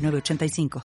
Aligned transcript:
985. 0.00 0.82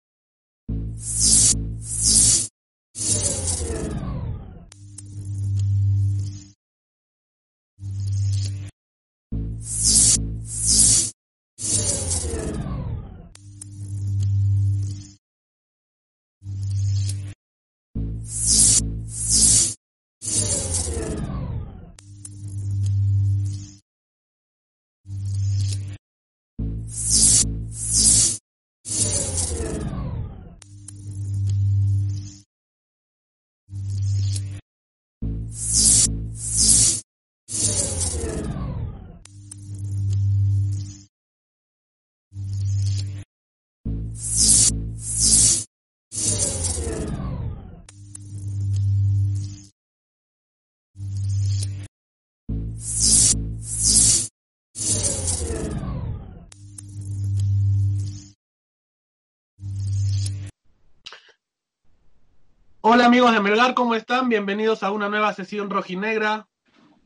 Hola 62.94 63.08
amigos 63.08 63.34
de 63.34 63.40
Melgar, 63.40 63.74
¿cómo 63.74 63.96
están? 63.96 64.30
Bienvenidos 64.30 64.84
a 64.84 64.91
una 64.91 65.09
nueva 65.09 65.34
sesión 65.34 65.72
rojinegra. 65.72 66.47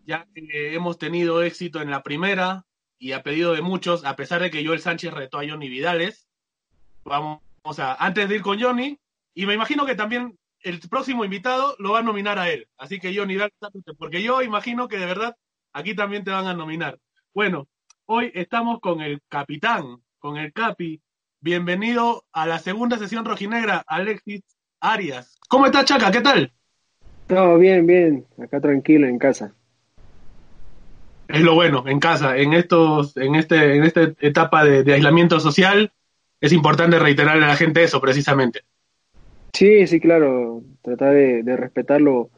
Ya 0.06 0.28
que 0.36 0.76
hemos 0.76 0.98
tenido 0.98 1.42
éxito 1.42 1.80
en 1.80 1.90
la 1.90 2.04
primera 2.04 2.66
y 3.00 3.14
a 3.14 3.24
pedido 3.24 3.54
de 3.54 3.62
muchos, 3.62 4.04
a 4.04 4.18
pesar 4.18 4.42
de 4.42 4.52
que 4.52 4.66
Joel 4.66 4.82
Sánchez 4.82 5.14
retó 5.14 5.40
a 5.40 5.48
Johnny 5.48 5.70
Vidales. 5.70 6.28
Vamos 7.06 7.40
a, 7.78 7.94
antes 8.06 8.28
de 8.28 8.36
ir 8.36 8.42
con 8.42 8.60
Johnny, 8.60 9.00
y 9.34 9.46
me 9.46 9.54
imagino 9.54 9.86
que 9.86 9.96
también 9.96 10.38
el 10.60 10.82
próximo 10.90 11.24
invitado 11.24 11.74
lo 11.80 11.94
va 11.94 12.00
a 12.00 12.04
nominar 12.04 12.38
a 12.38 12.50
él. 12.50 12.68
Así 12.78 13.00
que 13.00 13.16
Johnny, 13.16 13.38
dale, 13.38 13.54
porque 13.98 14.22
yo 14.22 14.42
imagino 14.42 14.90
que 14.90 14.98
de 14.98 15.06
verdad 15.06 15.38
aquí 15.72 15.96
también 15.96 16.26
te 16.26 16.32
van 16.32 16.48
a 16.48 16.54
nominar. 16.54 17.00
Bueno, 17.34 17.70
hoy 18.08 18.30
estamos 18.36 18.82
con 18.82 19.00
el 19.00 19.22
capitán, 19.30 20.04
con 20.20 20.36
el 20.36 20.52
capi. 20.52 21.02
Bienvenido 21.40 22.26
a 22.34 22.46
la 22.46 22.60
segunda 22.60 22.98
sesión 22.98 23.24
rojinegra, 23.24 23.86
Alexis 23.88 24.44
Arias. 24.80 25.38
¿Cómo 25.47 25.66
estás, 25.66 25.86
Chaca? 25.86 26.11
¿Qué 26.11 26.22
tal? 26.22 26.52
Todo 27.28 27.58
bien, 27.58 27.86
bien. 27.86 28.25
Acá 28.42 28.61
tranquilo 28.61 29.08
en 29.08 29.17
casa. 29.17 29.53
Es 31.27 31.42
lo 31.42 31.55
bueno, 31.55 31.83
en 31.88 31.99
casa, 31.99 32.38
en 32.38 32.54
estos, 32.54 33.17
en 33.17 33.36
este, 33.36 33.76
en 33.76 33.83
esta 33.83 34.02
etapa 34.21 34.64
de, 34.64 34.93
aislamiento 34.93 35.39
social, 35.42 35.92
es 36.39 36.54
importante 36.54 36.99
reiterarle 36.99 37.43
a 37.43 37.49
la 37.49 37.55
gente 37.58 37.83
eso, 37.83 37.99
precisamente. 37.99 38.61
Sí, 39.54 39.87
sí, 39.87 39.99
claro. 39.99 40.61
Tratar 40.82 41.14
de, 41.14 41.58
respetar 41.58 41.99
lo, 41.99 42.30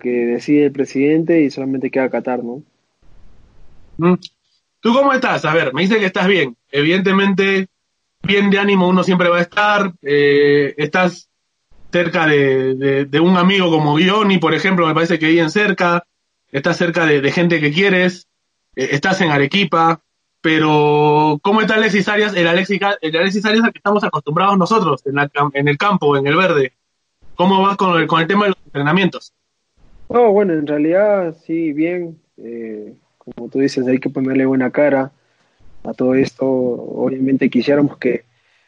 que 0.00 0.10
decide 0.10 0.66
el 0.66 0.72
presidente 0.72 1.40
y 1.40 1.50
solamente 1.50 1.90
queda 1.90 2.04
acatar, 2.04 2.44
¿no? 2.44 2.62
Mm. 3.96 4.14
¿Tú 4.80 4.92
cómo 4.92 5.12
estás? 5.14 5.44
A 5.46 5.54
ver, 5.54 5.72
me 5.72 5.82
dice 5.82 5.98
que 5.98 6.06
estás 6.06 6.28
bien. 6.28 6.56
Evidentemente, 6.70 7.68
bien 8.22 8.50
de 8.50 8.58
ánimo 8.58 8.88
uno 8.88 9.02
siempre 9.02 9.30
va 9.30 9.38
a 9.38 9.42
estar. 9.42 9.92
Eh, 10.02 10.74
estás 10.76 11.30
cerca 11.92 12.26
de, 12.26 13.20
un 13.20 13.36
amigo 13.36 13.70
como 13.70 13.96
Guioni, 13.96 14.38
por 14.38 14.54
ejemplo, 14.54 14.86
me 14.86 14.94
parece 14.94 15.18
que 15.18 15.38
en 15.38 15.50
cerca, 15.50 16.04
estás 16.50 16.76
cerca 16.76 17.06
de, 17.06 17.30
gente 17.32 17.60
que 17.60 17.72
quieres, 17.72 18.28
eh, 18.74 18.88
estás 18.92 19.20
en 19.20 19.30
Arequipa, 19.30 20.00
pero 20.40 21.40
¿cómo 21.42 21.60
está 21.60 21.74
Alexis 21.74 22.08
Arias? 22.08 22.34
El 22.36 22.46
Alexis, 22.46 22.80
el 23.00 23.16
Alexis 23.16 23.44
Arias 23.44 23.64
que 23.72 23.78
estamos 23.78 24.04
acostumbrados 24.04 24.58
nosotros, 24.58 25.02
en, 25.06 25.16
en 25.54 25.68
el 25.68 25.78
campo, 25.78 26.16
en 26.16 26.26
el 26.26 26.36
verde. 26.36 26.72
¿Cómo 27.34 27.62
vas 27.62 27.76
con 27.76 28.00
el, 28.00 28.06
con 28.06 28.20
el 28.20 28.26
tema 28.26 28.44
de 28.44 28.50
los 28.50 28.58
entrenamientos? 28.64 29.32
Oh, 30.08 30.30
bueno, 30.30 30.54
en 30.54 30.66
realidad 30.66 31.36
sí, 31.44 31.72
bien. 31.72 32.18
Eh, 32.38 32.94
como 33.18 33.48
tú 33.48 33.58
dices, 33.58 33.86
hay 33.86 33.98
que 33.98 34.08
ponerle 34.08 34.46
buena 34.46 34.70
cara 34.70 35.12
a 35.84 35.92
todo 35.92 36.14
esto. 36.14 36.46
Obviamente 36.46 37.50
quisiéramos 37.50 37.98
que, 37.98 38.24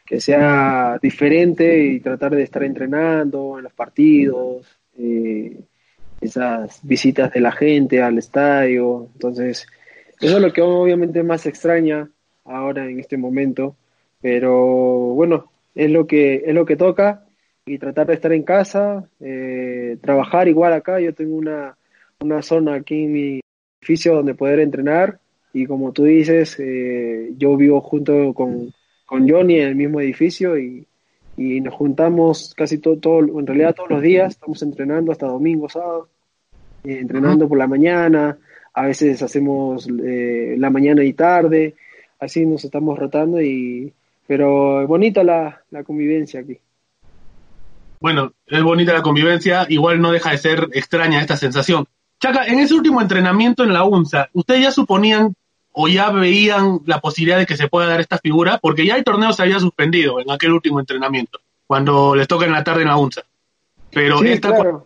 que 0.09 0.19
sea 0.19 0.97
diferente 0.99 1.83
y 1.83 1.99
tratar 1.99 2.33
de 2.35 2.41
estar 2.41 2.63
entrenando 2.63 3.59
en 3.59 3.65
los 3.65 3.73
partidos, 3.73 4.65
eh, 4.97 5.55
esas 6.19 6.79
visitas 6.81 7.31
de 7.31 7.39
la 7.39 7.51
gente 7.51 8.01
al 8.01 8.17
estadio. 8.17 9.07
Entonces, 9.13 9.67
eso 10.19 10.37
es 10.37 10.41
lo 10.41 10.51
que 10.51 10.63
obviamente 10.63 11.21
más 11.21 11.45
extraña 11.45 12.09
ahora 12.43 12.89
en 12.89 12.99
este 12.99 13.17
momento, 13.17 13.75
pero 14.19 14.57
bueno, 15.13 15.51
es 15.75 15.91
lo 15.91 16.07
que, 16.07 16.41
es 16.43 16.55
lo 16.55 16.65
que 16.65 16.75
toca 16.75 17.27
y 17.67 17.77
tratar 17.77 18.07
de 18.07 18.15
estar 18.15 18.33
en 18.33 18.41
casa, 18.41 19.07
eh, 19.19 19.97
trabajar 20.01 20.47
igual 20.47 20.73
acá. 20.73 20.99
Yo 20.99 21.13
tengo 21.13 21.35
una, 21.35 21.77
una 22.19 22.41
zona 22.41 22.73
aquí 22.73 23.03
en 23.03 23.11
mi 23.11 23.41
edificio 23.79 24.15
donde 24.15 24.33
poder 24.33 24.59
entrenar 24.59 25.19
y 25.53 25.67
como 25.67 25.91
tú 25.91 26.05
dices, 26.05 26.59
eh, 26.59 27.31
yo 27.37 27.55
vivo 27.57 27.79
junto 27.81 28.33
con 28.33 28.73
con 29.09 29.27
Johnny 29.27 29.55
en 29.55 29.69
el 29.69 29.75
mismo 29.75 29.99
edificio 29.99 30.57
y, 30.57 30.85
nos 31.35 31.73
juntamos 31.73 32.53
casi 32.55 32.79
todo, 32.79 32.97
todo, 32.97 33.19
en 33.39 33.47
realidad 33.47 33.73
todos 33.73 33.89
los 33.89 34.01
días, 34.01 34.33
estamos 34.33 34.61
entrenando 34.61 35.13
hasta 35.13 35.25
domingo, 35.25 35.69
sábado, 35.69 36.09
eh, 36.83 36.99
entrenando 36.99 37.47
por 37.47 37.57
la 37.57 37.65
mañana, 37.65 38.37
a 38.73 38.85
veces 38.85 39.23
hacemos 39.23 39.87
eh, 40.05 40.55
la 40.57 40.69
mañana 40.69 41.01
y 41.01 41.13
tarde, 41.13 41.75
así 42.19 42.45
nos 42.45 42.65
estamos 42.65 42.99
rotando 42.99 43.41
y 43.41 43.93
pero 44.27 44.81
es 44.81 44.87
bonita 44.89 45.23
la, 45.23 45.63
la 45.71 45.83
convivencia 45.85 46.41
aquí. 46.41 46.59
Bueno, 48.01 48.33
es 48.45 48.61
bonita 48.61 48.91
la 48.91 49.01
convivencia, 49.01 49.65
igual 49.69 50.01
no 50.01 50.11
deja 50.11 50.31
de 50.31 50.39
ser 50.39 50.67
extraña 50.73 51.21
esta 51.21 51.37
sensación. 51.37 51.85
Chaca, 52.19 52.45
en 52.47 52.59
ese 52.59 52.73
último 52.73 53.01
entrenamiento 53.01 53.63
en 53.63 53.71
la 53.71 53.85
UNSA, 53.85 54.29
¿ustedes 54.33 54.61
ya 54.61 54.71
suponían 54.71 55.33
o 55.71 55.87
ya 55.87 56.11
veían 56.11 56.79
la 56.85 56.99
posibilidad 56.99 57.37
de 57.37 57.45
que 57.45 57.57
se 57.57 57.67
pueda 57.67 57.87
dar 57.87 57.99
esta 57.99 58.17
figura? 58.17 58.59
Porque 58.61 58.85
ya 58.85 58.95
el 58.95 59.03
torneo 59.03 59.33
se 59.33 59.43
había 59.43 59.59
suspendido 59.59 60.19
en 60.19 60.29
aquel 60.31 60.53
último 60.53 60.79
entrenamiento, 60.79 61.39
cuando 61.67 62.15
les 62.15 62.27
toca 62.27 62.45
en 62.45 62.51
la 62.51 62.63
tarde 62.63 62.81
en 62.81 62.87
la 62.87 62.97
UNSA. 62.97 63.23
Pero 63.91 64.19
sí, 64.19 64.39
claro. 64.39 64.85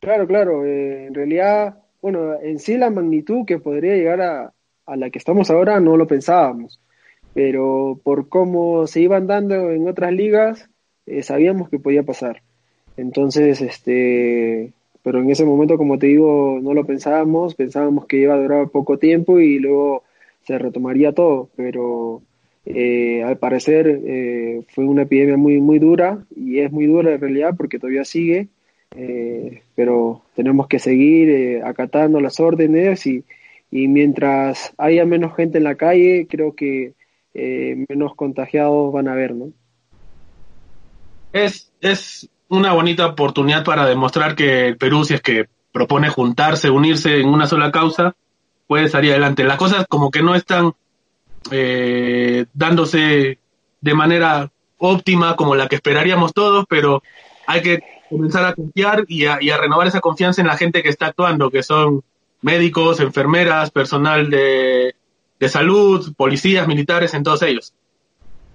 claro, 0.00 0.26
claro. 0.26 0.64
Eh, 0.64 1.06
en 1.06 1.14
realidad, 1.14 1.78
bueno, 2.00 2.34
en 2.40 2.58
sí 2.58 2.76
la 2.76 2.90
magnitud 2.90 3.44
que 3.46 3.58
podría 3.58 3.94
llegar 3.94 4.20
a, 4.20 4.52
a 4.86 4.96
la 4.96 5.10
que 5.10 5.18
estamos 5.18 5.50
ahora 5.50 5.80
no 5.80 5.96
lo 5.96 6.06
pensábamos. 6.06 6.80
Pero 7.34 7.98
por 8.02 8.28
cómo 8.28 8.86
se 8.86 9.00
iban 9.00 9.26
dando 9.26 9.70
en 9.70 9.88
otras 9.88 10.12
ligas, 10.12 10.68
eh, 11.06 11.22
sabíamos 11.22 11.68
que 11.68 11.78
podía 11.78 12.02
pasar. 12.02 12.42
Entonces, 12.96 13.60
este, 13.62 14.72
pero 15.02 15.20
en 15.20 15.30
ese 15.30 15.44
momento, 15.44 15.76
como 15.76 15.98
te 15.98 16.06
digo, 16.06 16.60
no 16.62 16.74
lo 16.74 16.84
pensábamos, 16.84 17.54
pensábamos 17.54 18.06
que 18.06 18.18
iba 18.18 18.34
a 18.34 18.40
durar 18.40 18.68
poco 18.68 18.98
tiempo 18.98 19.40
y 19.40 19.58
luego 19.58 20.04
se 20.42 20.58
retomaría 20.58 21.12
todo, 21.12 21.50
pero 21.56 22.22
eh, 22.64 23.22
al 23.24 23.38
parecer 23.38 23.88
eh, 23.88 24.62
fue 24.68 24.84
una 24.84 25.02
epidemia 25.02 25.36
muy, 25.36 25.60
muy 25.60 25.80
dura 25.80 26.24
y 26.36 26.60
es 26.60 26.70
muy 26.70 26.86
dura 26.86 27.14
en 27.14 27.20
realidad 27.20 27.54
porque 27.56 27.80
todavía 27.80 28.04
sigue, 28.04 28.48
eh, 28.96 29.62
pero 29.74 30.22
tenemos 30.36 30.68
que 30.68 30.78
seguir 30.78 31.62
acatando 31.64 32.20
las 32.20 32.38
órdenes 32.38 33.04
y, 33.06 33.24
y 33.70 33.88
mientras 33.88 34.72
haya 34.78 35.04
menos 35.04 35.34
gente 35.34 35.58
en 35.58 35.64
la 35.64 35.74
calle, 35.74 36.26
creo 36.28 36.54
que 36.54 36.92
menos 37.88 38.14
contagiados 38.14 38.92
van 38.92 39.08
a 39.08 39.12
haber, 39.12 39.34
¿no? 39.34 39.52
Es, 41.32 41.72
es 41.80 42.28
una 42.52 42.74
bonita 42.74 43.06
oportunidad 43.06 43.64
para 43.64 43.86
demostrar 43.86 44.34
que 44.36 44.68
el 44.68 44.76
Perú, 44.76 45.06
si 45.06 45.14
es 45.14 45.22
que 45.22 45.46
propone 45.72 46.10
juntarse, 46.10 46.68
unirse 46.68 47.18
en 47.18 47.28
una 47.28 47.46
sola 47.46 47.72
causa, 47.72 48.14
puede 48.66 48.90
salir 48.90 49.12
adelante. 49.12 49.44
Las 49.44 49.56
cosas 49.56 49.86
como 49.88 50.10
que 50.10 50.22
no 50.22 50.34
están 50.34 50.72
eh, 51.50 52.44
dándose 52.52 53.38
de 53.80 53.94
manera 53.94 54.50
óptima 54.76 55.34
como 55.34 55.54
la 55.56 55.66
que 55.66 55.76
esperaríamos 55.76 56.34
todos, 56.34 56.66
pero 56.68 57.02
hay 57.46 57.62
que 57.62 57.78
comenzar 58.10 58.44
a 58.44 58.54
confiar 58.54 59.06
y 59.08 59.24
a, 59.24 59.38
renovar 59.56 59.86
esa 59.86 60.00
confianza 60.00 60.42
en 60.42 60.48
la 60.48 60.58
gente 60.58 60.82
que 60.82 60.90
está 60.90 61.06
actuando, 61.06 61.50
que 61.50 61.62
son 61.62 62.02
médicos, 62.42 63.00
enfermeras, 63.00 63.70
personal 63.70 64.28
de, 64.28 64.94
salud, 65.48 66.12
policías, 66.16 66.68
militares, 66.68 67.14
en 67.14 67.22
todos 67.22 67.40
ellos. 67.42 67.72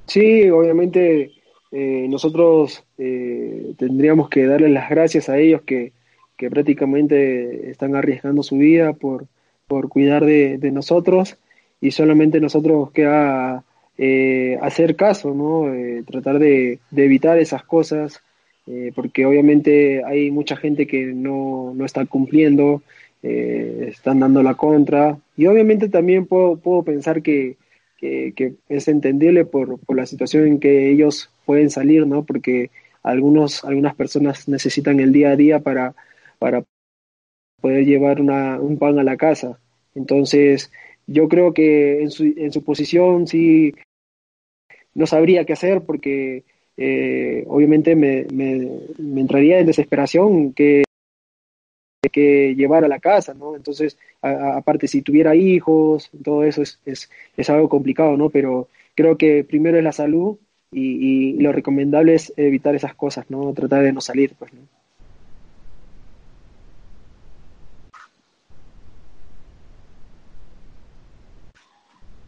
Sí, 0.05 0.51
obviamente 0.51 1.31
eh, 1.71 2.07
nosotros 2.09 2.83
eh, 2.97 3.73
tendríamos 3.77 4.29
que 4.29 4.45
darles 4.45 4.71
las 4.71 4.89
gracias 4.89 5.29
a 5.29 5.37
ellos 5.37 5.61
que, 5.63 5.91
que 6.37 6.49
prácticamente 6.49 7.69
están 7.69 7.95
arriesgando 7.95 8.43
su 8.43 8.57
vida 8.57 8.93
por, 8.93 9.25
por 9.67 9.89
cuidar 9.89 10.25
de, 10.25 10.57
nosotros 10.71 11.37
y 11.81 11.91
solamente 11.91 12.39
nosotros 12.39 12.91
queda 12.91 13.63
eh, 13.97 14.57
hacer 14.61 14.95
caso, 14.95 15.33
¿no? 15.33 15.73
Eh, 15.73 16.03
tratar 16.07 16.39
de, 16.39 16.79
evitar 16.95 17.37
esas 17.39 17.63
cosas, 17.63 18.21
porque 18.95 19.25
obviamente 19.25 20.03
hay 20.03 20.29
mucha 20.29 20.57
gente 20.57 20.87
que 20.87 21.05
no, 21.05 21.71
no 21.73 21.85
está 21.85 22.05
cumpliendo, 22.05 22.81
están 23.23 24.19
dando 24.19 24.43
la 24.43 24.55
contra, 24.55 25.17
y 25.37 25.45
obviamente 25.45 25.87
también 25.87 26.25
puedo, 26.25 26.57
puedo 26.57 26.83
pensar 26.83 27.21
que, 27.21 27.55
que, 27.97 28.55
es 28.69 28.87
entendible 28.87 29.45
por, 29.45 29.79
por, 29.79 29.97
la 29.97 30.05
situación 30.05 30.47
en 30.47 30.59
que 30.59 30.89
ellos 30.91 31.29
pueden 31.45 31.69
salir, 31.69 32.05
¿no? 32.05 32.23
Porque 32.23 32.69
algunos, 33.03 33.63
algunas 33.63 33.95
personas 33.95 34.47
necesitan 34.47 34.99
el 34.99 35.11
día 35.11 35.31
a 35.31 35.35
día 35.35 35.59
para, 35.59 35.95
para 36.39 36.63
poder 37.61 37.85
llevar 37.85 38.21
una, 38.21 38.59
un 38.59 38.77
pan 38.77 38.99
a 38.99 39.03
la 39.03 39.17
casa. 39.17 39.59
Entonces, 39.95 40.71
yo 41.07 41.27
creo 41.27 41.53
que 41.53 42.01
en 42.01 42.11
su, 42.11 42.23
en 42.23 42.51
su 42.51 42.63
posición 42.63 43.27
sí 43.27 43.73
no 44.93 45.07
sabría 45.07 45.45
qué 45.45 45.53
hacer 45.53 45.81
porque 45.81 46.43
eh, 46.75 47.43
obviamente 47.47 47.95
me, 47.95 48.25
me, 48.31 49.21
entraría 49.21 49.59
en 49.59 49.65
desesperación 49.65 50.53
que, 50.53 50.83
que 52.09 52.55
llevar 52.55 52.83
a 52.83 52.87
la 52.87 52.99
casa, 52.99 53.33
¿no? 53.33 53.55
Entonces, 53.55 53.97
aparte, 54.21 54.87
si 54.87 55.01
tuviera 55.01 55.35
hijos, 55.35 56.09
todo 56.23 56.43
eso 56.43 56.61
es, 56.61 56.79
es, 56.85 57.09
es, 57.35 57.49
algo 57.49 57.69
complicado, 57.69 58.17
¿no? 58.17 58.29
Pero 58.29 58.67
creo 58.95 59.17
que 59.17 59.43
primero 59.43 59.77
es 59.77 59.83
la 59.83 59.91
salud 59.91 60.37
y, 60.71 61.33
lo 61.41 61.51
recomendable 61.51 62.15
es 62.15 62.33
evitar 62.37 62.75
esas 62.75 62.95
cosas, 62.95 63.29
¿no? 63.29 63.53
Tratar 63.53 63.83
de 63.83 63.93
no 63.93 64.01
salir, 64.01 64.33
pues, 64.37 64.53
¿no? 64.53 64.61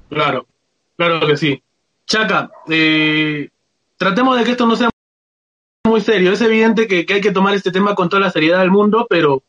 Claro, 0.09 0.47
claro 0.97 1.27
que 1.27 1.37
sí. 1.37 1.61
Chaca, 2.05 2.49
eh, 2.67 3.49
tratemos 3.97 4.37
de 4.37 4.43
que 4.43 4.51
esto 4.51 4.65
no 4.65 4.75
sea 4.75 4.89
muy 5.87 6.01
serio. 6.01 6.31
Es 6.31 6.41
evidente 6.41 6.87
que, 6.87 7.05
hay 7.13 7.21
que 7.21 7.31
tomar 7.31 7.53
este 7.53 7.71
tema 7.71 7.95
con 7.95 8.09
toda 8.09 8.21
la 8.21 8.31
seriedad 8.31 8.59
del 8.59 8.71
mundo, 8.71 9.05
pero, 9.09 9.43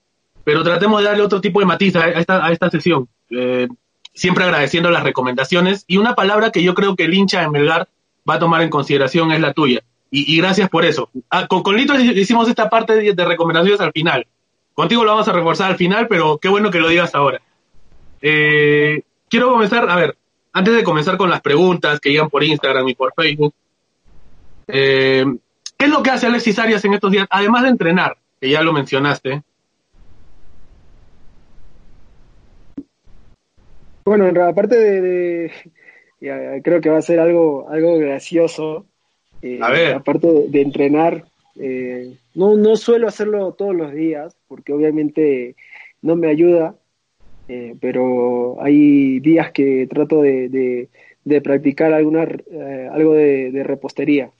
pero 0.50 0.64
tratemos 0.64 1.00
de 1.00 1.06
darle 1.06 1.22
otro 1.22 1.40
tipo 1.40 1.60
de 1.60 1.66
matiz 1.66 1.94
a 1.94 2.08
esta, 2.08 2.44
a 2.44 2.50
esta 2.50 2.68
sesión. 2.70 3.08
Eh, 3.30 3.68
siempre 4.12 4.42
agradeciendo 4.42 4.90
las 4.90 5.04
recomendaciones. 5.04 5.84
Y 5.86 5.96
una 5.96 6.16
palabra 6.16 6.50
que 6.50 6.60
yo 6.60 6.74
creo 6.74 6.96
que 6.96 7.04
el 7.04 7.14
hincha 7.14 7.44
en 7.44 7.52
Melgar 7.52 7.86
va 8.28 8.34
a 8.34 8.38
tomar 8.40 8.60
en 8.62 8.68
consideración 8.68 9.30
es 9.30 9.40
la 9.40 9.52
tuya. 9.52 9.84
Y, 10.10 10.36
gracias 10.38 10.68
por 10.68 10.84
eso. 10.84 11.08
Ah, 11.30 11.46
con, 11.46 11.62
con, 11.62 11.76
Lito 11.76 11.94
hicimos 11.94 12.48
esta 12.48 12.68
parte 12.68 12.96
de, 12.96 13.12
de, 13.12 13.24
recomendaciones 13.24 13.80
al 13.80 13.92
final. 13.92 14.26
Contigo 14.74 15.04
lo 15.04 15.12
vamos 15.12 15.28
a 15.28 15.32
reforzar 15.32 15.70
al 15.70 15.76
final, 15.76 16.08
pero 16.08 16.38
qué 16.38 16.48
bueno 16.48 16.68
que 16.72 16.80
lo 16.80 16.88
digas 16.88 17.14
ahora. 17.14 17.40
Eh, 18.20 19.02
quiero 19.28 19.52
comenzar, 19.52 19.88
a 19.88 19.94
ver, 19.94 20.16
antes 20.52 20.74
de 20.74 20.82
comenzar 20.82 21.16
con 21.16 21.30
las 21.30 21.42
preguntas 21.42 22.00
que 22.00 22.10
llegan 22.10 22.28
por 22.28 22.42
Instagram 22.42 22.88
y 22.88 22.96
por 22.96 23.14
Facebook, 23.14 23.54
eh, 24.66 25.26
¿qué 25.78 25.84
es 25.84 25.90
lo 25.92 26.02
que 26.02 26.10
hace 26.10 26.26
Alexis 26.26 26.58
Arias 26.58 26.84
en 26.84 26.94
estos 26.94 27.12
días? 27.12 27.28
Además 27.30 27.62
de 27.62 27.68
entrenar, 27.68 28.16
que 28.40 28.50
ya 28.50 28.62
lo 28.62 28.72
mencionaste. 28.72 29.44
Bueno, 34.10 34.26
aparte 34.44 34.76
de, 34.76 35.52
creo 36.64 36.80
que 36.80 36.90
va 36.90 36.98
a 36.98 37.02
ser 37.02 37.20
algo, 37.20 37.68
algo 37.70 37.96
gracioso. 37.96 38.86
Eh, 39.40 39.60
a 39.62 39.70
ver. 39.70 39.94
Aparte 39.94 40.26
de, 40.48 40.62
entrenar, 40.62 41.26
eh, 41.54 42.16
no, 42.34 42.56
no 42.56 42.74
suelo 42.74 43.06
hacerlo 43.06 43.52
todos 43.52 43.72
los 43.72 43.92
días, 43.92 44.36
porque 44.48 44.72
obviamente 44.72 45.54
no 46.02 46.16
me 46.16 46.26
ayuda, 46.26 46.74
eh, 47.46 47.76
pero 47.80 48.60
hay 48.60 49.20
días 49.20 49.52
que 49.52 49.86
trato 49.88 50.22
de, 50.22 50.88
de, 51.24 51.40
practicar 51.40 51.92
alguna, 51.92 52.24
eh, 52.24 52.88
algo 52.90 53.14
de, 53.14 53.62
repostería. 53.64 54.32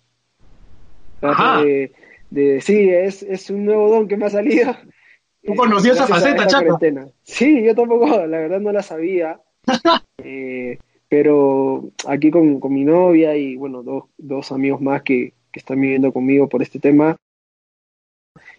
De, 2.29 2.61
sí, 2.61 2.91
es, 2.91 3.23
es 3.23 3.51
un 3.51 3.67
nuevo 3.67 3.89
don 3.89 4.09
que 4.09 4.17
me 4.17 4.27
ha 4.27 4.31
salido. 4.31 4.75
¿Tú 5.45 5.55
conocías 5.55 5.95
esa 5.95 6.09
faceta, 6.09 6.49
Chaco? 6.49 6.77
Sí, 7.23 7.63
yo 7.63 7.73
tampoco, 7.77 8.27
la 8.27 8.39
verdad 8.39 8.59
no 8.59 8.73
la 8.73 8.83
sabía. 8.83 9.41
Eh, 10.23 10.79
pero 11.09 11.91
aquí 12.07 12.31
con, 12.31 12.61
con, 12.61 12.73
mi 12.73 12.85
novia 12.85 13.37
y 13.37 13.57
bueno, 13.57 13.83
dos, 13.83 14.05
dos 14.17 14.53
amigos 14.53 14.81
más 14.81 15.03
que, 15.03 15.33
que 15.51 15.59
están 15.61 15.81
viviendo 15.81 16.13
conmigo 16.13 16.49
por 16.49 16.63
este 16.63 16.79
tema, 16.79 17.17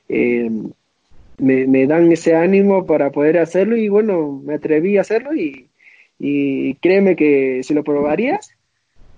eh, 0.09 0.49
me, 1.37 1.67
me, 1.67 1.87
dan 1.87 2.11
ese 2.11 2.35
ánimo 2.35 2.85
para 2.85 3.11
poder 3.11 3.37
hacerlo 3.37 3.77
y 3.77 3.87
bueno, 3.89 4.41
me 4.43 4.55
atreví 4.55 4.97
a 4.97 5.01
hacerlo 5.01 5.33
y, 5.33 5.69
y 6.19 6.75
créeme 6.75 7.15
que 7.15 7.61
si 7.63 7.73
lo 7.73 7.83
probarías, 7.83 8.55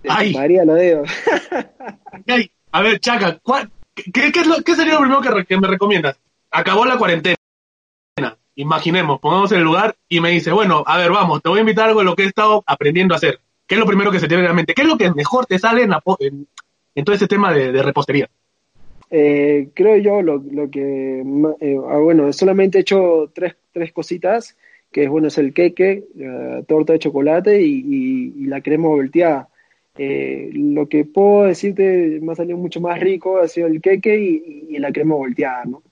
te 0.02 0.10
lo 0.66 0.74
dedo. 0.76 1.04
A 2.72 2.82
ver, 2.82 3.00
Chaca, 3.00 3.40
qué, 3.94 4.12
qué, 4.12 4.32
¿qué, 4.66 4.76
sería 4.76 4.94
lo 4.94 5.00
primero 5.00 5.22
que, 5.22 5.46
que, 5.46 5.58
me 5.58 5.68
recomiendas? 5.68 6.18
Acabó 6.50 6.86
la 6.86 6.98
cuarentena, 6.98 7.36
imaginemos, 8.56 9.20
pongamos 9.20 9.52
el 9.52 9.62
lugar 9.62 9.96
y 10.10 10.20
me 10.20 10.32
dice, 10.32 10.52
bueno, 10.52 10.84
a 10.86 10.98
ver, 10.98 11.12
vamos, 11.12 11.42
te 11.42 11.50
voy 11.50 11.60
a 11.60 11.62
invitar 11.62 11.90
algo 11.90 12.00
de 12.00 12.06
lo 12.06 12.16
que 12.16 12.24
he 12.24 12.28
estado 12.28 12.64
aprendiendo 12.66 13.14
a 13.14 13.18
hacer. 13.18 13.40
¿Qué 13.68 13.76
es 13.76 13.80
lo 13.80 13.88
primero 13.88 14.12
que 14.12 14.20
se 14.20 14.28
tiene 14.28 14.44
en 14.44 14.50
la 14.50 14.54
mente? 14.54 14.74
¿Qué 14.74 14.82
es 14.82 14.88
lo 14.88 14.98
que 14.98 15.12
mejor 15.12 15.46
te 15.46 15.58
sale 15.58 15.84
en, 15.84 16.48
en, 16.96 17.06
todo 17.06 17.16
ese 17.16 17.28
tema 17.28 17.54
de, 17.54 17.72
de 17.72 17.82
repostería? 17.82 18.30
Eh, 19.16 19.70
creo 19.76 19.98
yo 19.98 20.24
lo, 20.24 20.38
lo 20.38 20.72
que, 20.72 21.22
eh, 21.60 21.78
ah, 21.88 21.98
bueno, 22.00 22.34
solamente 22.34 22.80
he 22.80 22.82
hecho 22.82 23.30
tres, 23.32 23.56
tres 23.72 23.94
cositas, 23.94 24.58
que 24.92 25.04
es 25.04 25.10
bueno, 25.10 25.28
es 25.28 25.38
el 25.38 25.54
queque, 25.54 26.06
la 26.16 26.64
torta 26.64 26.94
de 26.94 27.00
chocolate 27.00 27.62
y, 27.62 28.46
la 28.48 28.62
crema 28.62 28.88
volteada. 28.88 29.50
Eh, 29.96 30.50
lo 30.54 30.90
que 30.90 31.06
puedo 31.06 31.44
decirte 31.44 32.20
me 32.24 32.32
ha 32.32 32.36
salido 32.36 32.58
mucho 32.58 32.82
más 32.82 33.00
rico 33.00 33.38
ha 33.38 33.48
sido 33.48 33.68
el 33.68 33.82
queque 33.82 34.18
y, 34.18 34.80
la 34.80 34.92
crema 34.92 35.14
volteada, 35.14 35.66
¿no? 35.66 35.84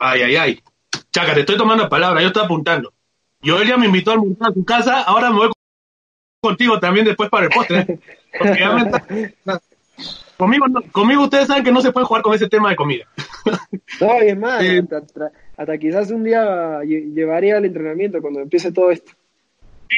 Ay, 0.00 0.22
ay, 0.22 0.36
ay. 0.36 0.62
Chaca, 1.12 1.34
te 1.34 1.40
estoy 1.40 1.56
tomando 1.56 1.88
palabra, 1.88 2.20
yo 2.22 2.28
estoy 2.28 2.44
apuntando. 2.44 2.92
Yo 3.42 3.60
ella 3.60 3.76
me 3.76 3.86
invitó 3.86 4.10
a 4.10 4.14
almorzar 4.14 4.50
a 4.50 4.54
su 4.54 4.64
casa, 4.64 5.02
ahora 5.02 5.30
me 5.30 5.36
voy 5.36 5.50
contigo 6.40 6.80
también 6.80 7.04
después 7.04 7.28
para 7.28 7.46
el 7.46 7.52
postre. 7.52 7.98
conmigo, 10.36 10.66
conmigo 10.90 11.24
ustedes 11.24 11.46
saben 11.46 11.62
que 11.62 11.72
no 11.72 11.82
se 11.82 11.92
puede 11.92 12.06
jugar 12.06 12.22
con 12.22 12.34
ese 12.34 12.48
tema 12.48 12.70
de 12.70 12.76
comida. 12.76 13.06
no, 14.00 14.24
y 14.24 14.28
es 14.28 14.38
más, 14.38 14.64
hasta, 15.56 15.78
quizás 15.78 16.10
un 16.10 16.24
día 16.24 16.80
llevaría 16.82 17.58
al 17.58 17.66
entrenamiento 17.66 18.20
cuando 18.22 18.40
empiece 18.40 18.72
todo 18.72 18.90
esto. 18.90 19.12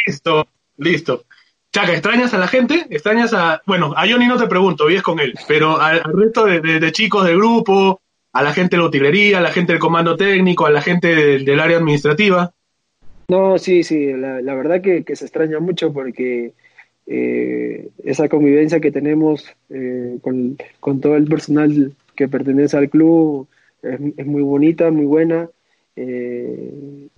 Listo, 0.06 0.48
listo. 0.78 1.24
Chaca, 1.72 1.92
¿extrañas 1.92 2.34
a 2.34 2.38
la 2.38 2.48
gente? 2.48 2.86
¿Extrañas 2.90 3.32
a...? 3.32 3.62
Bueno, 3.66 3.94
a 3.96 4.06
Johnny 4.06 4.26
no 4.26 4.36
te 4.36 4.46
pregunto, 4.46 4.86
vives 4.86 5.02
con 5.02 5.20
él, 5.20 5.32
pero 5.48 5.80
al, 5.80 6.02
resto 6.04 6.44
de, 6.44 6.92
chicos 6.92 7.24
del 7.24 7.38
grupo, 7.38 8.01
a 8.32 8.42
la 8.42 8.52
gente 8.52 8.76
de 8.76 8.82
la 8.82 8.88
utilería, 8.88 9.38
a 9.38 9.42
la 9.42 9.52
gente 9.52 9.72
del 9.72 9.80
comando 9.80 10.16
técnico, 10.16 10.66
a 10.66 10.70
la 10.70 10.80
gente 10.80 11.38
del 11.38 11.60
área 11.60 11.76
administrativa. 11.76 12.54
No, 13.28 13.58
sí, 13.58 13.82
sí, 13.82 14.12
la, 14.12 14.40
la 14.40 14.54
verdad 14.54 14.80
que, 14.80 15.04
se 15.14 15.24
extraña 15.24 15.60
mucho 15.60 15.92
porque 15.92 16.52
eh, 17.06 17.88
esa 18.04 18.28
convivencia 18.28 18.80
que 18.80 18.90
tenemos 18.90 19.46
eh, 19.70 20.18
con, 20.20 21.00
todo 21.00 21.16
el 21.16 21.26
personal 21.26 21.94
que 22.14 22.28
pertenece 22.28 22.76
al 22.76 22.90
club 22.90 23.48
es, 23.82 24.26
muy 24.26 24.42
bonita, 24.42 24.90
muy 24.90 25.06
buena. 25.06 25.48
Eh, 25.96 27.08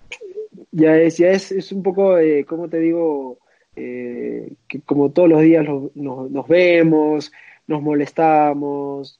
ya 0.71 0.97
es, 0.97 1.17
ya 1.17 1.31
es, 1.31 1.51
es 1.51 1.71
un 1.71 1.83
poco, 1.83 2.17
como 2.47 2.67
te 2.69 2.79
digo, 2.79 3.37
que 3.75 4.81
como 4.85 5.11
todos 5.11 5.29
los 5.29 5.41
días 5.41 5.65
nos 5.95 6.47
vemos, 6.47 7.31
nos 7.67 7.81
molestamos, 7.81 9.19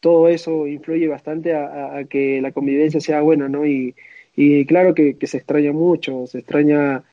todo 0.00 0.28
eso 0.28 0.66
influye 0.66 1.08
bastante 1.08 1.54
a, 1.54 2.04
que 2.08 2.40
la 2.40 2.52
convivencia 2.52 3.00
sea 3.00 3.20
buena, 3.20 3.48
¿no? 3.48 3.66
Y, 3.66 3.94
claro 4.66 4.94
que, 4.94 5.16
se 5.26 5.38
extraña 5.38 5.72
mucho, 5.72 6.26
se 6.26 6.38
extraña 6.38 7.04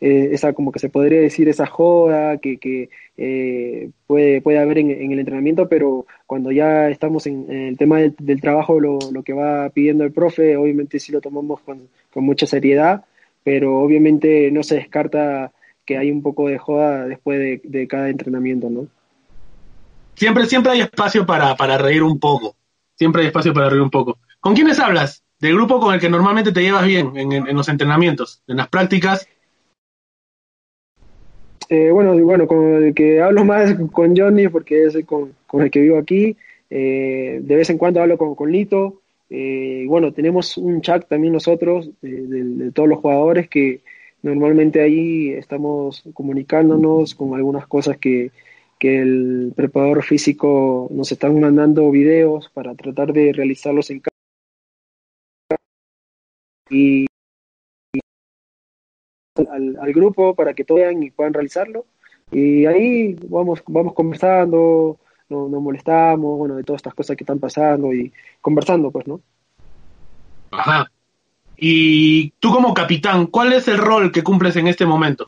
eh, 0.00 0.30
esa, 0.32 0.52
como 0.54 0.72
que 0.72 0.78
se 0.78 0.88
podría 0.88 1.20
decir, 1.20 1.48
esa 1.48 1.66
joda 1.66 2.38
que, 2.38 2.58
que 2.58 2.88
eh, 3.16 3.90
puede, 4.06 4.40
puede 4.40 4.58
haber 4.58 4.78
en, 4.78 5.12
el 5.12 5.18
entrenamiento, 5.18 5.68
pero 5.68 6.06
cuando 6.26 6.50
ya 6.50 6.88
estamos 6.90 7.26
en, 7.26 7.50
el 7.50 7.76
tema 7.76 8.00
del, 8.00 8.40
trabajo, 8.40 8.80
lo, 8.80 8.98
lo, 9.12 9.22
que 9.22 9.34
va 9.34 9.68
pidiendo 9.70 10.04
el 10.04 10.12
profe, 10.12 10.56
obviamente 10.56 10.98
sí 10.98 11.12
lo 11.12 11.20
tomamos 11.20 11.60
con, 11.60 11.88
con 12.12 12.24
mucha 12.24 12.46
seriedad, 12.46 13.04
pero 13.44 13.80
obviamente 13.80 14.50
no 14.50 14.62
se 14.62 14.76
descarta 14.76 15.52
que 15.84 15.98
hay 15.98 16.10
un 16.10 16.22
poco 16.22 16.48
de 16.48 16.58
joda 16.58 17.06
después 17.06 17.60
de, 17.62 17.88
cada 17.88 18.08
entrenamiento, 18.08 18.70
¿no? 18.70 18.88
Siempre, 20.14 20.46
siempre 20.46 20.72
hay 20.72 20.80
espacio 20.80 21.26
para, 21.26 21.56
para 21.56 21.78
reír 21.78 22.02
un 22.02 22.18
poco. 22.18 22.56
Siempre 22.94 23.22
hay 23.22 23.28
espacio 23.28 23.52
para 23.52 23.68
reír 23.68 23.82
un 23.82 23.90
poco. 23.90 24.18
¿Con 24.40 24.54
quiénes 24.54 24.78
hablas? 24.78 25.24
¿Del 25.38 25.54
grupo 25.54 25.80
con 25.80 25.94
el 25.94 26.00
que 26.00 26.08
normalmente 26.08 26.52
te 26.52 26.62
llevas 26.62 26.86
bien 26.86 27.16
en, 27.16 27.32
en, 27.32 27.56
los 27.56 27.68
entrenamientos, 27.68 28.42
en 28.46 28.58
las 28.58 28.68
prácticas? 28.68 29.26
Eh, 31.68 31.90
bueno, 31.90 32.14
bueno, 32.18 32.46
con 32.46 32.84
el 32.84 32.94
que 32.94 33.20
hablo 33.20 33.44
más 33.44 33.74
con 33.90 34.16
Johnny, 34.16 34.48
porque 34.48 34.84
es 34.84 35.04
con, 35.04 35.32
con 35.46 35.62
el 35.62 35.70
que 35.70 35.80
vivo 35.80 35.98
aquí. 35.98 36.36
Eh, 36.70 37.40
de 37.42 37.56
vez 37.56 37.70
en 37.70 37.78
cuando 37.78 38.00
hablo 38.00 38.16
con, 38.16 38.34
con 38.34 38.52
Lito. 38.52 39.02
Eh, 39.30 39.84
bueno, 39.88 40.12
tenemos 40.12 40.56
un 40.58 40.80
chat 40.80 41.08
también 41.08 41.32
nosotros 41.32 41.90
de, 42.02 42.70
todos 42.72 42.88
los 42.88 42.98
jugadores 42.98 43.48
que 43.48 43.80
normalmente 44.22 44.80
ahí 44.80 45.30
estamos 45.30 46.04
comunicándonos 46.14 47.14
con 47.14 47.34
algunas 47.34 47.66
cosas 47.66 47.96
que, 47.96 48.30
que 48.82 49.00
el 49.00 49.52
preparador 49.54 50.02
físico 50.02 50.88
nos 50.90 51.12
están 51.12 51.38
mandando 51.38 51.88
videos 51.92 52.48
para 52.48 52.74
tratar 52.74 53.12
de 53.12 53.32
realizarlos 53.32 53.90
en 53.90 54.00
casa 54.00 55.60
y, 56.68 57.06
al, 59.36 59.92
grupo 59.92 60.34
para 60.34 60.52
que 60.54 60.64
todos 60.64 60.80
vean 60.80 61.00
y 61.00 61.12
puedan 61.12 61.32
realizarlo. 61.32 61.86
Y 62.32 62.66
ahí 62.66 63.14
vamos, 63.28 63.62
vamos 63.68 63.94
conversando, 63.94 64.98
nos 65.28 65.48
no 65.48 65.60
molestamos, 65.60 66.36
bueno, 66.36 66.56
de 66.56 66.64
todas 66.64 66.80
estas 66.80 66.94
cosas 66.94 67.16
que 67.16 67.22
están 67.22 67.38
pasando 67.38 67.94
y 67.94 68.12
conversando, 68.40 68.90
pues, 68.90 69.06
¿no? 69.06 69.20
Ajá. 70.50 70.90
Y 71.56 72.30
tú 72.40 72.50
como 72.50 72.74
capitán, 72.74 73.28
¿cuál 73.28 73.52
es 73.52 73.68
el 73.68 73.78
rol 73.78 74.10
que 74.10 74.24
cumples 74.24 74.56
en 74.56 74.66
este 74.66 74.86
momento? 74.86 75.24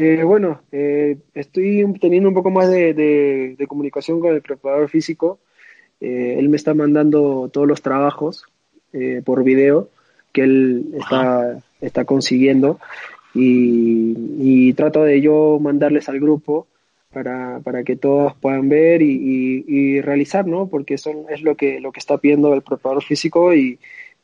Eh, 0.00 0.22
bueno, 0.22 0.60
eh, 0.70 1.18
estoy 1.34 1.84
teniendo 2.00 2.28
un 2.28 2.34
poco 2.36 2.50
más 2.50 2.70
de, 2.70 3.56
comunicación 3.66 4.20
con 4.20 4.32
el 4.32 4.42
preparador 4.42 4.88
físico. 4.88 5.40
Eh, 6.00 6.36
él 6.38 6.48
me 6.48 6.56
está 6.56 6.72
mandando 6.72 7.50
todos 7.52 7.66
los 7.66 7.82
trabajos 7.82 8.44
eh, 8.92 9.22
por 9.24 9.42
video 9.42 9.88
que 10.32 10.42
él 10.42 10.94
está, 10.94 11.58
está 11.80 12.04
consiguiendo 12.04 12.78
y, 13.34 14.14
y, 14.38 14.72
trato 14.74 15.02
de 15.02 15.20
yo 15.20 15.58
mandarles 15.60 16.08
al 16.08 16.20
grupo 16.20 16.68
para, 17.12 17.58
para 17.58 17.82
que 17.82 17.96
todos 17.96 18.36
puedan 18.36 18.68
ver 18.68 19.02
y, 19.02 19.64
y, 19.66 20.00
realizar, 20.00 20.46
¿no? 20.46 20.68
Porque 20.68 20.96
son, 20.96 21.24
es 21.28 21.42
lo 21.42 21.56
que, 21.56 21.80
lo 21.80 21.90
que 21.90 21.98
está 21.98 22.18
pidiendo 22.18 22.54
el 22.54 22.62
preparador 22.62 23.02
físico 23.02 23.52
y, 23.52 23.80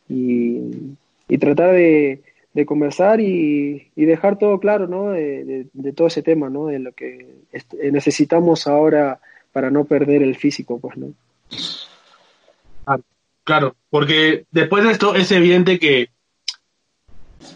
y 0.09 1.39
tratar 1.39 1.73
de, 1.73 2.21
de, 2.55 2.67
conversar 2.67 3.21
y, 3.21 3.91
dejar 3.97 4.39
todo 4.39 4.59
claro, 4.61 4.87
¿no? 4.87 5.11
De, 5.11 5.67
todo 5.95 6.07
ese 6.07 6.23
tema, 6.23 6.49
¿no? 6.49 6.67
De 6.67 6.79
lo 6.79 6.93
que 6.93 7.35
necesitamos 7.93 8.67
ahora 8.67 9.21
para 9.53 9.71
no 9.71 9.85
perder 9.85 10.23
el 10.23 10.37
físico, 10.37 10.79
pues, 10.79 10.97
¿no? 10.97 11.13
Claro, 13.45 13.77
porque 13.91 14.47
después 14.51 14.85
de 14.85 14.91
esto 14.91 15.15
es 15.15 15.31
evidente 15.31 15.79
que 15.79 16.09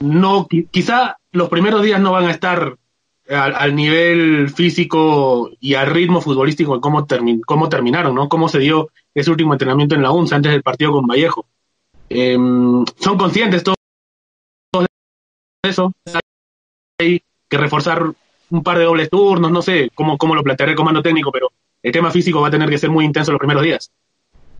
no, 0.00 0.46
quizá 0.70 1.16
los 1.32 1.48
primeros 1.48 1.82
días 1.82 1.98
no 1.98 2.12
van 2.12 2.26
a 2.26 2.30
estar 2.30 2.76
al, 3.28 3.74
nivel 3.74 4.50
físico 4.50 5.50
y 5.60 5.74
al 5.74 5.86
ritmo 5.88 6.20
futbolístico 6.20 6.74
de 6.74 6.80
cómo, 6.80 7.06
cómo 7.46 7.68
terminaron, 7.68 8.14
¿no? 8.14 8.28
Cómo 8.28 8.48
se 8.48 8.58
dio 8.58 8.90
ese 9.14 9.30
último 9.30 9.54
entrenamiento 9.54 9.94
en 9.94 10.02
la 10.02 10.10
UNSA 10.10 10.36
antes 10.36 10.52
del 10.52 10.62
partido 10.62 10.92
con 10.92 11.06
Vallejo. 11.06 11.46
Em, 12.10 12.84
son 12.98 13.18
conscientes 13.18 13.62
todos 13.62 13.77
eso. 15.62 15.92
Hay 16.98 17.22
que 17.48 17.56
reforzar 17.56 18.02
un 18.50 18.62
par 18.62 18.78
de 18.78 18.84
dobles 18.84 19.10
turnos, 19.10 19.50
no 19.50 19.62
sé 19.62 19.90
cómo, 19.94 20.16
cómo 20.16 20.34
lo 20.34 20.42
planteará 20.42 20.72
el 20.72 20.76
comando 20.76 21.02
técnico, 21.02 21.30
pero 21.32 21.50
el 21.82 21.92
tema 21.92 22.10
físico 22.10 22.40
va 22.40 22.48
a 22.48 22.50
tener 22.50 22.68
que 22.68 22.78
ser 22.78 22.90
muy 22.90 23.04
intenso 23.04 23.32
los 23.32 23.38
primeros 23.38 23.62
días. 23.62 23.90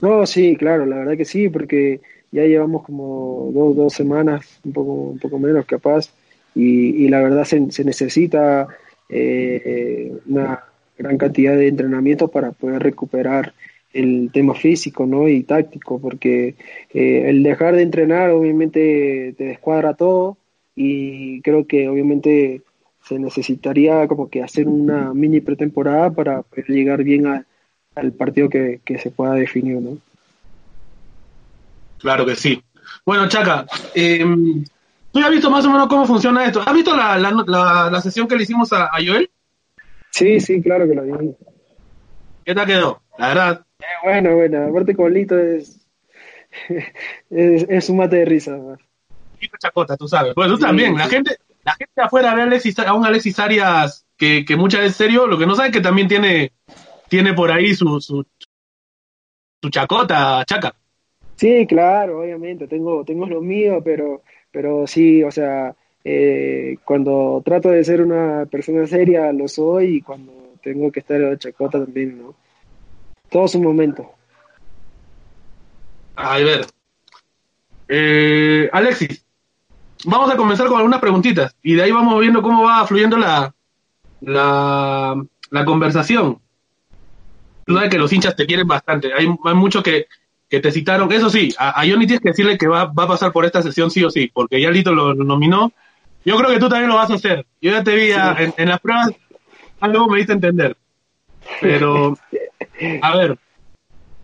No, 0.00 0.26
sí, 0.26 0.56
claro, 0.56 0.86
la 0.86 0.96
verdad 0.96 1.16
que 1.16 1.24
sí, 1.24 1.48
porque 1.48 2.00
ya 2.30 2.44
llevamos 2.44 2.84
como 2.84 3.50
dos, 3.52 3.76
dos 3.76 3.92
semanas, 3.92 4.60
un 4.64 4.72
poco, 4.72 4.92
un 4.92 5.18
poco 5.18 5.38
menos 5.38 5.64
capaz, 5.66 6.10
y, 6.54 7.08
la 7.08 7.20
verdad 7.20 7.44
se, 7.44 7.60
necesita 7.84 8.66
eh, 9.08 10.12
una 10.26 10.64
gran 10.96 11.16
cantidad 11.16 11.56
de 11.56 11.68
entrenamientos 11.68 12.30
para 12.30 12.50
poder 12.50 12.82
recuperar 12.82 13.54
el 13.92 14.30
tema 14.32 14.54
físico 14.54 15.06
¿no? 15.06 15.28
y 15.28 15.44
táctico, 15.44 16.00
porque 16.00 16.56
eh, 16.92 17.24
el 17.28 17.42
dejar 17.42 17.76
de 17.76 17.82
entrenar 17.82 18.30
obviamente 18.30 19.34
te 19.38 19.44
descuadra 19.44 19.94
todo 19.94 20.37
y 20.80 21.42
creo 21.42 21.66
que 21.66 21.88
obviamente 21.88 22.62
se 23.02 23.18
necesitaría 23.18 24.06
como 24.06 24.30
que 24.30 24.44
hacer 24.44 24.68
una 24.68 25.12
mini 25.12 25.40
pretemporada 25.40 26.10
para 26.10 26.42
poder 26.42 26.66
llegar 26.68 27.02
bien 27.02 27.26
a, 27.26 27.44
al 27.96 28.12
partido 28.12 28.48
que, 28.48 28.80
se 29.02 29.10
pueda 29.10 29.32
definir, 29.34 29.80
¿no? 29.80 29.98
Claro 31.98 32.24
que 32.24 32.36
sí. 32.36 32.62
Bueno, 33.04 33.28
Chaca, 33.28 33.66
eh, 33.92 34.24
tú 35.10 35.18
ya 35.18 35.26
has 35.26 35.32
visto 35.32 35.50
más 35.50 35.64
o 35.66 35.70
menos 35.70 35.88
cómo 35.88 36.06
funciona 36.06 36.44
esto. 36.44 36.62
¿Has 36.64 36.74
visto 36.74 36.94
la, 36.94 37.18
la, 37.18 38.00
sesión 38.00 38.28
que 38.28 38.36
le 38.36 38.44
hicimos 38.44 38.72
a, 38.72 38.88
Joel? 39.04 39.28
Sí, 40.10 40.38
sí, 40.38 40.62
claro 40.62 40.86
que 40.86 40.94
lo 40.94 41.02
vi. 41.02 41.34
¿Qué 42.44 42.54
te 42.54 42.66
quedó? 42.66 43.02
La 43.18 43.28
verdad. 43.28 43.66
Eh, 43.80 43.84
bueno, 44.04 44.36
bueno, 44.36 44.68
aparte 44.68 44.94
con 44.94 45.12
Lito 45.12 45.36
es, 45.36 45.84
es, 47.30 47.88
un 47.88 47.96
mate 47.96 48.16
de 48.16 48.24
risa. 48.26 48.56
Lito 48.56 48.87
Chacota, 49.58 49.96
tú 49.96 50.08
sabes. 50.08 50.34
Pues 50.34 50.48
tú 50.48 50.58
también, 50.58 50.96
la 50.96 51.08
gente, 51.08 51.36
la 51.64 51.74
gente 51.74 52.00
afuera 52.00 52.34
ve 52.34 52.42
a, 52.42 52.44
Alexis, 52.44 52.78
a 52.78 52.94
un 52.94 53.06
Alexis 53.06 53.38
Arias 53.38 54.06
que, 54.16 54.44
que 54.44 54.56
muchas 54.56 54.80
veces 54.80 54.96
serio, 54.96 55.26
lo 55.26 55.38
que 55.38 55.46
no 55.46 55.54
sabe 55.54 55.68
es 55.68 55.74
que 55.74 55.80
también 55.80 56.08
tiene 56.08 56.52
tiene 57.08 57.32
por 57.34 57.50
ahí 57.50 57.74
su, 57.74 58.00
su, 58.00 58.24
chacota, 59.70 60.44
chaca. 60.44 60.74
Sí, 61.36 61.66
claro, 61.66 62.20
obviamente, 62.20 62.66
tengo, 62.68 63.04
tengo 63.04 63.26
lo 63.26 63.40
mío, 63.40 63.80
pero, 63.84 64.22
pero 64.50 64.86
sí, 64.86 65.22
o 65.22 65.30
sea, 65.30 65.74
eh, 66.04 66.76
cuando 66.84 67.42
trato 67.44 67.70
de 67.70 67.84
ser 67.84 68.02
una 68.02 68.46
persona 68.46 68.86
seria 68.86 69.32
lo 69.32 69.48
soy 69.48 69.96
y 69.96 70.02
cuando 70.02 70.32
tengo 70.62 70.90
que 70.92 71.00
estar 71.00 71.20
en 71.20 71.38
chacota 71.38 71.84
también, 71.84 72.18
¿no? 72.18 72.34
Todo 73.30 73.46
su 73.48 73.60
momento. 73.60 74.10
A 76.16 76.38
ver. 76.38 76.66
Eh, 77.88 78.68
Alexis, 78.72 79.24
vamos 80.04 80.30
a 80.30 80.36
comenzar 80.36 80.66
con 80.68 80.76
algunas 80.76 81.00
preguntitas 81.00 81.54
y 81.62 81.74
de 81.74 81.82
ahí 81.82 81.92
vamos 81.92 82.20
viendo 82.20 82.42
cómo 82.42 82.64
va 82.64 82.86
fluyendo 82.86 83.16
la, 83.16 83.54
la, 84.20 85.14
la 85.50 85.64
conversación 85.64 86.40
duda 87.68 87.88
que 87.88 87.98
los 87.98 88.12
hinchas 88.12 88.34
te 88.34 88.46
quieren 88.46 88.66
bastante. 88.66 89.12
Hay, 89.12 89.28
hay 89.44 89.54
muchos 89.54 89.84
que, 89.84 90.06
te 90.48 90.72
citaron. 90.72 91.12
Eso 91.12 91.28
sí, 91.28 91.54
a, 91.58 91.82
Johnny 91.86 92.06
tienes 92.06 92.20
que 92.20 92.30
decirle 92.30 92.56
que 92.56 92.66
va, 92.66 92.86
va, 92.86 93.04
a 93.04 93.08
pasar 93.08 93.32
por 93.32 93.44
esta 93.44 93.62
sesión 93.62 93.90
sí 93.90 94.02
o 94.02 94.10
sí, 94.10 94.30
porque 94.32 94.60
ya 94.60 94.70
Lito 94.70 94.92
lo, 94.92 95.14
nominó. 95.14 95.72
Yo 96.24 96.36
creo 96.36 96.50
que 96.50 96.58
tú 96.58 96.68
también 96.68 96.88
lo 96.88 96.96
vas 96.96 97.10
a 97.10 97.14
hacer. 97.14 97.46
Yo 97.60 97.70
ya 97.70 97.84
te 97.84 97.94
vi 97.94 98.10
en, 98.56 98.68
las 98.68 98.80
pruebas, 98.80 99.10
algo 99.80 100.08
me 100.08 100.16
diste 100.16 100.32
a 100.32 100.36
entender. 100.36 100.76
Pero, 101.60 102.16
a 103.02 103.16
ver, 103.16 103.38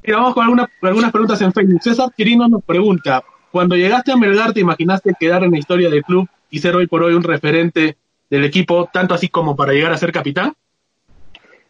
vamos 0.09 0.35
con 0.35 0.45
algunas, 0.45 0.69
algunas 0.81 1.13
preguntas 1.13 1.41
en 1.43 1.53
Facebook. 1.53 1.83
César 1.83 2.11
Quirino 2.17 2.49
nos 2.49 2.65
pregunta, 2.65 3.23
cuando 3.55 3.77
llegaste 3.77 4.11
a 4.11 4.17
Melgar, 4.17 4.53
¿te 4.53 4.59
imaginaste 4.59 5.15
quedar 5.17 5.45
en 5.45 5.53
la 5.53 5.59
historia 5.59 5.89
del 5.89 6.03
club 6.03 6.29
y 6.51 6.59
ser 6.59 6.75
hoy 6.75 6.89
por 6.89 7.05
hoy 7.05 7.15
un 7.15 7.23
referente 7.23 7.97
del 8.29 8.45
equipo, 8.45 8.91
tanto 8.93 9.15
así 9.15 9.29
como 9.29 9.55
para 9.55 9.73
llegar 9.73 9.93
a 9.93 9.97
ser 9.97 10.11
capitán? 10.11 10.55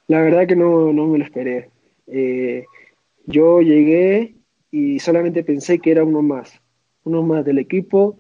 La 0.07 0.23
verdad 0.23 0.47
que 0.47 0.57
no, 0.57 0.95
no 0.95 1.07
me 1.09 1.19
lo 1.19 1.25
esperé. 1.25 1.69
Eh, 2.07 2.65
yo 3.27 3.61
llegué 3.61 4.35
y 4.71 4.99
solamente 4.99 5.45
pensé 5.45 5.79
que 5.79 5.91
era 5.91 6.05
uno 6.05 6.23
más, 6.23 6.59
uno 7.05 7.23
más 7.23 7.45
del 7.45 7.59
equipo, 7.59 8.17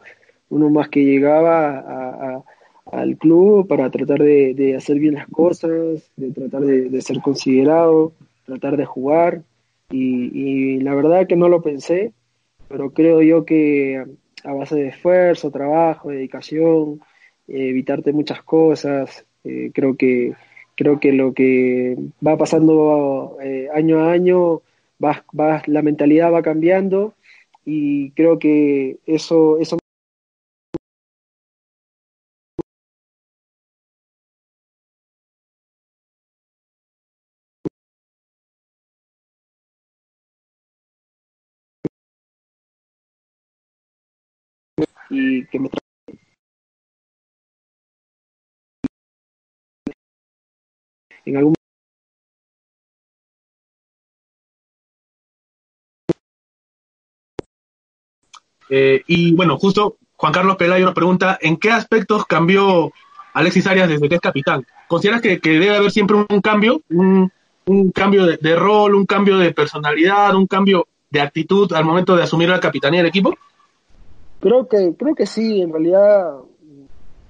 uno 0.51 0.69
más 0.69 0.91
que 0.91 1.03
llegaba 1.03 2.45
al 2.93 3.17
club 3.17 3.67
para 3.67 3.91
tratar 3.91 4.19
de, 4.19 4.75
hacer 4.77 4.99
bien 4.99 5.15
las 5.15 5.29
cosas, 5.29 6.13
de 6.17 6.33
tratar 6.33 6.61
de, 6.61 7.01
ser 7.01 7.23
considerado, 7.23 8.13
tratar 8.45 8.77
de 8.77 8.85
jugar. 8.85 9.41
Y, 9.91 10.81
la 10.81 10.95
verdad 10.95 11.27
que 11.27 11.37
no 11.37 11.49
lo 11.49 11.63
pensé, 11.63 12.13
pero 12.69 12.91
creo 12.93 13.23
yo 13.23 13.45
que 13.45 14.05
a 14.45 14.53
base 14.53 14.77
de 14.77 14.89
esfuerzo, 14.89 15.51
trabajo, 15.51 16.11
dedicación, 16.11 17.01
evitarte 17.49 18.13
muchas 18.13 18.43
cosas, 18.43 19.27
eh, 19.45 19.71
creo 19.75 19.97
que 19.97 20.35
creo 20.77 20.99
que 20.99 21.13
lo 21.13 21.35
que 21.35 21.97
va 22.27 22.37
pasando 22.37 23.37
eh, 23.43 23.69
año 23.73 24.01
a 24.01 24.13
año, 24.13 24.63
va, 25.03 25.25
va, 25.39 25.63
la 25.67 25.83
mentalidad 25.83 26.33
va 26.33 26.43
cambiando 26.43 27.15
y 27.65 28.11
creo 28.13 28.39
que 28.39 28.99
eso, 29.07 29.59
eso 29.59 29.79
y 45.15 45.47
que 45.47 45.59
me 45.59 45.69
en 51.27 51.37
algún 51.37 51.55
eh, 58.69 59.03
y 59.07 59.35
bueno, 59.35 59.57
justo 59.59 59.97
Juan 60.17 60.33
Carlos 60.33 60.57
Pelayo 60.57 60.85
nos 60.85 60.95
pregunta, 60.95 61.39
¿en 61.41 61.57
qué 61.57 61.71
aspectos 61.71 62.27
cambió 62.27 62.93
Alexis 63.33 63.67
Arias 63.67 63.89
desde 63.89 64.09
que 64.09 64.15
es 64.17 64.21
capitán? 64.21 64.67
¿Consideras 64.89 65.21
que, 65.21 65.39
debe 65.39 65.77
haber 65.77 65.91
siempre 65.91 66.17
un, 66.17 66.41
cambio, 66.41 66.83
un, 66.91 67.31
cambio 67.93 68.27
de, 68.27 68.57
rol, 68.57 68.95
un 68.95 69.07
cambio 69.07 69.39
de 69.39 69.53
personalidad, 69.53 70.35
un 70.35 70.47
cambio 70.47 70.87
de 71.11 71.21
actitud 71.21 71.73
al 71.73 71.85
momento 71.85 72.17
de 72.17 72.23
asumir 72.23 72.49
la 72.49 72.61
capitanía 72.61 73.01
del 73.01 73.09
equipo? 73.09 73.35
Creo 74.45 74.69
que, 74.69 74.93
creo 74.99 75.15
que 75.15 75.25
sí, 75.25 75.63
en 75.63 75.73
realidad 75.73 76.35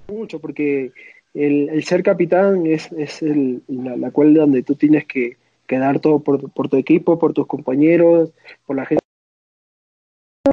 mucho, 0.09 0.41
porque 0.41 0.91
el, 1.33 1.85
ser 1.85 2.03
capitán 2.03 2.67
es, 2.67 2.91
es 2.91 3.23
el, 3.23 3.63
la, 3.69 4.11
cual 4.11 4.35
donde 4.35 4.65
tú 4.65 4.75
tienes 4.75 5.07
que, 5.07 5.37
que 5.65 5.79
dar 5.79 6.01
todo 6.01 6.19
por, 6.19 6.51
por, 6.51 6.69
tu 6.69 6.77
equipo, 6.77 7.17
por 7.17 7.33
tus 7.33 7.47
compañeros, 7.47 8.33
por 8.67 8.75
la 8.75 8.87
gente, 8.87 9.05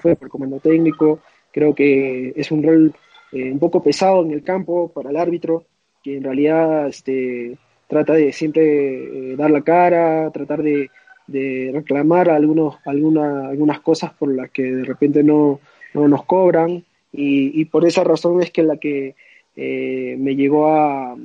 por 0.04 0.18
el 0.22 0.30
comando 0.30 0.60
técnico. 0.60 1.22
Creo 1.52 1.74
que 1.74 2.32
es 2.36 2.52
un 2.52 2.62
rol 2.62 2.94
eh, 3.32 3.52
un 3.52 3.58
poco 3.58 3.82
pesado 3.82 4.24
en 4.24 4.30
el 4.30 4.44
campo 4.44 4.90
para 4.90 5.10
el 5.10 5.18
árbitro, 5.18 5.66
que 6.04 6.18
en 6.18 6.24
realidad 6.24 6.90
este, 6.90 7.58
trata 7.88 8.14
de 8.14 8.32
siempre 8.34 9.32
eh, 9.32 9.36
dar 9.36 9.50
la 9.50 9.64
cara, 9.64 10.30
tratar 10.30 10.62
de, 10.62 10.92
de 11.26 11.72
reclamar 11.74 12.30
algunos, 12.30 12.76
alguna, 12.86 13.50
algunas 13.50 13.80
cosas 13.80 14.14
por 14.14 14.32
las 14.32 14.52
que 14.52 14.62
de 14.62 14.84
repente 14.84 15.24
no, 15.24 15.60
no 15.94 16.08
nos 16.08 16.26
cobran. 16.26 16.84
Y, 17.14 17.60
y 17.60 17.66
por 17.66 17.86
esa 17.86 18.04
razón 18.04 18.42
es 18.42 18.52
que 18.52 18.64
la 18.64 18.78
que 18.78 19.16
eh, 19.56 20.16
me 20.18 20.36
llegó 20.36 20.68
a, 20.68 21.18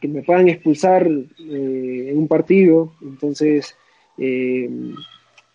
que 0.00 0.08
me 0.08 0.22
puedan 0.22 0.48
expulsar 0.48 1.06
eh, 1.06 2.06
en 2.10 2.18
un 2.18 2.28
partido. 2.28 2.92
Entonces, 3.02 3.76
eh, 4.18 4.68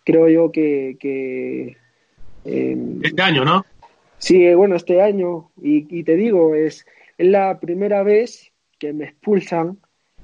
creo 0.04 0.28
yo 0.28 0.50
que... 0.50 1.76
este 2.44 3.22
año, 3.22 3.44
¿no? 3.44 3.64
Sí, 4.18 4.52
bueno, 4.54 4.76
este 4.76 5.00
año. 5.00 5.50
Y, 5.62 6.02
te 6.02 6.16
digo, 6.16 6.54
es, 6.54 6.84
es, 7.16 7.28
la 7.28 7.58
primera 7.60 8.02
vez 8.02 8.52
que 8.78 8.92
me 8.92 9.04
expulsan 9.04 9.78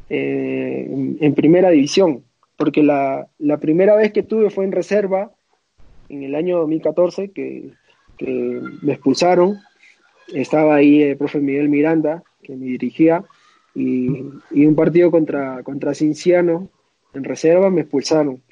en, 0.09 1.35
primera 1.35 1.71
división. 1.71 2.25
Porque 2.57 2.83
la, 2.83 3.29
la 3.39 3.59
primera 3.59 3.95
vez 3.95 4.13
que 4.13 4.23
tuve 4.23 4.51
fue 4.51 4.65
en 4.65 4.73
reserva, 4.73 5.31
en 6.09 6.23
el 6.23 6.35
año 6.35 6.59
2014, 6.59 7.31
que, 7.31 7.71
que 8.19 8.61
me 8.83 8.93
expulsaron 8.93 9.59
estaba 10.29 10.77
ahí 10.77 11.03
el 11.03 11.17
profe 11.17 11.39
Miguel 11.39 11.69
Miranda, 11.69 12.23
que 12.43 12.57
me 12.57 12.67
dirigía, 12.67 13.25
y, 13.75 14.21
un 14.21 14.75
partido 14.75 15.11
contra, 15.11 15.63
contra 15.63 15.95
Cinciano 15.95 16.71
en 17.15 17.25
reserva 17.25 17.71
me 17.71 17.83
expulsaron. 17.83 18.43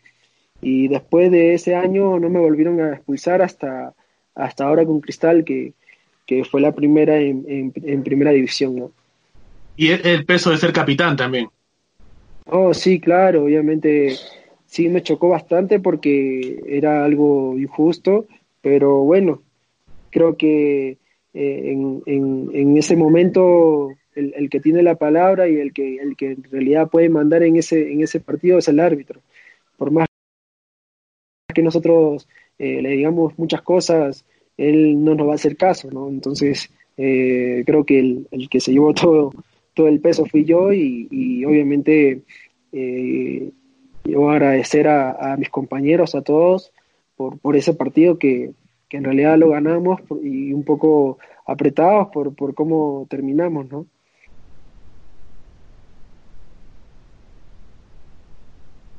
Y 0.61 0.89
después 0.89 1.31
de 1.31 1.55
ese 1.55 1.75
año 1.75 2.19
no 2.19 2.29
me 2.31 2.41
volvieron 2.41 2.81
a 2.81 2.95
expulsar 2.95 3.43
hasta, 3.43 3.95
hasta 4.35 4.65
ahora 4.65 4.85
con 4.85 5.01
Cristal, 5.01 5.45
que, 5.45 5.73
fue 6.51 6.61
la 6.61 6.73
primera 6.73 7.19
en, 7.19 7.73
en, 7.75 8.03
primera 8.03 8.31
división. 8.31 8.77
¿no? 8.77 8.91
Y 9.77 9.91
el 9.91 10.25
peso 10.25 10.51
de 10.51 10.57
ser 10.57 10.73
capitán 10.73 11.17
también. 11.17 11.49
Oh, 12.47 12.75
sí, 12.75 13.01
claro, 13.01 13.45
obviamente 13.45 14.17
sí 14.75 14.89
me 14.89 15.05
chocó 15.05 15.29
bastante 15.29 15.79
porque 15.79 16.61
era 16.67 17.05
algo 17.05 17.57
injusto, 17.57 18.27
pero 18.61 19.05
bueno, 19.05 19.41
creo 20.11 20.37
que 20.37 20.99
eh, 21.33 21.73
en, 21.73 22.03
en, 22.07 22.77
ese 22.77 22.97
momento 22.97 23.91
el, 24.17 24.35
el, 24.35 24.51
que 24.51 24.59
tiene 24.59 24.83
la 24.83 24.97
palabra 24.97 25.49
y 25.49 25.55
el 25.59 25.73
que, 25.73 25.99
el 25.99 26.17
que 26.17 26.33
en 26.33 26.43
realidad 26.51 26.91
puede 26.91 27.09
mandar 27.09 27.45
en 27.45 27.55
ese, 27.55 27.93
en 27.93 28.03
ese 28.03 28.19
partido 28.19 28.59
es 28.59 28.67
el 28.67 28.81
árbitro. 28.81 29.21
Por 29.77 29.93
más 29.93 30.09
que 31.55 31.63
nosotros 31.63 32.27
eh, 32.59 32.83
le 32.83 32.89
digamos 32.91 33.39
muchas 33.39 33.63
cosas, 33.63 34.25
él 34.57 35.05
no 35.05 35.15
nos 35.15 35.29
va 35.29 35.33
a 35.33 35.37
hacer 35.37 35.57
caso, 35.57 35.89
¿no? 35.93 36.09
Entonces, 36.09 36.69
eh, 36.97 37.63
creo 37.65 37.85
que 37.85 38.01
el, 38.01 38.27
el, 38.33 38.49
que 38.49 38.59
se 38.59 38.73
llevó 38.73 38.93
todo, 38.93 39.33
todo 39.73 39.87
el 39.87 40.01
peso 40.01 40.27
fui 40.27 40.45
yo 40.45 40.73
y, 40.73 41.07
y 41.13 41.45
obviamente 41.45 42.23
yo 44.05 44.31
agradecer 44.31 44.89
a, 44.89 45.33
a, 45.33 45.37
mis 45.37 45.51
compañeros, 45.51 46.15
a 46.15 46.23
todos, 46.23 46.73
por, 47.17 47.39
por 47.39 47.57
ese 47.57 47.75
partido 47.75 48.19
que, 48.19 48.53
que 48.89 48.97
en 48.97 49.05
realidad 49.05 49.39
lo 49.39 49.51
ganamos 49.51 50.01
y 50.23 50.53
un 50.53 50.65
poco 50.65 51.19
apretados 51.47 52.09
por, 52.13 52.35
por 52.35 52.55
cómo 52.55 53.07
terminamos, 53.09 53.71
¿no? 53.71 53.87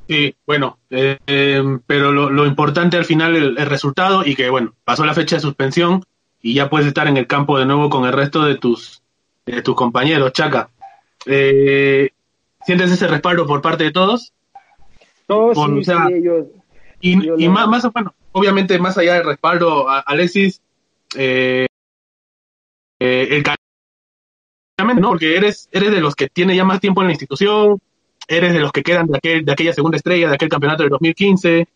Sí, 0.08 0.36
bueno, 0.46 0.78
eh, 0.92 1.18
pero 1.88 2.12
lo, 2.12 2.46
importante 2.46 2.96
al 2.96 3.06
final 3.06 3.36
el, 3.36 3.58
el, 3.58 3.66
resultado 3.66 4.24
y 4.24 4.36
que 4.36 4.52
bueno, 4.52 4.76
pasó 4.84 5.04
la 5.04 5.16
fecha 5.16 5.38
de 5.38 5.40
suspensión 5.40 6.04
y 6.44 6.54
ya 6.54 6.70
puedes 6.70 6.88
estar 6.88 7.08
en 7.08 7.18
el 7.18 7.26
campo 7.26 7.58
de 7.58 7.66
nuevo 7.66 7.90
con 7.90 8.06
el 8.06 8.14
resto 8.14 8.44
de 8.44 8.56
tus 8.56 9.02
de 9.48 9.62
tus 9.62 9.76
compañeros, 9.76 10.34
Chaca. 10.34 10.70
Eh, 11.26 12.10
¿Sientes 12.66 12.92
ese 12.92 13.08
respaldo 13.08 13.48
por 13.48 13.62
parte 13.62 13.84
de 13.84 13.92
todos? 13.92 14.32
Todos, 15.28 15.58
sí, 15.86 15.92
y, 17.02 17.44
y 17.44 17.50
más, 17.50 17.68
más, 17.68 17.92
bueno, 17.92 18.14
obviamente 18.32 18.78
más 18.80 18.98
allá 18.98 19.16
del 19.16 19.26
respaldo 19.26 19.90
a 19.90 20.00
Alexis, 20.00 20.62
eh, 21.16 21.68
eh, 23.00 23.28
el 23.32 23.44
¿no? 25.00 25.10
Porque 25.10 25.36
eres, 25.38 25.70
eres 25.72 25.92
de 25.92 26.02
los 26.02 26.16
que 26.16 26.30
tiene 26.30 26.56
ya 26.56 26.64
más 26.64 26.80
tiempo 26.80 27.02
en 27.02 27.08
la 27.08 27.14
institución, 27.14 27.80
eres 28.28 28.54
de 28.54 28.60
los 28.60 28.72
que 28.72 28.84
quedan 28.84 29.08
de, 29.08 29.18
aquel, 29.18 29.46
de 29.46 29.52
aquella 29.52 29.74
segunda 29.74 29.98
estrella, 29.98 30.30
de 30.30 30.36
aquel 30.36 30.50
campeonato 30.50 30.84
del 30.84 30.90
2015, 30.92 31.68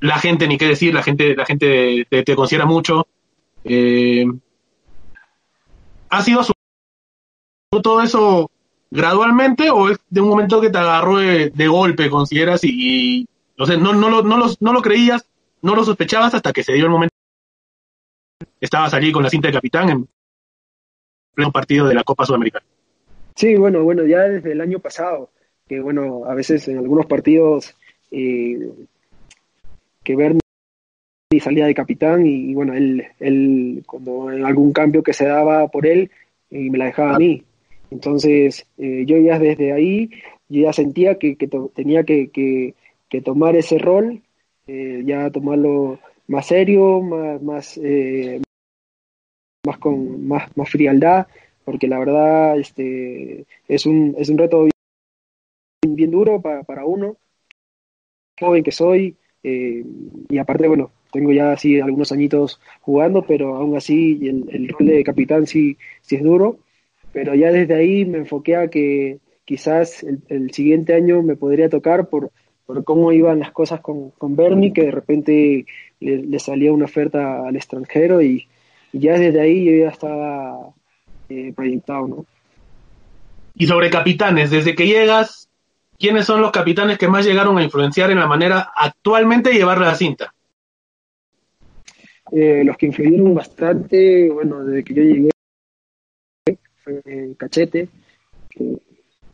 la 0.00 0.18
gente, 0.18 0.46
ni 0.46 0.58
qué 0.58 0.66
decir, 0.66 0.94
la 0.94 1.02
gente, 1.02 1.34
la 1.34 1.44
gente 1.44 2.06
te, 2.08 2.36
considera 2.36 2.66
mucho. 2.66 3.06
Eh, 3.64 4.26
¿Ha 6.10 6.22
sido 6.22 6.42
su, 6.42 6.52
todo 7.82 8.02
eso 8.02 8.50
gradualmente 8.90 9.70
o 9.70 9.90
es 9.90 9.98
de 10.08 10.20
un 10.20 10.28
momento 10.28 10.60
que 10.60 10.70
te 10.70 10.78
agarró 10.78 11.18
de, 11.18 11.68
golpe, 11.68 12.10
consideras, 12.10 12.64
y, 12.64 12.70
y 13.20 13.26
no, 13.56 13.66
no, 13.66 13.92
no, 13.92 14.22
no, 14.22 14.46
no 14.60 14.72
lo 14.72 14.82
creías 14.82 15.28
no 15.62 15.74
lo 15.74 15.84
sospechabas 15.84 16.34
hasta 16.34 16.52
que 16.52 16.62
se 16.62 16.72
dio 16.72 16.84
el 16.84 16.90
momento. 16.90 17.14
Estabas 18.60 18.94
allí 18.94 19.12
con 19.12 19.22
la 19.22 19.30
cinta 19.30 19.48
de 19.48 19.54
capitán 19.54 19.90
en 19.90 20.08
pleno 21.34 21.52
partido 21.52 21.86
de 21.86 21.94
la 21.94 22.04
Copa 22.04 22.24
Sudamericana. 22.24 22.64
Sí, 23.34 23.54
bueno, 23.56 23.84
bueno, 23.84 24.04
ya 24.04 24.22
desde 24.22 24.52
el 24.52 24.60
año 24.60 24.80
pasado, 24.80 25.30
que 25.68 25.80
bueno, 25.80 26.24
a 26.26 26.34
veces 26.34 26.66
en 26.68 26.78
algunos 26.78 27.06
partidos 27.06 27.76
eh, 28.10 28.68
que 30.02 30.16
Bernie 30.16 30.40
salía 31.40 31.66
de 31.66 31.74
capitán 31.74 32.26
y, 32.26 32.52
bueno, 32.54 32.74
él, 32.74 33.06
él, 33.20 33.84
cuando 33.86 34.32
en 34.32 34.44
algún 34.44 34.72
cambio 34.72 35.02
que 35.02 35.12
se 35.12 35.26
daba 35.26 35.68
por 35.68 35.86
él, 35.86 36.10
y 36.50 36.70
me 36.70 36.78
la 36.78 36.86
dejaba 36.86 37.14
a 37.14 37.18
mí. 37.18 37.44
Entonces, 37.90 38.66
eh, 38.78 39.04
yo 39.06 39.18
ya 39.18 39.38
desde 39.38 39.72
ahí, 39.72 40.10
yo 40.48 40.62
ya 40.62 40.72
sentía 40.72 41.18
que, 41.18 41.36
tenía 41.74 42.04
que, 42.04 42.30
que, 42.30 43.20
tomar 43.22 43.56
ese 43.56 43.78
rol 43.78 44.22
eh, 44.66 45.02
ya 45.06 45.30
tomarlo 45.30 45.98
más 46.26 46.46
serio, 46.46 47.00
más, 47.00 47.42
más, 47.42 47.78
eh, 47.82 48.42
más 49.66 49.78
con 49.78 50.26
más, 50.26 50.54
más 50.56 50.70
frialdad, 50.70 51.26
porque 51.64 51.88
la 51.88 51.98
verdad 51.98 52.58
este, 52.58 53.46
es, 53.66 53.86
un, 53.86 54.14
es 54.18 54.28
un 54.28 54.38
reto 54.38 54.62
bien, 54.64 55.96
bien 55.96 56.10
duro 56.10 56.40
para, 56.42 56.62
para 56.64 56.84
uno, 56.84 57.16
joven 58.38 58.62
que 58.62 58.72
soy, 58.72 59.16
eh, 59.42 59.84
y 60.28 60.38
aparte, 60.38 60.68
bueno, 60.68 60.90
tengo 61.12 61.32
ya 61.32 61.52
así 61.52 61.80
algunos 61.80 62.12
añitos 62.12 62.60
jugando, 62.82 63.22
pero 63.26 63.56
aún 63.56 63.76
así 63.76 64.18
el, 64.22 64.48
el 64.50 64.68
rol 64.68 64.86
de 64.86 65.04
capitán 65.04 65.46
sí, 65.46 65.78
sí 66.02 66.16
es 66.16 66.22
duro, 66.22 66.58
pero 67.12 67.34
ya 67.34 67.50
desde 67.50 67.74
ahí 67.74 68.04
me 68.04 68.18
enfoqué 68.18 68.56
a 68.56 68.68
que 68.68 69.18
quizás 69.44 70.02
el, 70.02 70.20
el 70.28 70.52
siguiente 70.52 70.94
año 70.94 71.22
me 71.22 71.36
podría 71.36 71.68
tocar 71.68 72.08
por 72.08 72.30
por 72.68 72.84
cómo 72.84 73.12
iban 73.12 73.38
las 73.38 73.50
cosas 73.50 73.80
con, 73.80 74.10
con 74.10 74.36
Bernie, 74.36 74.74
que 74.74 74.82
de 74.82 74.90
repente 74.90 75.64
le, 76.00 76.38
salía 76.38 76.70
una 76.70 76.84
oferta 76.84 77.48
al 77.48 77.56
extranjero 77.56 78.20
y, 78.20 78.46
ya 78.92 79.18
desde 79.18 79.40
ahí 79.40 79.64
yo 79.64 79.84
ya 79.84 79.88
estaba 79.88 80.74
eh, 81.30 81.54
proyectado, 81.56 82.08
¿no? 82.08 82.26
Y 83.54 83.66
sobre 83.66 83.88
capitanes, 83.88 84.50
desde 84.50 84.74
que 84.74 84.86
llegas, 84.86 85.48
¿quiénes 85.98 86.26
son 86.26 86.42
los 86.42 86.50
capitanes 86.50 86.98
que 86.98 87.08
más 87.08 87.24
llegaron 87.24 87.56
a 87.56 87.62
influenciar 87.62 88.10
en 88.10 88.18
la 88.18 88.26
manera 88.26 88.70
actualmente 88.76 89.48
de 89.48 89.56
llevar 89.56 89.78
la 89.78 89.94
cinta? 89.94 90.34
Eh, 92.30 92.64
los 92.64 92.76
que 92.76 92.86
influyeron 92.86 93.34
bastante, 93.34 94.28
bueno, 94.30 94.62
desde 94.62 94.84
que 94.84 94.92
yo 94.92 95.02
llegué, 95.04 95.30
fue 97.02 97.34
Cachete, 97.36 97.88
que, 98.50 98.78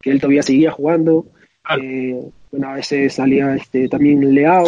que 0.00 0.10
él 0.10 0.20
todavía 0.20 0.42
seguía 0.42 0.70
jugando, 0.70 1.26
eh, 1.80 2.20
bueno, 2.50 2.68
a 2.68 2.74
veces 2.74 3.14
salía 3.14 3.54
este, 3.54 3.88
también 3.88 4.34
Leao, 4.34 4.66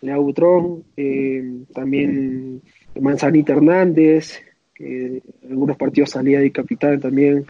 Leao 0.00 0.22
Butrón, 0.22 0.84
eh, 0.96 1.42
también 1.74 2.62
Manzanita 3.00 3.52
Hernández, 3.52 4.40
que 4.74 5.22
en 5.42 5.50
algunos 5.50 5.76
partidos 5.76 6.10
salía 6.10 6.40
de 6.40 6.52
capitán 6.52 7.00
también. 7.00 7.46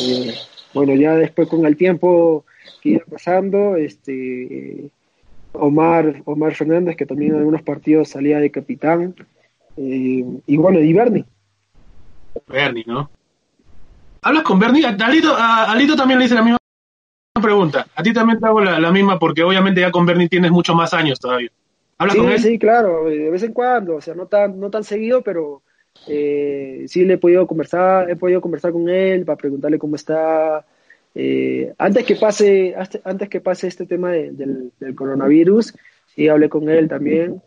Eh, 0.00 0.34
bueno, 0.74 0.94
ya 0.94 1.16
después 1.16 1.48
con 1.48 1.66
el 1.66 1.76
tiempo 1.76 2.44
que 2.82 2.90
iba 2.90 3.04
pasando, 3.10 3.76
este 3.76 4.90
Omar, 5.52 6.22
Omar 6.24 6.54
Fernández, 6.54 6.96
que 6.96 7.06
también 7.06 7.32
en 7.32 7.38
algunos 7.38 7.62
partidos 7.62 8.10
salía 8.10 8.38
de 8.38 8.50
capitán. 8.50 9.14
Eh, 9.76 10.24
y 10.46 10.56
bueno, 10.56 10.78
y 10.80 10.92
Bernie. 10.92 11.24
Bernie, 12.46 12.84
¿no? 12.86 13.10
¿Hablas 14.22 14.42
con 14.42 14.58
Bernie? 14.58 14.84
A 14.86 15.70
Alito, 15.70 15.96
también 15.96 16.18
le 16.18 16.26
hice 16.26 16.34
la 16.34 16.42
misma 16.42 16.58
pregunta. 17.40 17.86
A 17.94 18.02
ti 18.02 18.12
también 18.12 18.40
te 18.40 18.46
hago 18.46 18.60
la, 18.60 18.92
misma 18.92 19.18
porque 19.18 19.42
obviamente 19.42 19.80
ya 19.80 19.90
con 19.90 20.06
Bernie 20.06 20.28
tienes 20.28 20.50
mucho 20.50 20.74
más 20.74 20.92
años 20.94 21.20
todavía. 21.20 21.50
¿Hablas 21.98 22.14
sí, 22.14 22.20
con 22.20 22.32
él? 22.32 22.38
Sí, 22.40 22.58
claro, 22.58 23.04
de 23.04 23.30
vez 23.30 23.42
en 23.42 23.52
cuando, 23.52 23.96
o 23.96 24.00
sea, 24.00 24.14
no 24.14 24.26
tan, 24.26 24.58
no 24.58 24.70
tan 24.70 24.84
seguido, 24.84 25.22
pero 25.22 25.62
eh, 26.06 26.84
sí 26.86 27.04
le 27.04 27.14
he 27.14 27.18
podido 27.18 27.46
conversar, 27.46 28.10
he 28.10 28.16
podido 28.16 28.40
conversar 28.40 28.72
con 28.72 28.88
él 28.88 29.24
para 29.24 29.36
preguntarle 29.36 29.78
cómo 29.78 29.96
está. 29.96 30.64
Eh, 31.14 31.72
antes 31.78 32.04
que 32.04 32.16
pase, 32.16 32.74
antes 33.04 33.28
que 33.28 33.40
pase 33.40 33.66
este 33.66 33.86
tema 33.86 34.12
del, 34.12 34.72
coronavirus, 34.94 35.74
sí 36.14 36.28
hablé 36.28 36.48
con 36.48 36.68
él 36.68 36.88
también 36.88 37.42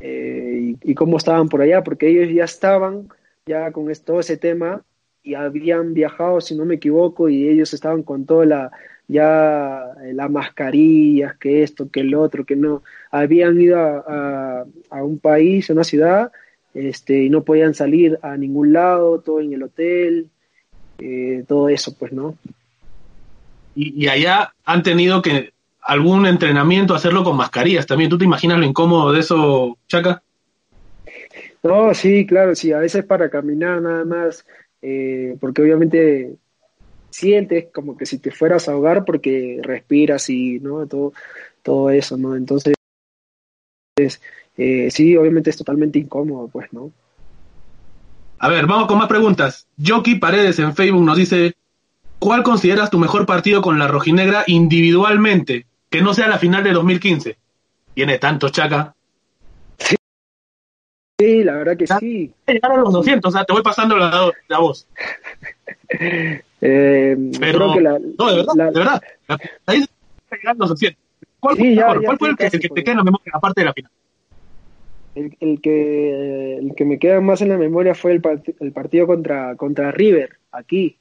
eh, 0.00 0.74
y, 0.82 0.94
cómo 0.94 1.18
estaban 1.18 1.48
por 1.48 1.60
allá, 1.60 1.82
porque 1.82 2.08
ellos 2.08 2.34
ya 2.34 2.44
estaban 2.44 3.08
ya 3.44 3.72
con 3.72 3.92
todo 4.04 4.20
ese 4.20 4.36
tema 4.36 4.82
y 5.22 5.34
habían 5.34 5.94
viajado, 5.94 6.40
si 6.40 6.54
no 6.54 6.64
me 6.64 6.76
equivoco, 6.76 7.28
y 7.28 7.48
ellos 7.48 7.72
estaban 7.74 8.02
con 8.02 8.26
toda 8.26 8.46
la 8.46 8.70
ya 9.08 9.94
las 10.12 10.30
mascarillas, 10.30 11.36
que 11.36 11.62
esto, 11.62 11.90
que 11.90 12.00
el 12.00 12.14
otro, 12.14 12.46
que 12.46 12.56
no, 12.56 12.82
habían 13.10 13.60
ido 13.60 13.78
a, 13.78 14.64
a 14.90 15.04
un 15.04 15.18
país, 15.18 15.68
a 15.68 15.74
una 15.74 15.84
ciudad, 15.84 16.32
este, 16.74 17.24
y 17.24 17.30
no 17.30 17.42
podían 17.44 17.74
salir 17.74 18.18
a 18.22 18.36
ningún 18.36 18.72
lado, 18.72 19.20
todo 19.20 19.40
en 19.40 19.52
el 19.52 19.62
hotel, 19.62 20.30
eh, 20.98 21.44
todo 21.46 21.68
eso, 21.68 21.94
pues, 21.98 22.12
¿no? 22.12 22.36
Y, 23.74 24.06
allá 24.06 24.52
han 24.64 24.82
tenido 24.82 25.22
que 25.22 25.52
algún 25.80 26.26
entrenamiento 26.26 26.94
hacerlo 26.94 27.24
con 27.24 27.36
mascarillas 27.36 27.86
también. 27.86 28.10
¿Tú 28.10 28.18
te 28.18 28.24
imaginas 28.24 28.58
lo 28.58 28.66
incómodo 28.66 29.12
de 29.12 29.20
eso, 29.20 29.78
Chaca? 29.88 30.22
No, 31.62 31.94
sí, 31.94 32.26
claro, 32.26 32.54
sí, 32.54 32.72
a 32.72 32.78
veces 32.78 33.04
para 33.04 33.30
caminar 33.30 33.80
nada 33.80 34.04
más, 34.04 34.44
eh, 34.82 35.36
porque 35.40 35.62
obviamente 35.62 36.36
sientes 37.10 37.66
como 37.72 37.96
que 37.96 38.06
si 38.06 38.18
te 38.18 38.30
fueras 38.30 38.68
a 38.68 38.72
ahogar 38.72 39.04
porque 39.04 39.60
respiras 39.62 40.28
y, 40.28 40.58
¿no? 40.58 40.86
Todo, 40.86 41.12
todo 41.62 41.90
eso, 41.90 42.16
¿no? 42.16 42.34
Entonces, 42.34 42.74
eh, 44.56 44.90
sí, 44.90 45.16
obviamente 45.16 45.50
es 45.50 45.56
totalmente 45.56 45.98
incómodo, 45.98 46.48
pues, 46.48 46.72
¿no? 46.72 46.90
A 48.38 48.48
ver, 48.48 48.66
vamos 48.66 48.88
con 48.88 48.98
más 48.98 49.06
preguntas. 49.06 49.68
Jockey 49.84 50.16
Paredes 50.16 50.58
en 50.58 50.74
Facebook 50.74 51.04
nos 51.04 51.16
dice, 51.16 51.54
¿cuál 52.18 52.42
consideras 52.42 52.90
tu 52.90 52.98
mejor 52.98 53.24
partido 53.24 53.62
con 53.62 53.78
la 53.78 53.86
rojinegra 53.86 54.42
individualmente? 54.48 55.66
Que 55.88 56.02
no 56.02 56.12
sea 56.12 56.26
la 56.26 56.38
final 56.38 56.64
de 56.64 56.72
2015. 56.72 57.36
Tiene 57.94 58.18
tanto, 58.18 58.48
Chaca. 58.48 58.94
Sí, 61.22 61.44
la 61.44 61.54
verdad 61.54 61.76
que 61.76 61.86
sí. 61.86 62.32
Llegaron 62.46 62.80
los 62.80 62.92
200, 62.92 63.28
o 63.28 63.32
sea, 63.32 63.44
te 63.44 63.52
voy 63.52 63.62
pasando 63.62 63.96
la, 63.96 64.30
la 64.48 64.58
voz. 64.58 64.88
eh, 66.60 67.16
Pero, 67.38 67.74
que 67.74 67.80
la, 67.80 67.98
no, 67.98 68.30
de 68.30 68.36
verdad, 68.36 68.72
de 68.72 68.78
verdad. 68.78 69.02
Ahí 69.66 69.84
llegaron 70.30 70.58
los 70.58 70.70
200. 70.70 71.00
¿Cuál, 71.38 71.56
fue, 71.56 71.76
¿cuál 72.04 72.18
fue 72.18 72.28
el 72.30 72.36
que, 72.36 72.46
el 72.46 72.60
que 72.60 72.68
te 72.68 72.82
queda 72.82 72.92
en 72.92 72.98
la 72.98 73.04
memoria, 73.04 73.32
aparte 73.34 73.60
de 73.60 73.64
la 73.64 73.72
final? 73.72 73.90
el, 75.14 75.36
el, 75.40 75.60
que, 75.60 76.56
el 76.56 76.74
que 76.74 76.84
me 76.84 76.98
queda 76.98 77.20
más 77.20 77.40
en 77.42 77.50
la 77.50 77.58
memoria 77.58 77.94
fue 77.94 78.12
el, 78.12 78.22
el 78.60 78.72
partido 78.72 79.06
contra, 79.06 79.56
contra 79.56 79.92
River, 79.92 80.38
aquí, 80.50 80.96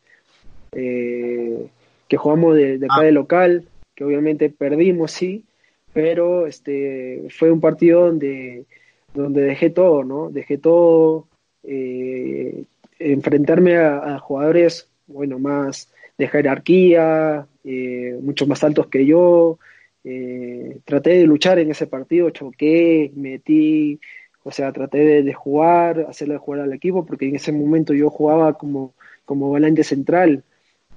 eh, 0.74 1.68
que 2.08 2.18
jugamos 2.18 2.56
de, 2.56 2.78
de 2.78 2.86
acá 2.86 2.98
ah. 3.00 3.04
de 3.04 3.12
local, 3.12 3.66
que 3.96 4.04
obviamente 4.04 4.50
perdimos, 4.50 5.12
sí, 5.12 5.46
pero 5.94 6.48
este 6.48 7.28
fue 7.30 7.52
un 7.52 7.62
partido 7.62 8.06
donde, 8.08 8.66
donde 9.14 9.42
dejé 9.42 9.70
todo, 9.70 10.04
¿no? 10.04 10.30
Dejé 10.30 10.58
todo, 10.58 11.28
eh, 11.64 12.64
enfrentarme 13.00 13.78
a, 13.78 14.20
jugadores, 14.20 14.90
bueno, 15.08 15.40
más 15.40 15.92
de 16.18 16.28
jerarquía, 16.28 17.48
eh, 17.64 18.18
mucho 18.22 18.48
más 18.48 18.64
altos 18.64 18.88
que 18.88 19.06
yo, 19.06 19.60
eh, 20.04 20.80
traté 20.86 21.12
de 21.12 21.26
luchar 21.26 21.60
en 21.60 21.72
ese 21.72 21.88
partido, 21.88 22.30
choqué, 22.30 23.12
metí, 23.16 24.00
o 24.44 24.52
sea, 24.52 24.72
traté 24.72 25.24
de, 25.24 25.34
jugar, 25.34 26.06
hacerle 26.10 26.38
jugar 26.38 26.62
al 26.62 26.74
equipo, 26.74 27.06
porque 27.06 27.28
en 27.28 27.36
ese 27.36 27.52
momento 27.52 27.94
yo 27.94 28.10
jugaba 28.10 28.58
como, 28.58 28.94
como 29.26 29.50
volante 29.50 29.84
central. 29.84 30.44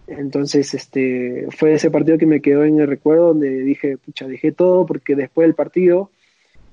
Entonces, 0.07 0.75
este, 0.75 1.47
fue 1.51 1.75
ese 1.75 1.91
partido 1.91 2.19
que 2.19 2.27
me 2.27 2.41
quedó 2.41 2.65
en 2.65 2.81
el 2.81 2.87
recuerdo 2.87 3.29
donde 3.29 3.61
dije, 3.61 3.97
pucha, 3.99 4.27
dejé 4.27 4.53
todo, 4.53 4.87
porque 4.87 5.17
después 5.17 5.47
del 5.47 5.55
partido 5.55 6.11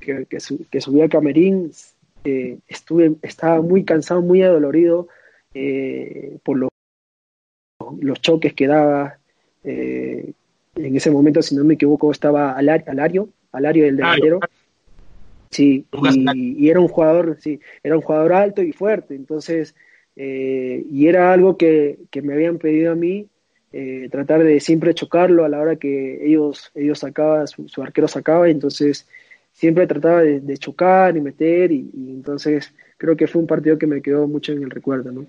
que, 0.02 0.26
que, 0.26 0.82
subí 0.82 1.02
a 1.02 1.10
Camerín, 1.10 1.72
eh, 2.26 2.58
estuve, 2.68 3.16
estaba 3.22 3.62
muy 3.62 3.86
cansado, 3.86 4.22
muy 4.22 4.42
adolorido 4.44 5.08
eh, 5.54 6.38
por 6.44 6.58
los, 6.58 6.70
los 8.00 8.22
choques 8.22 8.54
que 8.54 8.68
daba, 8.68 9.18
eh, 9.64 10.34
en 10.76 10.96
ese 10.96 11.12
momento, 11.12 11.42
si 11.42 11.56
no 11.56 11.64
me 11.64 11.76
equivoco, 11.76 12.12
estaba 12.12 12.52
Alario, 12.52 13.30
Alario 13.52 13.86
del 13.86 13.98
delantero. 13.98 14.40
Sí, 15.52 15.86
y, 16.34 16.70
era 16.70 16.80
un 16.80 16.88
jugador, 16.88 17.38
sí, 17.42 17.60
era 17.84 17.98
un 17.98 18.02
jugador 18.02 18.32
alto 18.32 18.62
y 18.62 18.72
fuerte, 18.72 19.16
entonces, 19.16 19.76
eh, 20.16 20.86
y 20.90 21.08
era 21.08 21.34
algo 21.34 21.58
que, 21.58 22.00
me 22.24 22.34
habían 22.34 22.58
pedido 22.58 22.94
a 22.94 22.96
mí, 22.96 23.28
eh, 23.74 24.08
tratar 24.10 24.44
de 24.44 24.62
siempre 24.62 24.94
chocarlo 24.94 25.44
a 25.44 25.50
la 25.50 25.60
hora 25.60 25.76
que 25.76 26.26
ellos, 26.26 26.72
ellos 26.74 27.00
sacaban, 27.00 27.48
su, 27.48 27.82
arquero 27.82 28.08
sacaba, 28.08 28.50
entonces 28.50 29.08
siempre 29.54 29.88
trataba 29.88 30.22
de, 30.22 30.58
chocar 30.58 31.16
y 31.16 31.22
meter, 31.22 31.72
y, 31.72 31.90
entonces 31.94 32.74
creo 32.98 33.16
que 33.16 33.28
fue 33.28 33.42
un 33.42 33.48
partido 33.48 33.78
que 33.78 33.88
me 33.88 34.02
quedó 34.02 34.28
mucho 34.28 34.52
en 34.52 34.64
el 34.64 34.70
recuerdo, 34.70 35.12
¿no? 35.12 35.26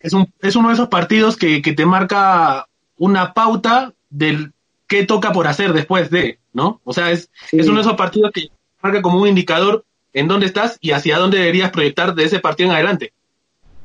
Es, 0.00 0.12
un, 0.12 0.32
es 0.40 0.56
uno 0.56 0.68
de 0.68 0.74
esos 0.74 0.88
partidos 0.88 1.36
que, 1.36 1.62
que 1.62 1.72
te 1.72 1.86
marca 1.86 2.66
una 2.98 3.32
pauta 3.32 3.92
del 4.10 4.52
qué 4.86 5.04
toca 5.04 5.32
por 5.32 5.46
hacer 5.46 5.72
después 5.72 6.10
de, 6.10 6.38
¿no? 6.52 6.80
O 6.84 6.92
sea, 6.92 7.10
es, 7.10 7.30
es 7.52 7.66
uno 7.66 7.76
de 7.76 7.82
esos 7.82 7.96
partidos 7.96 8.30
que 8.32 8.48
marca 8.82 9.02
como 9.02 9.20
un 9.20 9.28
indicador 9.28 9.84
en 10.12 10.28
dónde 10.28 10.46
estás 10.46 10.78
y 10.80 10.92
hacia 10.92 11.18
dónde 11.18 11.38
deberías 11.38 11.70
proyectar 11.70 12.14
de 12.14 12.24
ese 12.24 12.40
partido 12.40 12.70
en 12.70 12.76
adelante. 12.76 13.12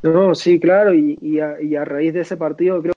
No, 0.03 0.33
sí, 0.33 0.59
claro, 0.59 0.93
y, 0.93 1.17
y, 1.21 1.39
a, 1.39 1.85
raíz 1.85 2.13
de 2.13 2.21
ese 2.21 2.37
partido 2.37 2.81
creo 2.81 2.93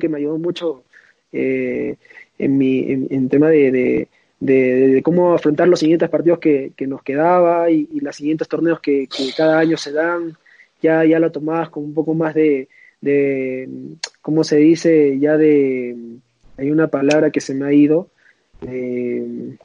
que 0.00 0.08
me 0.08 0.18
ayudó 0.18 0.38
mucho 0.38 0.84
eh, 1.32 1.96
en 2.38 2.58
mi 2.58 2.78
en, 2.88 3.28
tema 3.28 3.48
de, 3.48 3.70
de, 3.70 4.08
cómo 5.02 5.34
afrontar 5.34 5.68
los 5.68 5.80
siguientes 5.80 6.08
partidos 6.08 6.38
que, 6.38 6.72
que 6.76 6.86
nos 6.86 7.02
quedaba 7.02 7.70
y, 7.70 7.88
los 8.00 8.16
siguientes 8.16 8.48
torneos 8.48 8.80
que, 8.80 9.08
cada 9.36 9.58
año 9.58 9.76
se 9.76 9.92
dan. 9.92 10.36
Ya, 10.82 11.04
ya 11.04 11.18
lo 11.18 11.32
tomabas 11.32 11.70
con 11.70 11.84
un 11.84 11.94
poco 11.94 12.14
más 12.14 12.34
de, 12.34 12.68
de, 13.00 13.68
¿cómo 14.20 14.44
se 14.44 14.56
dice? 14.56 15.18
Ya 15.18 15.36
de, 15.38 15.96
hay 16.58 16.70
una 16.70 16.88
palabra 16.88 17.30
que 17.30 17.40
se 17.40 17.54
me 17.54 17.66
ha 17.66 17.72
ido, 17.72 18.10
eh, 18.66 19.56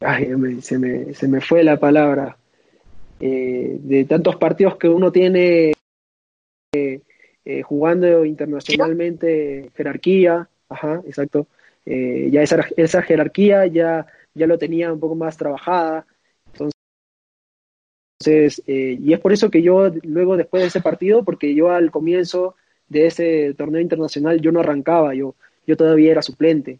ay, 0.00 0.26
se, 0.60 0.78
me, 0.78 1.14
se, 1.14 1.28
me, 1.28 1.40
fue 1.40 1.64
la 1.64 1.78
palabra, 1.78 2.36
eh, 3.20 3.76
de 3.80 4.04
tantos 4.04 4.36
partidos 4.36 4.76
que 4.76 4.88
uno 4.88 5.10
tiene 5.10 5.72
eh, 6.72 7.62
jugando 7.62 8.24
internacionalmente, 8.24 9.70
jerarquía, 9.76 10.48
ajá, 10.68 11.02
exacto, 11.06 11.46
ya 11.86 12.42
esa, 12.42 12.66
esa 12.76 13.02
jerarquía 13.02 13.66
ya, 13.66 14.06
ya 14.34 14.46
lo 14.46 14.58
tenía 14.58 14.92
un 14.92 15.00
poco 15.00 15.14
más 15.14 15.36
trabajada, 15.36 16.06
entonces, 18.18 18.62
y 18.66 19.12
es 19.12 19.20
por 19.20 19.32
eso 19.32 19.50
que 19.50 19.62
yo 19.62 19.90
luego 20.02 20.36
después 20.36 20.62
de 20.62 20.68
ese 20.68 20.80
partido, 20.80 21.22
porque 21.24 21.54
yo 21.54 21.70
al 21.70 21.90
comienzo 21.90 22.56
de 22.88 23.06
ese 23.06 23.54
torneo 23.54 23.80
internacional 23.80 24.40
yo 24.40 24.52
no 24.52 24.60
arrancaba, 24.60 25.14
yo, 25.14 25.34
yo 25.66 25.76
todavía 25.76 26.12
era 26.12 26.22
suplente. 26.22 26.78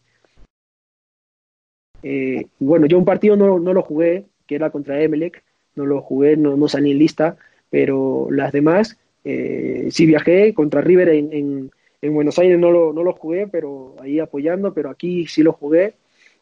Eh, 2.02 2.46
bueno, 2.58 2.86
yo 2.86 2.98
un 2.98 3.04
partido 3.04 3.36
no, 3.36 3.58
no, 3.58 3.72
lo 3.72 3.82
jugué, 3.82 4.26
que 4.46 4.54
era 4.54 4.70
contra 4.70 5.02
Emelec, 5.02 5.42
no 5.74 5.86
lo 5.86 6.00
jugué, 6.02 6.36
no, 6.36 6.56
no 6.56 6.68
salí 6.68 6.92
en 6.92 6.98
lista, 6.98 7.36
pero 7.70 8.28
las 8.30 8.52
demás 8.52 8.96
eh, 9.24 9.88
sí 9.90 10.06
viajé 10.06 10.54
contra 10.54 10.80
River 10.80 11.08
en, 11.08 11.70
en, 12.00 12.14
Buenos 12.14 12.38
Aires, 12.38 12.58
no 12.58 12.70
lo, 12.70 12.92
no 12.92 13.02
lo 13.02 13.12
jugué, 13.12 13.46
pero 13.46 13.96
ahí 14.02 14.18
apoyando, 14.20 14.72
pero 14.72 14.90
aquí 14.90 15.26
sí 15.26 15.42
lo 15.42 15.52
jugué. 15.52 15.94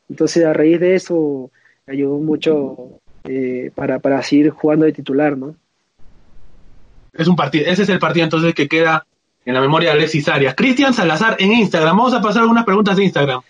Entonces 0.09 0.45
a 0.45 0.53
raíz 0.53 0.81
de 0.81 0.95
eso 0.95 1.51
ayudó 1.87 2.19
mucho 2.19 3.01
eh, 3.25 3.71
para, 3.75 3.99
para 3.99 4.23
seguir 4.23 4.51
jugando 4.51 4.85
de 4.85 4.93
titular, 4.93 5.37
¿no? 5.37 5.57
Es 7.13 7.29
un 7.29 7.37
partido, 7.37 7.67
ese 7.67 7.83
es 7.83 7.89
el 7.89 7.99
partido 7.99 8.25
entonces 8.25 8.55
que 8.55 8.69
queda 8.69 9.07
en 9.45 9.55
la 9.55 9.61
memoria 9.61 9.91
de 9.91 9.99
Alexis 9.99 10.29
Arias. 10.29 10.55
Cristian 10.55 10.95
Salazar 10.95 11.37
en 11.39 11.53
Instagram. 11.53 11.97
Vamos 11.97 12.15
a 12.15 12.21
pasar 12.21 12.43
algunas 12.43 12.65
preguntas 12.65 12.97
de 12.97 13.05
Instagram. 13.05 13.41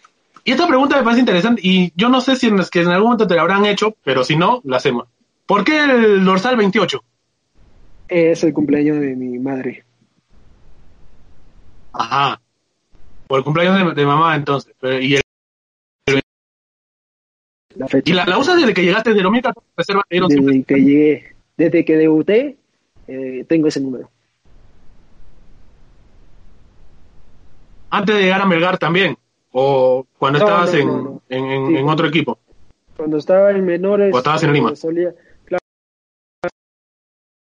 Y 0.45 0.53
esta 0.53 0.67
pregunta 0.67 0.97
me 0.97 1.03
parece 1.03 1.21
interesante 1.21 1.61
y 1.65 1.93
yo 1.97 2.11
no 2.11 2.21
sé 2.21 2.37
si 2.37 2.49
en, 2.49 2.61
que 2.71 2.83
en 2.83 2.89
algún 2.89 3.09
momento 3.09 3.27
te 3.27 3.35
la 3.35 3.43
habrán 3.43 3.65
hecho, 3.65 3.97
pero 4.05 4.25
si 4.25 4.37
no, 4.37 4.61
la 4.65 4.77
hacemos. 4.77 5.09
¿Por 5.47 5.65
qué 5.65 5.83
el 5.85 6.25
dorsal 6.25 6.57
28? 6.57 7.03
Es 8.09 8.45
el 8.45 8.53
cumpleaños 8.53 9.01
de 9.01 9.17
mi 9.17 9.39
madre. 9.39 9.84
Ajá. 11.95 12.41
Por 13.27 13.39
el 13.39 13.45
cumpleaños 13.45 13.95
de, 13.95 14.01
de 14.01 14.07
mamá, 14.07 14.37
entonces. 14.37 14.75
Pero, 14.81 15.01
¿Y, 15.01 15.15
el, 15.17 15.23
La 17.77 17.89
fecha. 17.89 18.11
y 18.11 18.15
la, 18.15 18.27
la 18.27 18.39
usas 18.39 18.57
desde 18.61 18.75
que 18.75 18.83
llegaste 18.83 19.15
de 19.15 19.23
2014? 19.23 19.67
Reserva, 19.77 20.03
te 20.09 20.15
dieron 20.15 20.31
siempre- 20.31 20.55
Desde 20.55 20.65
que 20.67 20.81
llegué, 20.83 21.37
desde 21.57 21.85
que 21.85 21.97
debuté, 21.97 22.57
eh, 23.07 23.45
tengo 23.49 23.69
ese 23.69 23.81
número. 23.81 24.11
antes 27.91 28.17
de 28.17 28.23
llegar 28.23 28.41
a 28.41 28.47
Melgar 28.47 28.77
también. 28.77 29.17
O 29.53 30.05
cuando 30.19 30.41
No, 30.41 30.45
estabas 30.47 30.73
no, 30.75 30.79
en, 30.81 30.87
no, 30.89 31.23
en, 31.29 31.45
en- 31.45 31.67
Sí. 31.69 31.77
en 31.77 31.89
otro 31.89 32.09
equipo. 32.09 32.39
Cuando 32.97 33.19
estaba 33.19 33.53
en 33.53 33.65
menores, 33.65 34.13
¿O 34.13 34.19
estabas 34.19 34.43
en 34.43 34.51
eh, 34.51 34.53
Lima? 34.55 34.75
solía, 34.75 35.15
claro, 35.45 35.61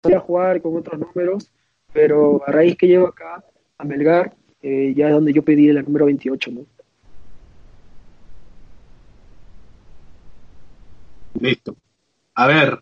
solía 0.04 0.20
jugar 0.20 0.60
con 0.60 0.76
otros 0.76 1.00
números, 1.00 1.50
pero 1.94 2.42
a 2.46 2.52
raíz 2.52 2.76
que 2.76 2.86
llego 2.86 3.06
acá 3.06 3.42
a 3.78 3.84
Melgar, 3.84 4.34
eh, 4.62 4.94
ya 4.96 5.08
es 5.08 5.12
donde 5.12 5.32
yo 5.32 5.42
pedí 5.42 5.68
el 5.68 5.84
número 5.84 6.06
28, 6.06 6.50
¿no? 6.50 6.60
Listo. 11.40 11.76
A 12.34 12.46
ver. 12.46 12.80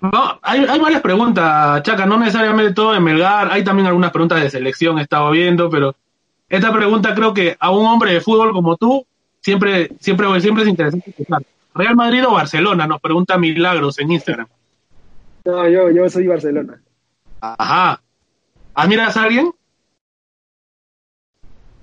No, 0.00 0.38
hay, 0.40 0.64
hay 0.64 0.80
varias 0.80 1.02
preguntas, 1.02 1.82
Chaca, 1.82 2.06
no 2.06 2.18
necesariamente 2.18 2.72
todo 2.72 2.94
de 2.94 3.00
Melgar, 3.00 3.52
hay 3.52 3.62
también 3.62 3.86
algunas 3.86 4.10
preguntas 4.10 4.40
de 4.40 4.48
selección, 4.48 4.98
he 4.98 5.02
estado 5.02 5.30
viendo, 5.30 5.68
pero 5.68 5.94
esta 6.48 6.72
pregunta 6.72 7.14
creo 7.14 7.34
que 7.34 7.54
a 7.60 7.70
un 7.70 7.84
hombre 7.84 8.14
de 8.14 8.22
fútbol 8.22 8.52
como 8.52 8.76
tú 8.76 9.04
siempre, 9.40 9.90
siempre, 10.00 10.40
siempre 10.40 10.62
es 10.62 10.68
interesante 10.70 11.10
escuchar. 11.10 11.42
¿Real 11.74 11.96
Madrid 11.96 12.26
o 12.26 12.32
Barcelona? 12.32 12.86
Nos 12.86 13.00
pregunta 13.00 13.38
Milagros 13.38 13.98
en 13.98 14.12
Instagram. 14.12 14.48
No, 15.44 15.68
yo, 15.68 15.90
yo 15.90 16.08
soy 16.08 16.26
Barcelona. 16.26 16.80
Ajá. 17.40 18.00
¿Admiras 18.74 19.16
a 19.16 19.24
alguien? 19.24 19.52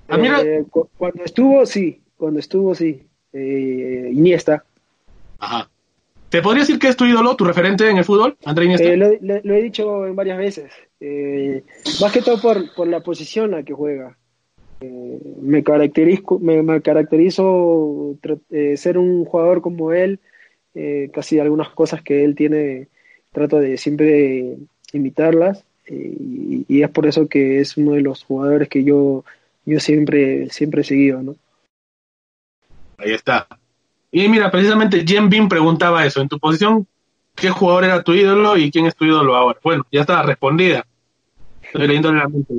Eh, 0.08 0.64
cu- 0.70 0.88
cuando 0.96 1.24
estuvo, 1.24 1.66
sí, 1.66 2.00
cuando 2.16 2.40
estuvo, 2.40 2.74
sí. 2.74 3.02
Eh, 3.32 4.10
Iniesta. 4.12 4.64
Ajá. 5.38 5.68
¿Te 6.30 6.42
podría 6.42 6.62
decir 6.62 6.78
que 6.78 6.88
es 6.88 6.96
tu 6.96 7.04
ídolo, 7.06 7.36
tu 7.36 7.44
referente 7.44 7.88
en 7.88 7.98
el 7.98 8.04
fútbol, 8.04 8.36
André 8.44 8.66
Iniesta? 8.66 8.88
Eh, 8.88 8.96
lo, 8.96 9.10
lo- 9.20 9.40
lo 9.42 9.54
he 9.54 9.62
dicho 9.62 10.06
en 10.06 10.16
varias 10.16 10.38
veces. 10.38 10.70
Eh, 11.00 11.62
más 12.00 12.12
que 12.12 12.20
todo 12.22 12.40
por, 12.40 12.74
por 12.74 12.86
la 12.88 13.00
posición 13.00 13.50
la 13.52 13.62
que 13.62 13.72
juega. 13.72 14.16
Me, 15.40 15.64
caracterizo, 15.64 16.38
me, 16.38 16.62
me 16.62 16.80
caracterizo 16.82 18.14
ser 18.76 18.96
un 18.98 19.24
jugador 19.24 19.60
como 19.60 19.92
él. 19.92 20.20
casi 21.12 21.38
algunas 21.40 21.70
cosas 21.70 22.02
que 22.02 22.24
él 22.24 22.34
tiene, 22.36 22.86
trato 23.32 23.58
de 23.58 23.76
siempre 23.76 24.56
imitarlas. 24.92 25.64
y, 25.88 26.64
y 26.68 26.82
es 26.82 26.90
por 26.90 27.06
eso 27.06 27.26
que 27.28 27.60
es 27.60 27.76
uno 27.76 27.92
de 27.92 28.02
los 28.02 28.22
jugadores 28.24 28.68
que 28.68 28.84
yo, 28.84 29.24
yo 29.68 29.80
siempre, 29.80 30.48
siempre 30.50 30.80
he 30.80 30.84
seguido, 30.84 31.22
¿no? 31.22 31.36
Ahí 32.96 33.12
está. 33.12 33.46
Y 34.10 34.28
mira, 34.28 34.50
precisamente 34.50 35.04
Jen 35.06 35.28
Bean 35.28 35.48
preguntaba 35.48 36.04
eso. 36.06 36.20
En 36.20 36.28
tu 36.28 36.38
posición, 36.38 36.86
¿qué 37.34 37.50
jugador 37.50 37.84
era 37.84 38.02
tu 38.02 38.12
ídolo 38.14 38.56
y 38.56 38.70
quién 38.70 38.86
es 38.86 38.96
tu 38.96 39.04
ídolo 39.04 39.36
ahora? 39.36 39.58
Bueno, 39.62 39.86
ya 39.92 40.00
está 40.00 40.22
respondida. 40.22 40.86
Estoy 41.62 41.86
leyéndole 41.86 42.18
la 42.18 42.28
mente. 42.28 42.54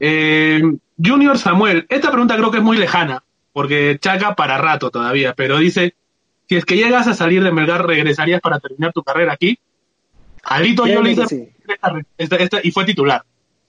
Eh, 0.00 0.62
Junior 1.04 1.36
Samuel, 1.38 1.86
esta 1.88 2.10
pregunta 2.10 2.36
creo 2.36 2.50
que 2.50 2.58
es 2.58 2.62
muy 2.62 2.76
lejana, 2.76 3.22
porque 3.52 3.98
chaca 4.00 4.34
para 4.36 4.58
rato 4.58 4.90
todavía, 4.90 5.34
pero 5.34 5.58
dice, 5.58 5.94
si 6.48 6.56
es 6.56 6.64
que 6.64 6.76
llegas 6.76 7.08
a 7.08 7.14
salir 7.14 7.42
de 7.42 7.50
Melgar, 7.50 7.84
¿regresarías 7.84 8.40
para 8.40 8.60
terminar 8.60 8.92
tu 8.92 9.02
carrera 9.02 9.32
aquí? 9.32 9.58
Alito 10.44 10.86
yo 10.86 11.02
le 11.02 11.10
hice 11.10 11.22
que 11.22 11.28
sí. 11.28 11.48
esta- 11.66 12.00
esta- 12.16 12.36
esta- 12.36 12.60
y 12.62 12.70
fue 12.70 12.84
titular. 12.84 13.22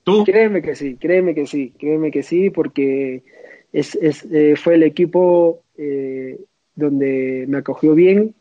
¿Tú? 0.04 0.24
Créeme 0.24 0.62
que 0.62 0.76
sí, 0.76 0.96
créeme 0.96 1.36
que 1.36 1.46
sí, 1.46 1.74
créeme 1.78 2.12
que 2.12 2.24
sí, 2.24 2.50
porque 2.50 3.24
es, 3.72 3.96
es, 3.96 4.26
eh, 4.32 4.56
fue 4.56 4.76
el 4.76 4.84
equipo 4.84 5.64
eh, 5.78 6.40
donde 6.76 7.46
me 7.48 7.58
acogió 7.58 7.94
bien, 7.94 8.36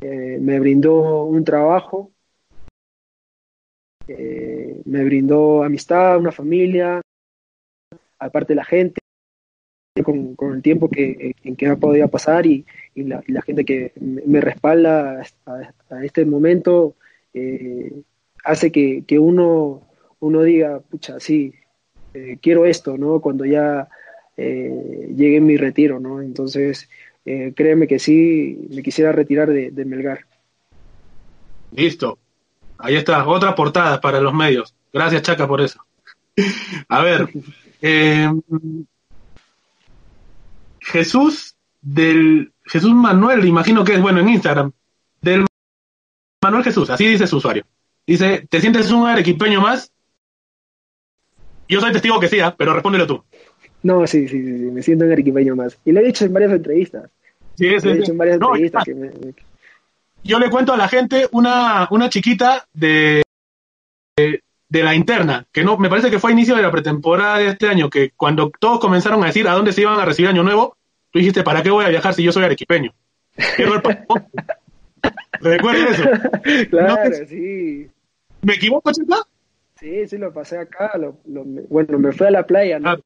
eh, 0.00 0.38
me 0.40 0.58
brindó 0.58 1.24
un 1.24 1.44
trabajo, 1.44 2.10
eh, 4.08 4.80
me 4.84 5.04
brindó 5.04 5.62
amistad, 5.64 6.18
una 6.18 6.32
familia, 6.32 7.00
aparte 8.18 8.54
la 8.54 8.64
gente, 8.64 9.00
con, 10.02 10.34
con 10.34 10.54
el 10.54 10.62
tiempo 10.62 10.88
que, 10.88 11.34
en 11.44 11.56
que 11.56 11.66
ha 11.66 11.76
podido 11.76 12.08
pasar 12.08 12.46
y, 12.46 12.64
y 12.94 13.04
la, 13.04 13.22
y 13.26 13.32
la 13.32 13.42
gente 13.42 13.64
que 13.64 13.92
me 13.96 14.40
respalda 14.40 15.22
a, 15.46 16.04
este 16.04 16.24
momento 16.24 16.96
hace 18.44 18.72
que, 18.72 19.04
que 19.06 19.18
uno, 19.18 19.82
uno 20.22 20.42
diga, 20.42 20.78
pucha, 20.78 21.18
sí, 21.18 21.52
eh, 22.14 22.38
quiero 22.40 22.64
esto, 22.64 22.96
¿no? 22.96 23.20
Cuando 23.20 23.44
ya 23.44 23.88
eh, 24.36 25.12
llegue 25.16 25.40
mi 25.40 25.56
retiro, 25.56 25.98
¿no? 25.98 26.22
Entonces, 26.22 26.88
eh, 27.24 27.52
créeme 27.56 27.88
que 27.88 27.98
sí, 27.98 28.68
me 28.70 28.82
quisiera 28.82 29.10
retirar 29.10 29.50
de, 29.50 29.72
de 29.72 29.84
Melgar. 29.84 30.20
Listo. 31.72 32.18
Ahí 32.78 32.94
está, 32.94 33.26
otra 33.26 33.54
portada 33.56 34.00
para 34.00 34.20
los 34.20 34.32
medios. 34.32 34.74
Gracias, 34.92 35.22
Chaca, 35.22 35.48
por 35.48 35.60
eso. 35.60 35.84
A 36.88 37.02
ver, 37.02 37.28
Jesús 40.80 41.56
del 41.80 42.52
Jesús 42.64 42.94
Manuel, 42.94 43.44
imagino 43.44 43.82
que 43.82 43.94
es 43.94 44.00
bueno 44.00 44.20
en 44.20 44.28
Instagram, 44.28 44.70
del 45.20 45.46
Manuel 46.40 46.62
Jesús, 46.62 46.90
así 46.90 47.06
dice 47.06 47.26
su 47.26 47.38
usuario. 47.38 47.64
Dice, 48.06 48.46
¿te 48.48 48.60
sientes 48.60 48.90
un 48.92 49.06
arequipeño 49.06 49.60
más? 49.60 49.91
Yo 51.68 51.80
soy 51.80 51.92
testigo 51.92 52.20
que 52.20 52.28
sí, 52.28 52.40
¿ah? 52.40 52.54
pero 52.56 52.72
respóndelo 52.74 53.06
tú. 53.06 53.24
No, 53.82 54.06
sí, 54.06 54.28
sí, 54.28 54.40
sí, 54.42 54.58
sí, 54.58 54.64
me 54.64 54.82
siento 54.82 55.04
un 55.04 55.12
arequipeño 55.12 55.56
más. 55.56 55.78
Y 55.84 55.92
lo 55.92 56.00
he 56.00 56.04
dicho 56.04 56.24
en 56.24 56.32
varias 56.32 56.52
entrevistas. 56.52 57.10
Sí, 57.56 57.66
sí, 57.66 57.70
Lo 57.70 57.76
he 57.76 57.80
sí. 57.94 57.98
dicho 58.00 58.12
en 58.12 58.18
varias 58.18 58.38
No, 58.38 58.48
entrevistas. 58.48 58.84
que 58.84 58.94
me- 58.94 59.08
me- 59.10 59.34
yo 60.24 60.38
le 60.38 60.50
cuento 60.50 60.72
a 60.72 60.76
la 60.76 60.86
gente 60.88 61.28
una, 61.32 61.88
una 61.90 62.08
chiquita 62.08 62.64
de, 62.72 63.22
de, 64.16 64.40
de 64.68 64.82
la 64.84 64.94
interna, 64.94 65.46
que 65.50 65.64
no, 65.64 65.76
me 65.78 65.88
parece 65.88 66.10
que 66.10 66.20
fue 66.20 66.30
a 66.30 66.32
inicio 66.34 66.54
de 66.54 66.62
la 66.62 66.70
pretemporada 66.70 67.38
de 67.38 67.48
este 67.48 67.66
año, 67.66 67.90
que 67.90 68.10
cuando 68.16 68.52
todos 68.60 68.78
comenzaron 68.78 69.22
a 69.22 69.26
decir 69.26 69.48
a 69.48 69.52
dónde 69.54 69.72
se 69.72 69.80
iban 69.82 69.98
a 69.98 70.04
recibir 70.04 70.28
Año 70.30 70.44
Nuevo, 70.44 70.76
tú 71.10 71.18
dijiste, 71.18 71.42
¿para 71.42 71.62
qué 71.62 71.70
voy 71.70 71.84
a 71.84 71.88
viajar 71.88 72.14
si 72.14 72.22
yo 72.22 72.30
soy 72.30 72.44
arequipeño? 72.44 72.94
Quiero 73.56 73.74
el. 73.74 73.82
Recuerden 75.40 75.88
eso. 75.88 76.04
claro, 76.70 76.88
No 77.04 77.10
te- 77.10 77.26
sí. 77.26 77.88
¿Me 78.42 78.54
equivoco, 78.54 78.92
chica? 78.92 79.16
Sí, 79.82 80.06
sí, 80.06 80.16
lo 80.16 80.32
pasé 80.32 80.58
acá. 80.58 80.96
Lo, 80.96 81.18
bueno, 81.24 81.98
me 81.98 82.12
fui 82.12 82.28
a 82.28 82.30
la 82.30 82.46
playa, 82.46 82.78
¿no? 82.78 82.90
Ah. 82.90 83.00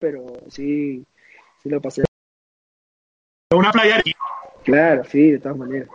Pero 0.00 0.26
sí, 0.48 1.06
sí 1.62 1.68
lo 1.68 1.80
pasé. 1.80 2.02
Una 3.54 3.70
playa. 3.70 3.98
aquí. 3.98 4.12
Claro, 4.64 5.04
sí, 5.04 5.30
de 5.30 5.38
todas 5.38 5.56
maneras. 5.56 5.88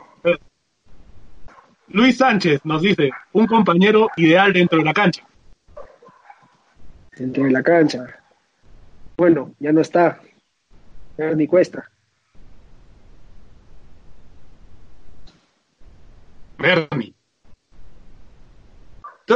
Luis 1.90 2.18
Sánchez 2.18 2.62
nos 2.64 2.82
dice, 2.82 3.10
un 3.34 3.46
compañero 3.46 4.08
ideal 4.16 4.54
dentro 4.54 4.80
de 4.80 4.86
la 4.86 4.94
cancha. 4.94 5.28
Dentro 7.18 7.44
de 7.44 7.52
la 7.52 7.62
cancha. 7.62 8.08
Bueno, 9.18 9.54
ya 9.60 9.74
no 9.74 9.82
está. 9.82 10.22
Ya 11.18 11.34
ni 11.34 11.46
cuesta. 11.46 11.92
Bernie. 16.58 17.14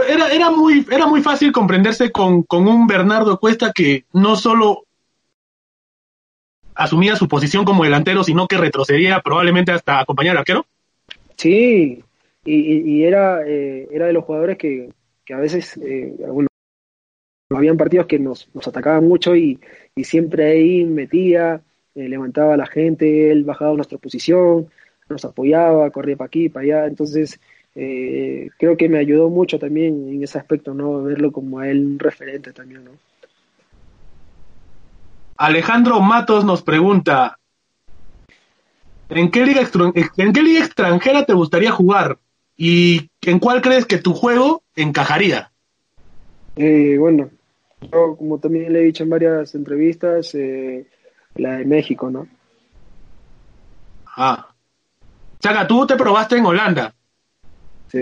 Era, 0.03 0.29
era, 0.31 0.49
muy, 0.51 0.85
era 0.91 1.07
muy 1.07 1.21
fácil 1.21 1.51
comprenderse 1.51 2.11
con, 2.11 2.43
con 2.43 2.67
un 2.67 2.87
Bernardo 2.87 3.39
Cuesta 3.39 3.71
que 3.73 4.05
no 4.13 4.35
solo 4.35 4.83
asumía 6.75 7.15
su 7.15 7.27
posición 7.27 7.65
como 7.65 7.83
delantero, 7.83 8.23
sino 8.23 8.47
que 8.47 8.57
retrocedía 8.57 9.21
probablemente 9.21 9.71
hasta 9.71 9.99
acompañar 9.99 10.31
al 10.31 10.39
arquero. 10.39 10.65
Sí, 11.37 12.03
y, 12.43 12.53
y- 12.55 13.03
era, 13.03 13.41
eh, 13.45 13.87
era 13.91 14.07
de 14.07 14.13
los 14.13 14.23
jugadores 14.23 14.57
que, 14.57 14.89
que 15.25 15.33
a 15.33 15.37
veces, 15.37 15.77
eh, 15.77 16.13
bueno, 16.27 16.47
habían 17.49 17.77
partidos 17.77 18.07
que 18.07 18.19
nos, 18.19 18.49
nos 18.53 18.67
atacaban 18.67 19.07
mucho 19.07 19.35
y, 19.35 19.59
y 19.95 20.03
siempre 20.03 20.45
ahí 20.51 20.85
metía, 20.85 21.61
eh, 21.93 22.09
levantaba 22.09 22.53
a 22.55 22.57
la 22.57 22.65
gente, 22.65 23.31
él 23.31 23.43
bajaba 23.43 23.73
nuestra 23.75 23.97
posición, 23.97 24.69
nos 25.09 25.23
apoyaba, 25.25 25.91
corría 25.91 26.17
para 26.17 26.27
aquí, 26.27 26.49
para 26.49 26.63
allá, 26.63 26.85
entonces 26.87 27.39
eh, 27.75 28.49
creo 28.57 28.77
que 28.77 28.87
me 28.87 28.99
ayudó 28.99 29.29
mucho 29.29 29.59
también 29.59 30.07
en 30.09 30.23
ese 30.23 30.37
aspecto, 30.37 30.73
¿no? 30.73 31.03
Verlo 31.03 31.31
como 31.31 31.59
a 31.59 31.69
él 31.69 31.85
un 31.85 31.99
referente 31.99 32.53
también, 32.53 32.85
¿no? 32.85 32.91
Alejandro 35.37 35.99
Matos 35.99 36.45
nos 36.45 36.61
pregunta, 36.61 37.37
¿en 39.09 39.29
qué 39.29 39.45
liga, 39.45 39.61
¿en 40.17 40.33
qué 40.33 40.41
liga 40.41 40.63
extranjera 40.63 41.25
te 41.25 41.33
gustaría 41.33 41.71
jugar? 41.71 42.17
¿Y 42.55 43.09
en 43.21 43.39
cuál 43.39 43.61
crees 43.61 43.85
que 43.85 43.97
tu 43.97 44.13
juego 44.13 44.63
encajaría? 44.77 45.51
Eh, 46.55 46.95
bueno, 46.97 47.29
yo 47.81 48.15
como 48.15 48.39
también 48.39 48.71
le 48.71 48.79
he 48.79 48.85
dicho 48.85 49.03
en 49.03 49.09
varias 49.09 49.53
entrevistas, 49.55 50.33
eh, 50.35 50.87
la 51.35 51.57
de 51.57 51.65
México, 51.65 52.09
¿no? 52.09 52.27
Ah, 54.15 54.47
Chaca, 55.39 55.67
tú 55.67 55.85
te 55.85 55.97
probaste 55.97 56.37
en 56.37 56.45
Holanda. 56.45 56.94
Sí. 57.91 57.99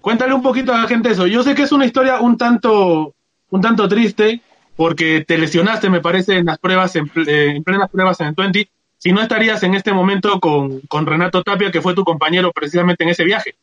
Cuéntale 0.00 0.34
un 0.34 0.42
poquito 0.42 0.72
a 0.72 0.82
la 0.82 0.88
gente 0.88 1.10
eso. 1.10 1.26
Yo 1.26 1.42
sé 1.42 1.54
que 1.54 1.62
es 1.62 1.72
una 1.72 1.86
historia 1.86 2.20
un 2.20 2.38
tanto, 2.38 3.14
un 3.50 3.60
tanto 3.60 3.88
triste, 3.88 4.40
porque 4.76 5.24
te 5.26 5.38
lesionaste, 5.38 5.90
me 5.90 6.00
parece, 6.00 6.36
en 6.36 6.46
las 6.46 6.58
pruebas, 6.58 6.94
en, 6.96 7.10
en 7.26 7.64
plenas 7.64 7.90
pruebas 7.90 8.20
en 8.20 8.28
el 8.28 8.34
20. 8.34 8.68
Si 8.98 9.12
no 9.12 9.20
estarías 9.20 9.62
en 9.62 9.74
este 9.74 9.92
momento 9.92 10.40
con, 10.40 10.80
con 10.82 11.06
Renato 11.06 11.42
Tapia, 11.42 11.70
que 11.70 11.82
fue 11.82 11.94
tu 11.94 12.04
compañero 12.04 12.52
precisamente 12.52 13.04
en 13.04 13.10
ese 13.10 13.24
viaje. 13.24 13.54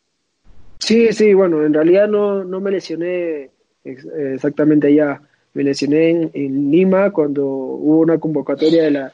Sí, 0.79 1.13
sí, 1.13 1.33
bueno, 1.33 1.63
en 1.63 1.73
realidad 1.73 2.07
no, 2.07 2.43
no 2.43 2.59
me 2.59 2.71
lesioné 2.71 3.49
exactamente 3.83 4.87
allá. 4.87 5.21
Me 5.53 5.63
lesioné 5.63 6.09
en, 6.09 6.31
en, 6.33 6.71
Lima 6.71 7.11
cuando 7.11 7.45
hubo 7.45 7.99
una 7.99 8.19
convocatoria 8.19 8.83
de 8.83 8.91
la, 8.91 9.13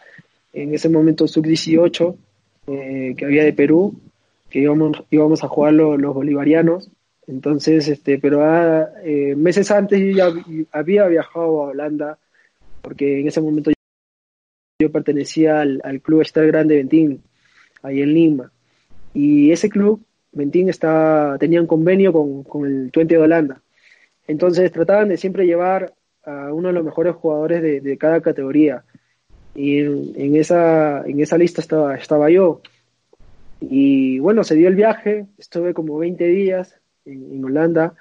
en 0.54 0.74
ese 0.74 0.90
momento 0.90 1.28
sub-18 1.28 2.16
eh, 2.68 3.14
que 3.18 3.26
había 3.26 3.44
de 3.44 3.54
Perú, 3.54 4.00
que 4.50 4.60
íbamos, 4.60 5.04
íbamos 5.10 5.44
a 5.44 5.48
jugar 5.48 5.74
los, 5.74 6.14
bolivarianos. 6.14 6.90
Entonces, 7.28 7.88
este, 7.88 8.18
pero 8.18 8.44
ah, 8.44 8.90
eh, 9.04 9.36
meses 9.36 9.70
antes 9.72 10.00
yo 10.00 10.10
ya 10.12 10.34
había 10.72 11.08
viajado 11.08 11.64
a 11.64 11.68
Holanda, 11.68 12.18
porque 12.82 13.20
en 13.20 13.28
ese 13.28 13.42
momento 13.42 13.72
yo 14.82 14.92
pertenecía 14.92 15.62
al, 15.62 15.82
al 15.84 16.02
club 16.02 16.22
Estar 16.22 16.48
Grande 16.48 16.78
Ventín, 16.78 17.22
ahí 17.84 18.02
en 18.02 18.14
Lima. 18.14 18.52
Y 19.14 19.52
ese 19.52 19.70
club, 19.70 20.04
Ventín, 20.32 20.70
estaba, 20.70 21.38
tenía 21.38 21.62
un 21.62 21.68
convenio 21.68 22.14
con, 22.14 22.44
con 22.44 22.66
el 22.66 22.92
Twente 22.92 23.16
de 23.16 23.22
Holanda. 23.22 23.62
Entonces 24.28 24.72
trataban 24.72 25.10
de 25.10 25.18
siempre 25.18 25.46
llevar 25.46 25.94
a 26.24 26.54
uno 26.54 26.70
de 26.70 26.74
los 26.74 26.86
mejores 26.86 27.16
jugadores 27.16 27.62
de, 27.62 27.82
de 27.82 27.98
cada 27.98 28.22
categoría. 28.22 28.84
Y 29.56 29.80
en, 29.80 30.14
en, 30.16 30.36
esa, 30.36 31.04
en 31.06 31.20
esa 31.20 31.38
lista 31.38 31.62
estaba, 31.62 31.96
estaba 31.96 32.30
yo. 32.30 32.62
Y 33.62 34.20
bueno, 34.20 34.44
se 34.44 34.56
dio 34.56 34.68
el 34.68 34.76
viaje, 34.76 35.26
estuve 35.38 35.74
como 35.74 35.98
20 35.98 36.26
días 36.28 36.76
en, 37.06 37.34
en 37.34 37.46
Holanda 37.46 37.96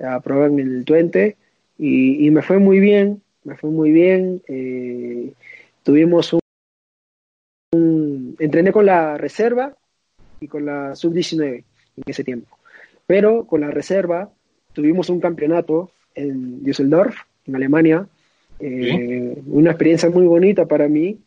a 0.00 0.20
probar 0.20 0.50
en 0.50 0.60
el 0.60 0.84
Twente 0.84 1.36
y, 1.78 2.26
y, 2.26 2.30
me 2.30 2.42
fue 2.42 2.58
muy 2.58 2.80
bien, 2.80 3.22
me 3.44 3.56
fue 3.56 3.70
muy 3.70 3.90
bien. 3.90 4.42
Eh, 4.48 5.32
tuvimos 5.82 6.32
un, 6.32 6.40
un, 7.72 8.36
Entrené 8.38 8.72
con 8.72 8.86
la 8.86 9.16
reserva 9.16 9.76
y 10.40 10.48
con 10.48 10.66
la 10.66 10.94
sub-19 10.94 11.64
en 11.96 12.02
ese 12.06 12.24
tiempo. 12.24 12.56
Pero 13.06 13.46
con 13.46 13.60
la 13.60 13.70
reserva 13.70 14.30
tuvimos 14.72 15.08
un 15.10 15.20
campeonato 15.20 15.90
en 16.14 16.62
Düsseldorf, 16.62 17.16
en 17.46 17.56
Alemania, 17.56 18.06
eh, 18.60 19.34
¿Sí? 19.34 19.42
una 19.46 19.70
experiencia 19.70 20.08
muy 20.10 20.24
bonita 20.24 20.66
para 20.66 20.88
mí, 20.88 21.18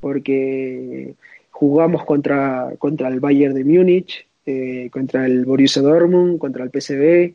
porque 0.00 1.14
jugamos 1.52 2.04
contra, 2.04 2.72
contra 2.78 3.08
el 3.08 3.20
Bayern 3.20 3.54
de 3.54 3.64
Múnich, 3.64 4.26
eh, 4.46 4.88
contra 4.90 5.26
el 5.26 5.44
Borussia 5.44 5.80
Dortmund, 5.80 6.38
contra 6.38 6.64
el 6.64 6.70
PSV, 6.70 7.34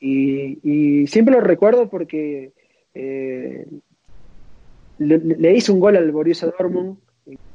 y, 0.00 1.06
siempre 1.06 1.34
lo 1.34 1.40
recuerdo 1.40 1.88
porque 1.88 2.52
eh, 2.94 3.66
le, 4.98 5.56
hice 5.56 5.72
un 5.72 5.80
gol 5.80 5.96
al 5.96 6.12
Borussia 6.12 6.48
Dortmund 6.48 6.98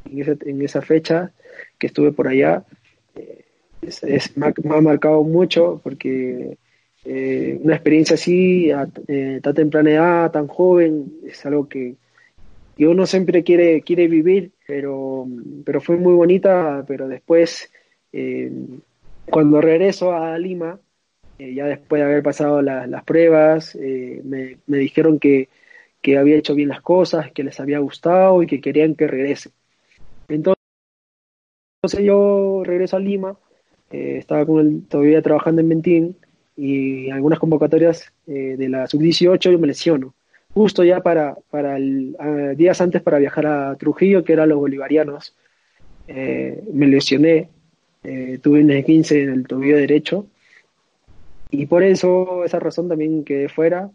en 0.09 0.61
esa, 0.61 0.81
fecha 0.81 1.31
que 1.77 1.87
estuve 1.87 2.11
por 2.11 2.27
allá. 2.27 2.65
Eh, 3.15 3.45
es, 3.81 4.35
me, 4.35 4.47
ha, 4.47 4.81
marcado 4.81 5.23
mucho 5.23 5.79
porque 5.83 6.57
una 7.05 7.75
experiencia 7.75 8.15
así, 8.15 8.71
a 8.71 8.87
tan 8.87 9.53
temprana 9.53 9.91
edad, 9.91 10.31
tan 10.31 10.47
joven, 10.47 11.13
es 11.27 11.45
algo 11.45 11.67
que, 11.67 11.95
que, 12.77 12.87
uno 12.87 13.05
siempre 13.05 13.43
quiere, 13.43 13.81
quiere 13.81 14.07
vivir, 14.07 14.52
pero, 14.67 15.27
pero 15.65 15.81
fue 15.81 15.97
muy 15.97 16.13
bonita, 16.13 16.83
pero 16.87 17.07
después, 17.07 17.71
eh, 18.11 18.51
cuando 19.29 19.61
regreso 19.61 20.13
a 20.13 20.37
Lima, 20.37 20.79
eh, 21.39 21.53
ya 21.53 21.65
después 21.65 21.99
de 21.99 22.05
haber 22.05 22.23
pasado 22.23 22.61
la, 22.61 22.87
las 22.87 23.03
pruebas, 23.03 23.75
eh, 23.75 24.21
me, 24.23 24.57
me, 24.67 24.77
dijeron 24.77 25.19
que, 25.19 25.49
que 26.01 26.17
había 26.17 26.37
hecho 26.37 26.55
bien 26.55 26.69
las 26.69 26.81
cosas, 26.81 27.31
que 27.31 27.43
les 27.43 27.59
había 27.59 27.79
gustado 27.79 28.43
y 28.43 28.47
que 28.47 28.61
querían 28.61 28.95
que 28.95 29.07
regrese. 29.07 29.51
Entonces, 30.29 30.61
entonces 31.81 32.05
yo 32.05 32.63
regreso 32.63 32.97
a 32.97 32.99
Lima, 32.99 33.37
eh, 33.91 34.17
estaba 34.19 34.45
con 34.45 34.59
él 34.59 34.83
todavía 34.87 35.21
trabajando 35.21 35.61
en 35.61 35.67
Mentín, 35.67 36.17
y 36.55 37.09
algunas 37.09 37.39
convocatorias 37.39 38.13
de 38.27 38.69
la 38.69 38.85
sub-18 38.85 39.51
yo 39.51 39.57
me 39.57 39.65
lesiono. 39.65 40.13
Justo 40.53 40.83
ya 40.83 41.01
para, 41.01 41.35
para 41.49 41.77
el, 41.77 42.15
uh, 42.19 42.55
días 42.55 42.79
antes 42.79 43.01
para 43.01 43.17
viajar 43.17 43.47
a 43.47 43.75
Trujillo, 43.75 44.23
que 44.23 44.33
eran 44.33 44.49
los 44.49 44.59
bolivarianos, 44.59 45.35
eh, 46.07 46.63
me 46.71 46.87
lesioné, 46.87 47.49
eh, 48.03 48.39
tuve 48.41 48.61
un 48.61 48.83
15 48.83 49.23
en 49.23 49.29
el 49.29 49.47
tobillo 49.47 49.77
derecho. 49.77 50.27
Y 51.49 51.65
por 51.67 51.83
eso, 51.83 52.43
esa 52.43 52.59
razón 52.59 52.89
también 52.89 53.23
quedé 53.23 53.47
fuera. 53.47 53.89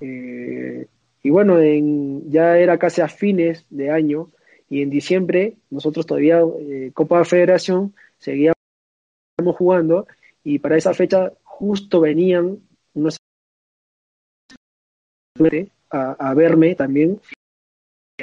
Eh, 0.00 0.86
y 1.22 1.30
bueno, 1.30 1.60
en, 1.60 2.30
ya 2.30 2.58
era 2.58 2.78
casi 2.78 3.00
a 3.00 3.08
fines 3.08 3.66
de 3.70 3.90
año. 3.90 4.30
Y 4.68 4.82
en 4.82 4.90
diciembre 4.90 5.56
nosotros 5.70 6.06
todavía 6.06 6.40
eh, 6.60 6.90
Copa 6.94 7.18
de 7.18 7.24
Federación 7.24 7.94
seguíamos 8.18 8.56
jugando. 9.56 10.06
Y 10.42 10.58
para 10.58 10.76
esa 10.76 10.94
fecha 10.94 11.32
justo 11.44 12.00
venían 12.00 12.58
unos 12.94 13.18
a, 15.92 16.12
a 16.12 16.34
verme 16.34 16.74
también, 16.74 17.20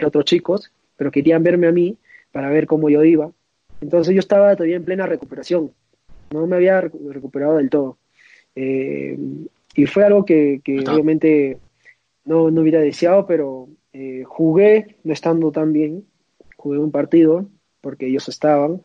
otros 0.04 0.26
chicos, 0.26 0.72
pero 0.98 1.12
querían 1.12 1.44
verme 1.44 1.68
a 1.68 1.72
mí 1.72 1.98
para 2.32 2.50
ver 2.50 2.68
cómo 2.68 2.90
yo 2.90 3.04
iba. 3.04 3.32
Entonces 3.82 4.14
yo 4.14 4.20
estaba 4.20 4.56
todavía 4.56 4.76
en 4.76 4.86
plena 4.86 5.06
recuperación, 5.06 5.72
no 6.32 6.48
me 6.48 6.58
había 6.58 6.82
recuperado 6.82 7.58
del 7.58 7.70
todo. 7.70 7.98
Eh, 8.56 9.18
y 9.76 9.86
fue 9.86 10.04
algo 10.04 10.26
que, 10.26 10.62
que 10.64 10.80
obviamente 10.80 11.58
no, 12.26 12.52
no, 12.52 12.62
hubiera 12.62 12.80
deseado, 12.82 13.26
pero 13.26 13.70
eh, 13.94 14.24
jugué 14.26 14.98
no 15.04 15.14
estando 15.14 15.52
tan 15.52 15.72
bien, 15.72 16.06
jugué 16.58 16.80
un 16.80 16.92
partido 16.92 17.48
porque 17.82 18.08
ellos 18.08 18.28
estaban 18.28 18.84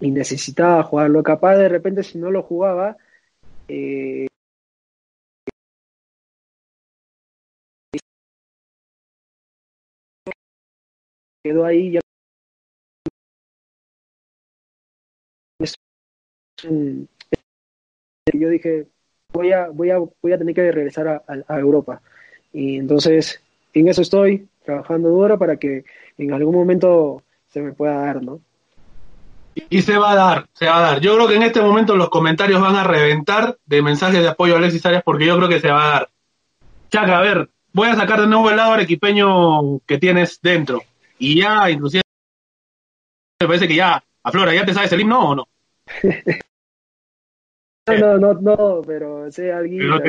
y 0.00 0.10
necesitaba 0.10 0.82
jugarlo. 0.82 1.22
Capaz 1.22 1.56
de 1.56 1.68
repente 1.68 2.02
si 2.02 2.18
no 2.18 2.30
lo 2.30 2.42
jugaba, 2.42 2.96
eh, 3.68 4.26
quedó 11.44 11.66
ahí 11.66 11.92
ya 11.92 12.00
yo 18.32 18.48
dije 18.48 18.86
voy 19.30 19.52
a 19.52 19.68
voy 19.68 19.90
a 19.90 19.98
voy 19.98 20.32
a 20.32 20.38
tener 20.38 20.54
que 20.54 20.72
regresar 20.72 21.22
a, 21.26 21.58
Europa 21.58 22.00
y 22.52 22.78
entonces 22.78 23.42
en 23.74 23.88
eso 23.88 24.00
estoy 24.00 24.48
trabajando 24.64 25.10
duro 25.10 25.38
para 25.38 25.58
que 25.58 25.84
en 26.16 26.32
algún 26.32 26.54
momento 26.54 27.22
se 27.48 27.60
me 27.60 27.72
pueda 27.72 28.06
dar 28.06 28.22
no 28.22 28.40
y 29.70 29.82
se 29.82 29.96
va 29.98 30.12
a 30.12 30.16
dar, 30.16 30.48
se 30.52 30.66
va 30.66 30.78
a 30.78 30.80
dar. 30.80 31.00
Yo 31.00 31.14
creo 31.14 31.28
que 31.28 31.36
en 31.36 31.44
este 31.44 31.60
momento 31.60 31.94
los 31.94 32.08
comentarios 32.08 32.60
van 32.60 32.74
a 32.74 32.82
reventar 32.82 33.56
de 33.66 33.82
mensajes 33.82 34.20
de 34.20 34.26
apoyo 34.26 34.54
a 34.54 34.58
Alexis 34.58 34.84
Arias 34.84 35.04
porque 35.04 35.26
yo 35.26 35.36
creo 35.36 35.48
que 35.48 35.60
se 35.60 35.70
va 35.70 35.84
a 35.84 35.90
dar. 35.90 36.10
Chaca, 36.90 37.18
a 37.18 37.22
ver, 37.22 37.50
voy 37.72 37.86
a 37.86 37.94
sacar 37.94 38.20
de 38.20 38.26
nuevo 38.26 38.50
el 38.50 38.56
lado 38.56 38.72
arequipeño 38.72 39.78
que 39.86 39.98
tienes 39.98 40.40
dentro. 40.42 40.82
Y 41.24 41.40
ya, 41.40 41.70
inclusive, 41.70 42.02
me 43.40 43.46
parece 43.46 43.66
que 43.66 43.76
ya, 43.76 44.04
Aflora, 44.22 44.54
¿ya 44.54 44.66
te 44.66 44.74
sabes 44.74 44.92
el 44.92 45.00
himno 45.00 45.30
o 45.30 45.34
no? 45.34 45.48
no, 47.86 48.18
no, 48.18 48.34
no, 48.34 48.82
pero 48.86 49.32
sé 49.32 49.50
alguien. 49.50 49.88
No 49.88 50.00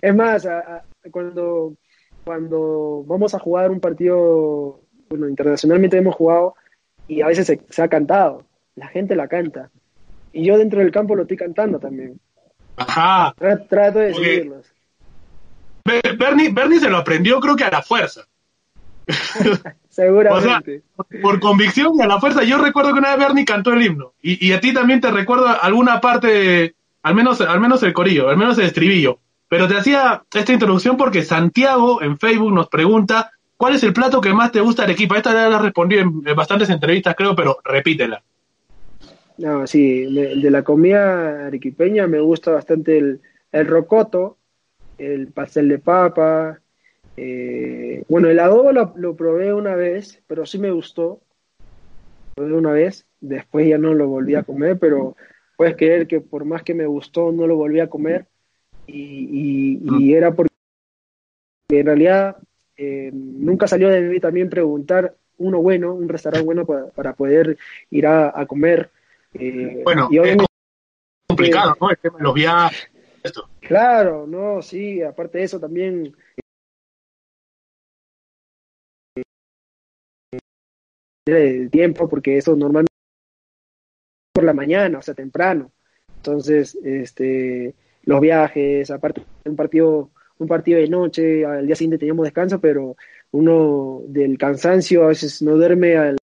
es 0.00 0.14
más, 0.14 0.46
a, 0.46 0.58
a, 0.58 0.84
cuando, 1.10 1.74
cuando 2.22 3.02
vamos 3.08 3.34
a 3.34 3.40
jugar 3.40 3.72
un 3.72 3.80
partido, 3.80 4.80
bueno, 5.08 5.28
internacionalmente 5.28 5.96
hemos 5.96 6.14
jugado 6.14 6.54
y 7.08 7.22
a 7.22 7.26
veces 7.26 7.46
se, 7.48 7.60
se 7.68 7.82
ha 7.82 7.88
cantado 7.88 8.46
la 8.76 8.86
gente 8.86 9.16
la 9.16 9.26
canta. 9.26 9.70
Y 10.32 10.44
yo 10.44 10.56
dentro 10.58 10.78
del 10.78 10.92
campo 10.92 11.16
lo 11.16 11.22
estoy 11.22 11.36
cantando 11.36 11.80
también. 11.80 12.20
Ajá. 12.76 13.34
Trato, 13.36 13.64
trato 13.66 13.98
de 13.98 14.12
Porque 14.12 14.28
seguirlos. 14.28 14.72
Bernie, 16.16 16.52
Bernie 16.52 16.78
se 16.78 16.88
lo 16.88 16.98
aprendió 16.98 17.40
creo 17.40 17.56
que 17.56 17.64
a 17.64 17.70
la 17.70 17.82
fuerza. 17.82 18.28
Seguramente. 19.92 20.82
O 20.96 21.04
sea, 21.04 21.20
por 21.20 21.38
convicción 21.38 21.92
y 21.98 22.02
a 22.02 22.06
la 22.06 22.18
fuerza. 22.18 22.42
Yo 22.42 22.58
recuerdo 22.58 22.92
que 22.92 22.98
una 22.98 23.10
vez 23.10 23.26
Bernie 23.26 23.44
cantó 23.44 23.74
el 23.74 23.82
himno. 23.82 24.14
Y, 24.22 24.44
y 24.44 24.52
a 24.52 24.60
ti 24.60 24.72
también 24.72 25.00
te 25.00 25.10
recuerdo 25.10 25.46
alguna 25.46 26.00
parte, 26.00 26.74
al 27.02 27.14
menos, 27.14 27.42
al 27.42 27.60
menos 27.60 27.82
el 27.82 27.92
corillo, 27.92 28.30
al 28.30 28.38
menos 28.38 28.56
el 28.58 28.64
estribillo. 28.64 29.18
Pero 29.48 29.68
te 29.68 29.76
hacía 29.76 30.22
esta 30.32 30.52
introducción 30.52 30.96
porque 30.96 31.22
Santiago 31.22 32.02
en 32.02 32.18
Facebook 32.18 32.52
nos 32.52 32.68
pregunta 32.68 33.30
¿cuál 33.62 33.76
es 33.76 33.84
el 33.84 33.92
plato 33.92 34.20
que 34.20 34.34
más 34.34 34.50
te 34.50 34.60
gusta 34.60 34.82
de 34.82 34.86
Arequipa? 34.86 35.16
Esta 35.16 35.32
ya 35.32 35.48
la 35.48 35.58
respondí 35.58 35.96
en 35.96 36.24
bastantes 36.34 36.68
entrevistas, 36.68 37.14
creo, 37.14 37.36
pero 37.36 37.58
repítela. 37.62 38.20
No, 39.38 39.68
sí, 39.68 40.12
de 40.12 40.50
la 40.50 40.64
comida 40.64 41.46
arequipeña 41.46 42.08
me 42.08 42.18
gusta 42.18 42.50
bastante 42.50 42.98
el, 42.98 43.20
el 43.52 43.66
rocoto, 43.68 44.36
el 44.98 45.28
pastel 45.28 45.68
de 45.68 45.78
papa. 45.78 46.58
Eh, 47.16 48.04
bueno, 48.08 48.28
el 48.28 48.38
adobo 48.38 48.72
lo, 48.72 48.92
lo, 48.96 49.16
probé 49.16 49.52
una 49.52 49.74
vez, 49.74 50.22
pero 50.26 50.46
sí 50.46 50.58
me 50.58 50.70
gustó. 50.70 51.20
probé 52.34 52.54
una 52.54 52.72
vez, 52.72 53.06
después 53.20 53.68
ya 53.68 53.78
no 53.78 53.94
lo 53.94 54.08
volví 54.08 54.34
a 54.34 54.42
comer, 54.42 54.78
pero 54.78 55.16
puedes 55.56 55.76
creer 55.76 56.06
que 56.06 56.20
por 56.20 56.44
más 56.44 56.62
que 56.62 56.74
me 56.74 56.86
gustó, 56.86 57.32
no 57.32 57.46
lo 57.46 57.56
volví 57.56 57.80
a 57.80 57.90
comer. 57.90 58.26
Y, 58.86 59.78
y, 59.80 60.14
era 60.14 60.34
porque 60.34 60.50
en 61.68 61.86
realidad 61.86 62.36
eh, 62.76 63.10
nunca 63.12 63.68
salió 63.68 63.88
de 63.88 64.00
mí 64.00 64.18
también 64.18 64.50
preguntar 64.50 65.14
uno 65.38 65.62
bueno, 65.62 65.94
un 65.94 66.08
restaurante 66.08 66.44
bueno 66.44 66.66
para, 66.66 66.86
para 66.88 67.14
poder 67.14 67.56
ir 67.90 68.06
a, 68.06 68.38
a 68.38 68.46
comer. 68.46 68.90
Eh, 69.34 69.82
bueno, 69.84 70.08
y 70.10 70.18
es 70.18 70.36
complicado, 71.28 71.76
¿no? 71.80 71.90
El 71.90 71.98
tema 71.98 72.18
de 72.18 72.24
los 72.24 72.34
viajes. 72.34 72.90
Esto. 73.22 73.48
Claro, 73.60 74.26
no, 74.26 74.60
sí, 74.62 75.00
aparte 75.00 75.38
de 75.38 75.44
eso 75.44 75.60
también 75.60 76.14
el 81.26 81.70
tiempo 81.70 82.08
porque 82.08 82.36
eso 82.36 82.56
normalmente 82.56 82.92
por 84.32 84.44
la 84.44 84.54
mañana, 84.54 84.98
o 84.98 85.02
sea, 85.02 85.14
temprano. 85.14 85.70
Entonces, 86.16 86.76
este, 86.84 87.74
los 88.04 88.20
viajes, 88.20 88.90
aparte 88.90 89.22
un 89.44 89.56
partido, 89.56 90.10
un 90.38 90.48
partido 90.48 90.78
de 90.78 90.88
noche, 90.88 91.44
al 91.44 91.66
día 91.66 91.76
siguiente 91.76 91.98
teníamos 91.98 92.24
descanso, 92.24 92.60
pero 92.60 92.96
uno 93.32 94.02
del 94.06 94.38
cansancio 94.38 95.04
a 95.04 95.08
veces 95.08 95.42
no 95.42 95.56
duerme 95.56 95.96
a 95.96 96.16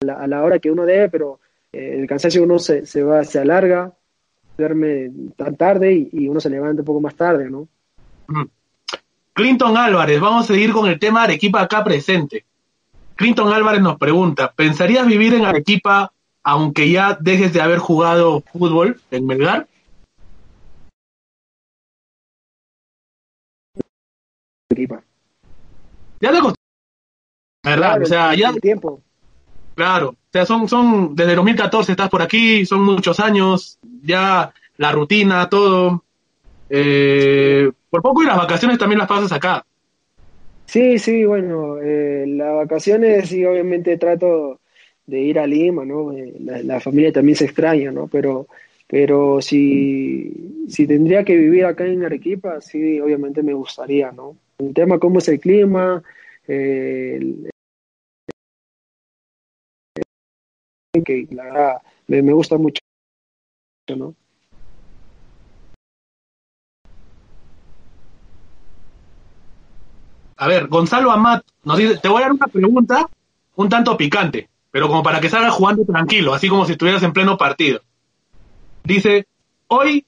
la, 0.00 0.14
a 0.14 0.26
la 0.26 0.44
hora 0.44 0.58
que 0.58 0.70
uno 0.70 0.86
debe, 0.86 1.08
pero 1.08 1.40
eh, 1.72 1.96
el 1.98 2.06
cansancio 2.06 2.42
uno 2.42 2.58
se, 2.58 2.86
se 2.86 3.02
va, 3.02 3.24
se 3.24 3.38
alarga, 3.38 3.92
duerme 4.56 5.10
tan 5.36 5.56
tarde 5.56 5.92
y, 5.92 6.10
y, 6.12 6.28
uno 6.28 6.40
se 6.40 6.50
levanta 6.50 6.82
un 6.82 6.86
poco 6.86 7.00
más 7.00 7.14
tarde, 7.14 7.50
¿no? 7.50 7.68
Clinton 9.32 9.76
Álvarez, 9.76 10.20
vamos 10.20 10.44
a 10.44 10.52
seguir 10.52 10.72
con 10.72 10.88
el 10.88 10.98
tema 10.98 11.22
Arequipa 11.22 11.62
acá 11.62 11.82
presente. 11.82 12.44
Clinton 13.20 13.52
Álvarez 13.52 13.82
nos 13.82 13.98
pregunta, 13.98 14.50
¿pensarías 14.56 15.06
vivir 15.06 15.34
en 15.34 15.44
Arequipa 15.44 16.10
aunque 16.42 16.90
ya 16.90 17.18
dejes 17.20 17.52
de 17.52 17.60
haber 17.60 17.78
jugado 17.78 18.42
fútbol 18.50 18.98
en 19.10 19.26
Melgar? 19.26 19.68
Arequipa. 24.70 25.02
Ya 26.22 26.30
te 26.30 26.40
¿Verdad? 27.62 27.88
Claro, 27.90 28.02
o 28.04 28.06
sea, 28.06 28.34
ya... 28.34 28.48
el 28.48 28.60
tiempo. 28.62 29.02
Claro, 29.74 30.08
o 30.08 30.32
sea, 30.32 30.46
son, 30.46 30.66
son, 30.66 31.14
desde 31.14 31.34
2014 31.34 31.92
estás 31.92 32.08
por 32.08 32.22
aquí, 32.22 32.64
son 32.64 32.80
muchos 32.80 33.20
años, 33.20 33.78
ya 34.02 34.50
la 34.78 34.92
rutina, 34.92 35.46
todo. 35.50 36.04
Eh, 36.70 37.70
por 37.90 38.00
poco 38.00 38.22
y 38.22 38.26
las 38.26 38.38
vacaciones 38.38 38.78
también 38.78 38.98
las 38.98 39.08
pasas 39.08 39.30
acá. 39.30 39.66
Sí, 40.70 41.00
sí, 41.00 41.24
bueno, 41.24 41.78
eh, 41.82 42.24
las 42.28 42.54
vacaciones 42.54 43.28
sí, 43.28 43.44
obviamente 43.44 43.98
trato 43.98 44.60
de 45.04 45.20
ir 45.20 45.40
a 45.40 45.46
Lima, 45.46 45.84
¿no? 45.84 46.12
Eh, 46.12 46.32
la, 46.38 46.78
familia 46.78 47.12
también 47.12 47.34
se 47.34 47.46
extraña, 47.46 47.90
¿no? 47.90 48.06
Pero, 48.06 48.46
pero 48.86 49.42
si, 49.42 50.64
si 50.68 50.86
tendría 50.86 51.24
que 51.24 51.36
vivir 51.36 51.64
acá 51.64 51.86
en 51.86 52.04
Arequipa, 52.04 52.60
sí, 52.60 53.00
obviamente 53.00 53.42
me 53.42 53.52
gustaría, 53.52 54.12
¿no? 54.12 54.36
El 54.58 54.72
tema 54.72 55.00
cómo 55.00 55.18
es 55.18 55.26
el 55.26 55.40
clima, 55.40 56.04
eh, 56.46 57.16
el, 57.20 57.50
que 61.04 61.26
la 61.32 61.44
verdad 61.44 61.82
me 62.06 62.32
gusta 62.32 62.58
mucho, 62.58 62.80
¿no? 63.96 64.14
A 70.40 70.48
ver, 70.48 70.68
Gonzalo 70.68 71.10
Amat 71.10 71.44
nos 71.64 71.76
dice, 71.76 71.98
te 71.98 72.08
voy 72.08 72.22
a 72.22 72.24
dar 72.24 72.32
una 72.32 72.46
pregunta 72.46 73.06
un 73.56 73.68
tanto 73.68 73.94
picante, 73.98 74.48
pero 74.70 74.88
como 74.88 75.02
para 75.02 75.20
que 75.20 75.28
salgas 75.28 75.52
jugando 75.52 75.84
tranquilo, 75.84 76.32
así 76.32 76.48
como 76.48 76.64
si 76.64 76.72
estuvieras 76.72 77.02
en 77.02 77.12
pleno 77.12 77.36
partido. 77.36 77.82
Dice, 78.82 79.26
hoy 79.66 80.06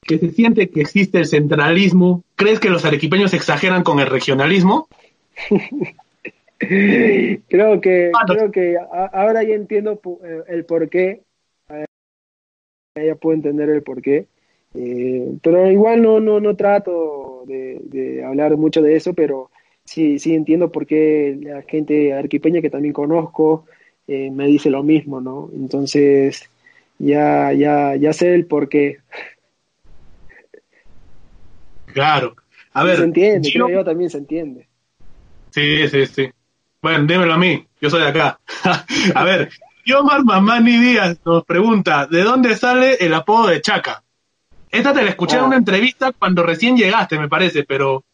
que 0.00 0.18
se 0.18 0.30
siente 0.30 0.70
que 0.70 0.80
existe 0.80 1.18
el 1.18 1.26
centralismo, 1.26 2.24
¿crees 2.34 2.60
que 2.60 2.70
los 2.70 2.86
arequipeños 2.86 3.34
exageran 3.34 3.82
con 3.82 4.00
el 4.00 4.06
regionalismo? 4.06 4.88
creo 6.58 7.80
que 7.82 8.10
creo 8.26 8.50
que 8.50 8.78
ahora 9.12 9.42
ya 9.42 9.54
entiendo 9.54 10.00
eh, 10.24 10.44
el 10.48 10.64
por 10.64 10.88
qué. 10.88 11.24
Ya 12.94 13.16
puedo 13.16 13.34
entender 13.34 13.68
el 13.68 13.82
por 13.82 14.00
qué. 14.00 14.28
Eh, 14.74 15.34
pero 15.42 15.70
igual 15.70 16.02
no, 16.02 16.20
no, 16.20 16.40
no 16.40 16.56
trato 16.56 17.44
de, 17.46 17.80
de, 17.84 18.24
hablar 18.24 18.56
mucho 18.56 18.80
de 18.80 18.96
eso, 18.96 19.12
pero 19.12 19.50
sí, 19.84 20.18
sí 20.18 20.34
entiendo 20.34 20.72
por 20.72 20.86
qué 20.86 21.38
la 21.40 21.62
gente 21.62 22.14
arquipeña 22.14 22.62
que 22.62 22.70
también 22.70 22.94
conozco 22.94 23.66
eh, 24.06 24.30
me 24.30 24.46
dice 24.46 24.70
lo 24.70 24.82
mismo, 24.82 25.20
¿no? 25.20 25.50
Entonces 25.54 26.48
ya, 26.98 27.52
ya, 27.52 27.96
ya 27.96 28.12
sé 28.12 28.34
el 28.34 28.46
por 28.46 28.68
qué. 28.68 28.98
Claro. 31.86 32.36
A 32.72 32.84
ver. 32.84 32.96
Se 32.96 33.04
entiende, 33.04 33.50
yo, 33.50 33.66
creo 33.66 33.80
yo 33.80 33.84
también 33.84 34.10
se 34.10 34.18
entiende. 34.18 34.66
Sí, 35.50 35.88
sí, 35.88 36.06
sí. 36.06 36.30
Bueno, 36.80 37.06
dímelo 37.06 37.34
a 37.34 37.38
mí, 37.38 37.64
yo 37.80 37.90
soy 37.90 38.00
de 38.00 38.08
acá. 38.08 38.40
a 39.14 39.24
ver, 39.24 39.50
Yomar 39.84 40.24
Mamani 40.24 40.78
Díaz 40.78 41.18
nos 41.24 41.44
pregunta, 41.44 42.06
¿de 42.06 42.22
dónde 42.22 42.56
sale 42.56 42.94
el 42.94 43.14
apodo 43.14 43.48
de 43.48 43.60
Chaca? 43.60 44.02
Esta 44.72 44.94
te 44.94 45.02
la 45.02 45.10
escuché 45.10 45.36
en 45.36 45.44
una 45.44 45.58
entrevista 45.58 46.12
cuando 46.12 46.42
recién 46.42 46.78
llegaste, 46.78 47.18
me 47.18 47.28
parece, 47.28 47.64
pero 47.64 48.04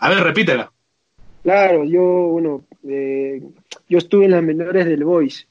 a 0.00 0.08
ver, 0.08 0.18
repítela. 0.24 0.72
Claro, 1.44 1.84
yo, 1.84 2.02
bueno, 2.02 2.64
eh, 2.82 3.40
yo 3.88 3.98
estuve 3.98 4.24
en 4.24 4.32
las 4.32 4.42
menores 4.42 4.86
del 4.86 5.04
Boys, 5.04 5.46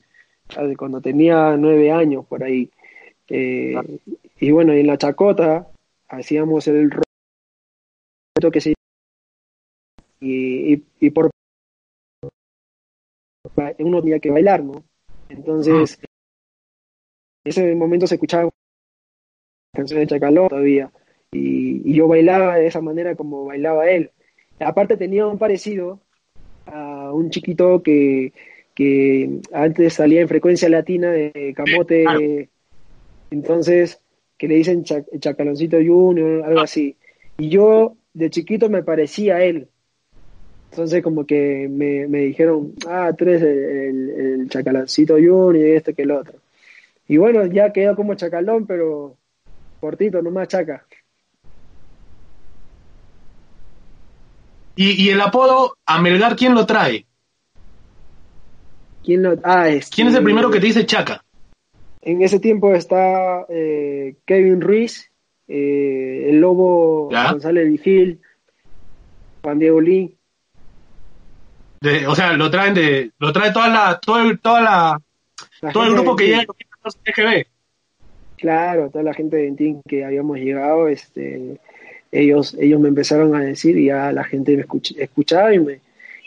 cuando 0.77 0.99
tenía 0.99 1.55
nueve 1.55 1.93
años 1.93 2.25
por 2.25 2.43
ahí. 2.43 2.69
Eh, 3.29 3.73
ah. 3.77 3.83
Y 4.41 4.51
bueno, 4.51 4.73
en 4.73 4.85
la 4.85 4.97
chacota 4.97 5.65
hacíamos 6.09 6.67
el 6.67 6.91
reto 6.91 8.51
que 8.51 8.59
se 8.59 8.73
y, 10.19 10.73
y, 10.73 10.83
y, 10.99 11.09
por 11.11 11.29
uno 13.77 14.01
tenía 14.01 14.19
que 14.19 14.31
bailar, 14.31 14.61
¿no? 14.61 14.83
Entonces, 15.29 15.99
ah. 16.01 16.05
en 17.45 17.49
ese 17.49 17.75
momento 17.75 18.07
se 18.07 18.15
escuchaba 18.15 18.49
canciones 19.79 20.07
de 20.07 20.15
Chacalón 20.15 20.49
todavía. 20.49 20.91
Y, 21.31 21.81
y, 21.89 21.93
yo 21.93 22.07
bailaba 22.07 22.57
de 22.57 22.67
esa 22.67 22.81
manera 22.81 23.15
como 23.15 23.45
bailaba 23.45 23.89
él. 23.89 24.11
Aparte 24.59 24.97
tenía 24.97 25.27
un 25.27 25.37
parecido 25.37 25.99
a 26.65 27.11
un 27.13 27.29
chiquito 27.29 27.81
que, 27.81 28.33
que 28.73 29.39
antes 29.53 29.93
salía 29.93 30.21
en 30.21 30.27
frecuencia 30.27 30.69
latina 30.69 31.11
de 31.11 31.53
Camote, 31.55 32.49
entonces 33.31 34.01
que 34.37 34.47
le 34.47 34.55
dicen 34.55 34.83
Chac 34.83 35.05
Chacaloncito 35.19 35.77
Junior, 35.85 36.43
algo 36.43 36.61
así. 36.61 36.95
Y 37.37 37.49
yo 37.49 37.95
de 38.13 38.29
chiquito 38.29 38.69
me 38.69 38.83
parecía 38.83 39.35
a 39.35 39.43
él. 39.43 39.67
Entonces 40.71 41.03
como 41.03 41.25
que 41.25 41.67
me, 41.69 42.07
me 42.07 42.19
dijeron, 42.19 42.73
ah, 42.87 43.11
tú 43.17 43.25
eres 43.25 43.41
el, 43.41 43.49
el, 43.49 44.09
el 44.09 44.49
Chacaloncito 44.49 45.15
Junior 45.15 45.55
y 45.57 45.71
este 45.71 45.93
que 45.93 46.03
el 46.03 46.11
otro. 46.11 46.39
Y 47.07 47.17
bueno, 47.17 47.45
ya 47.47 47.73
quedó 47.73 47.95
como 47.95 48.15
Chacalón, 48.15 48.65
pero 48.67 49.17
cortito, 49.79 50.21
nomás 50.21 50.47
chaca. 50.47 50.85
¿Y, 54.75 55.03
y 55.03 55.09
el 55.09 55.19
apodo 55.19 55.77
a 55.85 56.01
Melgar 56.01 56.35
quién 56.35 56.53
lo 56.53 56.65
trae? 56.65 57.05
¿Quién, 59.03 59.23
lo, 59.23 59.35
ah, 59.43 59.67
este, 59.69 59.95
¿Quién 59.95 60.07
es 60.07 60.15
el 60.15 60.23
primero 60.23 60.49
que 60.49 60.59
te 60.59 60.67
dice 60.67 60.85
chaca? 60.85 61.23
En 62.01 62.21
ese 62.21 62.39
tiempo 62.39 62.73
está 62.73 63.45
eh, 63.49 64.15
Kevin 64.25 64.61
Ruiz, 64.61 65.11
eh, 65.47 66.27
el 66.29 66.39
Lobo 66.39 67.09
¿Ya? 67.11 67.31
González 67.31 67.67
Vigil, 67.69 68.21
Juan 69.41 69.59
Diego 69.59 69.81
Lee. 69.81 70.15
De, 71.81 72.07
o 72.07 72.15
sea, 72.15 72.33
lo 72.33 72.49
traen 72.49 72.73
de, 72.73 73.11
lo 73.19 73.33
trae 73.33 73.51
toda 73.51 73.67
la, 73.67 73.99
todo 73.99 74.21
el, 74.21 74.39
toda 74.39 74.61
la, 74.61 75.01
La 75.61 75.71
todo 75.71 75.83
el 75.85 75.93
grupo 75.93 76.15
que 76.15 76.27
llega 76.27 76.41
a. 76.41 76.45
Claro, 78.39 78.89
toda 78.89 79.03
la 79.03 79.13
gente 79.13 79.35
de 79.35 79.43
Ventín 79.43 79.81
que 79.87 80.05
habíamos 80.05 80.37
llegado, 80.37 80.87
este, 80.87 81.59
ellos, 82.11 82.55
ellos 82.59 82.79
me 82.79 82.87
empezaron 82.87 83.35
a 83.35 83.39
decir 83.39 83.77
y 83.77 83.87
ya 83.87 84.11
la 84.13 84.23
gente 84.23 84.55
me 84.55 84.65
escuch- 84.65 84.95
escuchaba 84.97 85.53
y 85.53 85.59
me, 85.59 85.81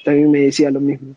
también 0.05 0.31
me 0.31 0.41
decía 0.41 0.71
lo 0.71 0.81
mismo. 0.81 1.15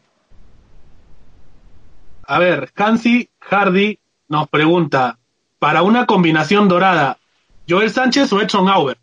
A 2.23 2.39
ver, 2.39 2.69
Hansi 2.75 3.29
Hardy 3.39 3.99
nos 4.29 4.47
pregunta, 4.49 5.19
para 5.59 5.83
una 5.83 6.05
combinación 6.05 6.67
dorada, 6.67 7.17
¿Joel 7.67 7.89
Sánchez 7.89 8.31
o 8.33 8.41
Edson 8.41 8.69
Auber? 8.69 8.97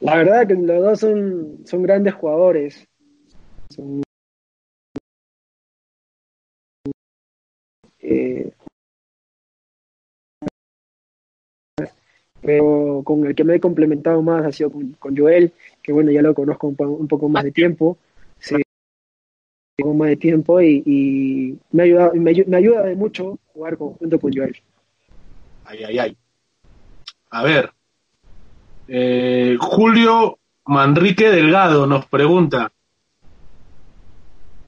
La 0.00 0.16
verdad 0.16 0.46
que 0.46 0.54
los 0.54 0.82
dos 0.82 1.00
son, 1.00 1.58
son 1.64 1.82
grandes 1.82 2.14
jugadores. 2.14 2.86
Son, 3.70 4.02
eh, 8.00 8.50
pero 12.42 13.02
con 13.04 13.26
el 13.26 13.34
que 13.34 13.44
me 13.44 13.54
he 13.54 13.60
complementado 13.60 14.20
más 14.20 14.44
ha 14.44 14.52
sido 14.52 14.70
con, 14.70 14.92
con 14.98 15.16
Joel, 15.16 15.52
que 15.82 15.92
bueno, 15.92 16.10
ya 16.10 16.22
lo 16.22 16.34
conozco 16.34 16.66
un, 16.66 16.76
po- 16.76 16.88
un 16.88 17.08
poco 17.08 17.28
más 17.28 17.44
de 17.44 17.52
tiempo. 17.52 17.96
Sí, 18.38 18.56
más 19.78 20.08
de 20.08 20.16
tiempo 20.16 20.60
y, 20.60 21.58
me, 21.70 21.84
ayuda, 21.84 22.10
me, 22.14 22.44
me, 22.46 22.56
ayuda 22.56 22.82
de 22.82 22.94
mucho 22.94 23.38
jugar 23.52 23.76
junto 23.76 24.20
con 24.20 24.32
Joel. 24.32 24.56
Ay, 25.64 25.84
ay, 25.84 25.98
ay. 25.98 26.16
A 27.30 27.42
ver, 27.42 27.72
eh, 28.88 29.56
Julio 29.58 30.38
Manrique 30.66 31.30
Delgado 31.30 31.86
nos 31.86 32.06
pregunta, 32.06 32.72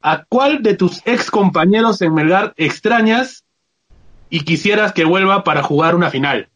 ¿a 0.00 0.24
cuál 0.24 0.62
de 0.62 0.74
tus 0.74 1.06
ex 1.06 1.30
compañeros 1.30 2.00
en 2.00 2.14
Melgar 2.14 2.54
extrañas 2.56 3.44
y 4.30 4.44
quisieras 4.44 4.92
que 4.92 5.04
vuelva 5.04 5.44
para 5.44 5.62
jugar 5.62 5.94
una 5.94 6.10
final? 6.10 6.48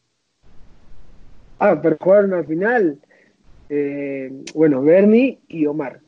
Ah, 1.58 1.80
para 1.80 1.96
jugar 2.00 2.24
una 2.24 2.42
final. 2.44 2.98
Eh, 3.68 4.30
bueno, 4.54 4.82
Bernie 4.82 5.38
y 5.48 5.66
Omar. 5.66 6.00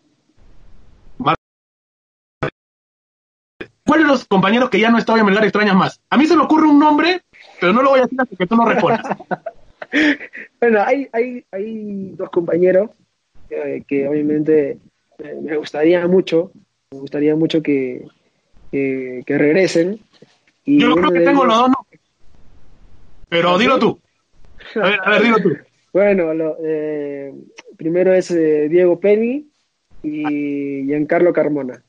¿Cuáles 3.85 4.07
los 4.07 4.25
compañeros 4.25 4.71
que 4.71 4.79
ya 4.79 4.91
no 4.91 4.99
estaban 4.99 5.21
en 5.21 5.27
Melgar 5.27 5.43
extrañas 5.43 5.75
más? 5.75 6.01
A 6.11 6.17
mí 6.17 6.25
se 6.25 6.37
me 6.37 6.43
ocurre 6.43 6.69
un 6.69 6.79
nombre, 6.79 7.23
pero 7.61 7.73
no 7.73 7.83
lo 7.83 7.91
voy 7.91 7.99
a 7.99 8.03
decir 8.03 8.21
hasta 8.21 8.37
que 8.37 8.47
tú 8.47 8.55
no 8.55 8.65
respondas. 8.65 9.03
bueno, 10.61 10.81
hay, 10.87 11.09
hay, 11.13 11.45
hay 11.51 12.11
dos 12.11 12.31
compañeros 12.31 12.91
eh, 13.51 13.83
que 13.89 14.07
obviamente 14.07 14.79
me 15.43 15.57
gustaría 15.57 16.07
mucho, 16.07 16.53
me 16.93 17.01
gustaría 17.01 17.35
mucho 17.35 17.63
que, 17.63 18.07
que, 18.71 19.25
regresen. 19.27 19.99
Y 20.65 20.81
Yo 20.81 20.95
creo 20.95 21.11
que 21.11 21.21
tengo 21.21 21.45
los 21.45 21.57
dos 21.57 21.71
nombres. 21.71 22.01
Pero 23.29 23.59
dilo 23.59 23.79
tú. 23.79 24.01
A 24.77 24.81
ver, 24.81 24.99
a 25.03 25.11
ver, 25.11 25.23
dilo 25.23 25.37
tú. 25.39 25.57
Bueno, 25.93 26.33
lo, 26.35 26.57
eh, 26.65 27.35
primero 27.77 28.13
es 28.13 28.31
eh, 28.31 28.69
Diego 28.69 29.01
Penny 29.01 29.47
y 30.03 30.85
Giancarlo 30.85 31.33
Carmona. 31.33 31.83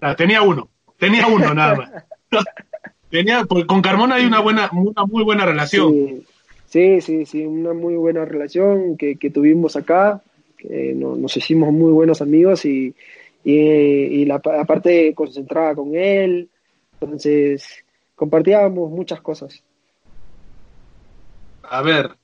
Ah, 0.00 0.14
tenía 0.16 0.42
uno. 0.42 0.68
Tenía 0.98 1.26
uno 1.26 1.52
nada 1.54 1.74
más. 1.74 1.90
Tenía, 3.10 3.44
con 3.46 3.80
Carmona 3.80 4.16
hay 4.16 4.26
una 4.26 4.40
buena, 4.40 4.68
una 4.72 5.06
muy 5.06 5.24
buena 5.24 5.46
relación. 5.46 6.22
Sí, 6.66 7.00
sí, 7.00 7.24
sí, 7.24 7.46
una 7.46 7.72
muy 7.72 7.94
buena 7.94 8.26
relación 8.26 8.98
que, 8.98 9.16
tuvimos 9.32 9.76
acá. 9.76 10.20
Que 10.58 10.92
nos 10.94 11.34
hicimos 11.36 11.72
muy 11.72 11.92
buenos 11.92 12.20
amigos 12.20 12.66
y, 12.66 12.94
y, 13.44 14.24
la, 14.26 14.40
parte 14.40 15.14
concentrada 15.14 15.74
con 15.74 15.94
él. 15.94 16.50
Entonces, 17.00 17.82
compartíamos 18.14 18.90
muchas 18.90 19.22
cosas. 19.22 19.62
A 21.70 21.82
ver, 21.82 22.16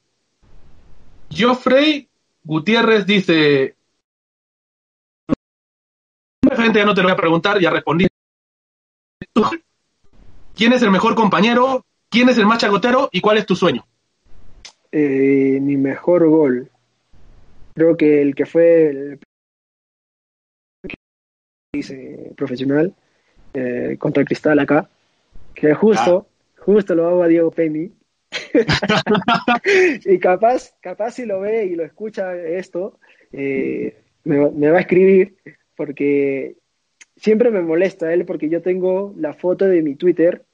Geoffrey 1.31 2.09
Gutiérrez 2.43 3.05
dice, 3.05 3.77
ya 6.75 6.85
no 6.85 6.95
te 6.95 7.03
lo 7.03 7.09
voy 7.09 7.13
a 7.13 7.17
preguntar, 7.17 7.61
ya 7.61 7.71
respondí. 7.71 8.07
¿Quién 10.55 10.73
es 10.73 10.83
el 10.83 10.91
mejor 10.91 11.15
compañero? 11.15 11.85
¿Quién 12.09 12.29
es 12.29 12.39
el 12.39 12.47
más 12.47 12.59
chagotero? 12.59 13.09
¿Y 13.13 13.21
cuál 13.21 13.39
es 13.39 13.47
tu 13.47 13.57
sueño? 13.57 13.85
Eh, 14.93 15.59
mi 15.61 15.77
mejor 15.77 16.29
gol. 16.29 16.71
Creo 17.75 17.97
que 17.97 18.23
el 18.23 18.35
que 18.35 18.47
fue 18.47 18.91
el 18.91 19.21
profesional 22.37 22.95
eh, 23.53 23.97
contra 23.99 24.25
Cristal 24.25 24.61
acá, 24.61 24.89
que 25.55 25.75
justo, 25.75 26.29
ah. 26.29 26.63
justo 26.63 26.95
lo 26.95 27.09
hago 27.09 27.23
a 27.25 27.29
Diego 27.29 27.51
Penny. 27.51 27.91
y 30.05 30.19
capaz, 30.19 30.75
capaz 30.81 31.13
si 31.13 31.27
lo 31.27 31.41
ve 31.41 31.67
y 31.67 31.75
lo 31.75 31.85
escucha 31.85 32.37
esto, 32.37 32.99
eh, 33.33 33.97
me, 34.25 34.51
me, 34.51 34.71
va 34.71 34.79
a 34.79 34.83
escribir 34.83 35.37
porque 35.77 36.57
siempre 37.17 37.51
me 37.51 37.63
molesta 37.63 38.13
él 38.13 38.25
porque 38.25 38.49
yo 38.49 38.63
tengo 38.63 39.15
la 39.17 39.35
foto 39.35 39.67
de 39.67 39.83
mi 39.83 39.95
Twitter, 39.97 40.45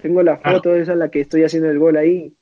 tengo 0.00 0.22
la 0.22 0.38
foto 0.38 0.74
esa 0.74 0.92
en 0.92 1.00
la 1.00 1.10
que 1.10 1.20
estoy 1.20 1.44
haciendo 1.44 1.70
el 1.70 1.78
gol 1.78 1.96
ahí. 1.96 2.32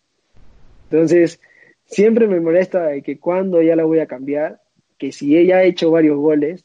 Entonces, 0.90 1.40
siempre 1.84 2.26
me 2.26 2.40
molesta 2.40 3.00
que 3.02 3.18
cuando 3.18 3.61
ya 3.62 3.76
la 3.76 3.84
voy 3.84 3.98
a 3.98 4.06
cambiar, 4.06 4.61
que 4.98 5.12
si 5.12 5.36
ella 5.36 5.59
ha 5.59 5.64
hecho 5.64 5.90
varios 5.90 6.16
goles, 6.18 6.64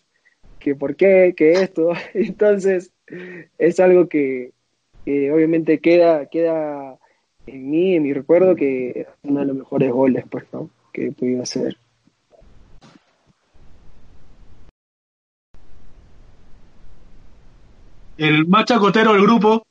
que 0.59 0.75
por 0.75 0.95
qué, 0.95 1.33
que 1.35 1.51
esto. 1.53 1.91
Entonces, 2.13 2.91
es 3.57 3.79
algo 3.79 4.07
que, 4.07 4.51
obviamente 5.05 5.79
queda, 5.79 6.27
queda 6.27 6.97
en 7.45 7.69
mí, 7.69 7.95
en 7.95 8.03
mi 8.03 8.13
recuerdo, 8.13 8.55
que 8.55 8.89
es 8.89 9.07
uno 9.23 9.39
de 9.41 9.45
los 9.47 9.55
mejores 9.55 9.91
goles, 9.91 10.25
pues, 10.29 10.45
¿no? 10.51 10.69
Que 10.91 11.07
he 11.07 11.11
podido 11.11 11.43
hacer. 11.43 11.77
el 18.17 18.47
más 18.47 18.65
chacotero 18.65 19.13
del 19.13 19.23
grupo. 19.23 19.65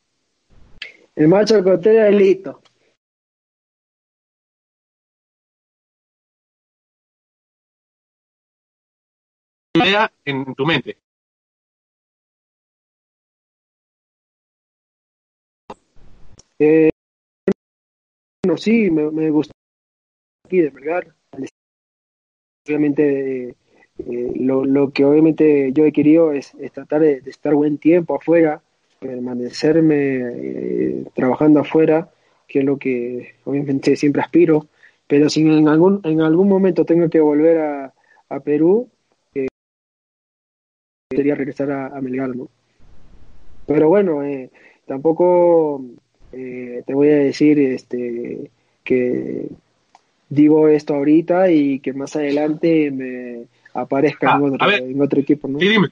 El 1.15 1.29
más 1.29 1.47
chacotero 1.47 2.07
es 2.07 2.15
Lito. 2.15 2.61
idea 9.75 10.13
en 10.25 10.55
tu 10.55 10.67
mente. 10.67 10.99
Eh, 16.59 16.92
bueno, 18.53 18.59
sí, 18.59 18.91
me, 18.91 19.11
me 19.11 19.31
gusta 19.31 19.53
aquí 20.45 20.61
de 20.61 20.71
Melgar. 20.71 21.15
Obviamente 22.67 23.49
eh, 23.49 24.33
lo, 24.37 24.65
lo, 24.65 24.93
que 24.93 25.05
obviamente 25.05 25.73
yo 25.73 25.85
he 25.85 25.93
querido 25.93 26.33
es, 26.33 26.53
tratar 26.73 27.01
de, 27.01 27.23
estar 27.27 27.55
buen 27.55 27.79
tiempo 27.79 28.15
afuera, 28.15 28.63
permanecerme 29.01 29.97
eh, 29.97 31.05
trabajando 31.15 31.61
afuera, 31.61 32.11
que 32.47 32.61
es 32.61 32.65
lo 32.65 32.77
que 32.77 33.37
obviamente 33.45 33.97
siempre 33.97 34.23
aspiro, 34.23 34.69
pero 35.07 35.31
si 35.31 35.41
en 35.41 35.69
algún, 35.69 36.01
en 36.05 36.21
algún 36.21 36.49
momento 36.49 36.85
tengo 36.85 37.09
que 37.09 37.21
volver 37.21 37.59
a, 37.59 37.95
a 38.29 38.41
Perú, 38.41 38.91
eh, 39.35 39.49
sería 41.11 41.35
regresar 41.35 41.71
a, 41.71 41.87
a 41.87 42.01
Melgar, 42.03 42.37
¿no? 42.37 42.49
Pero 43.67 43.89
bueno, 43.89 44.23
eh, 46.33 46.83
te 46.87 46.95
voy 46.95 47.09
a 47.09 47.17
decir 47.17 47.59
este 47.59 48.51
que 48.85 49.49
digo 50.29 50.69
esto 50.69 50.95
ahorita 50.95 51.51
y 51.51 51.79
que 51.81 51.93
más 51.93 52.17
adelante 52.17 52.91
me 52.91 53.45
aparezca 53.75 54.37
en, 54.37 54.57
ah, 54.61 55.05
otro, 55.05 55.21
equipo, 55.21 55.47
¿no? 55.49 55.59
dime. 55.59 55.89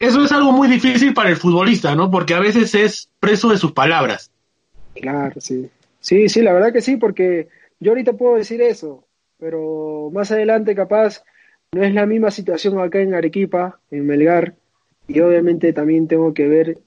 Eso 0.00 0.24
es 0.24 0.30
algo 0.30 0.52
muy 0.52 0.68
difícil 0.68 1.12
para 1.12 1.28
el 1.28 1.36
futbolista, 1.36 1.94
¿no? 1.94 2.10
Porque 2.10 2.34
a 2.34 2.38
veces 2.38 2.74
es 2.74 3.08
preso 3.18 3.48
de 3.48 3.56
sus 3.56 3.72
palabras. 3.72 4.30
Claro, 4.94 5.40
sí. 5.40 5.68
Sí, 6.00 6.28
sí, 6.28 6.40
la 6.42 6.52
verdad 6.52 6.72
que 6.72 6.80
sí, 6.80 6.96
porque 6.96 7.48
yo 7.80 7.90
ahorita 7.90 8.12
puedo 8.12 8.36
decir 8.36 8.62
eso, 8.62 9.04
pero 9.38 10.10
más 10.12 10.30
adelante 10.30 10.74
capaz 10.74 11.24
no 11.74 11.84
es 11.84 11.94
la 11.94 12.06
misma 12.06 12.30
situación 12.30 12.78
acá 12.78 13.00
en 13.00 13.14
Arequipa, 13.14 13.80
en 13.90 14.06
Melgar, 14.06 14.54
y 15.06 15.20
obviamente 15.20 15.72
también 15.72 16.08
tengo 16.08 16.34
que 16.34 16.48
ver 16.48 16.78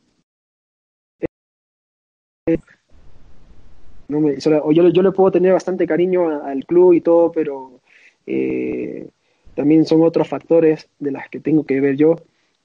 yo, 4.72 4.90
yo 4.90 5.02
le 5.02 5.12
puedo 5.12 5.32
tener 5.32 5.54
bastante 5.54 5.88
cariño 5.88 6.44
al 6.44 6.66
club 6.66 6.94
y 6.94 7.02
todo, 7.02 7.32
pero 7.32 7.80
eh, 8.26 9.08
también 9.56 9.86
son 9.86 10.02
otros 10.04 10.28
factores 10.28 10.90
de 11.00 11.12
las 11.12 11.30
que 11.30 11.40
tengo 11.40 11.66
que 11.66 11.80
ver 11.80 11.96
yo. 11.96 12.16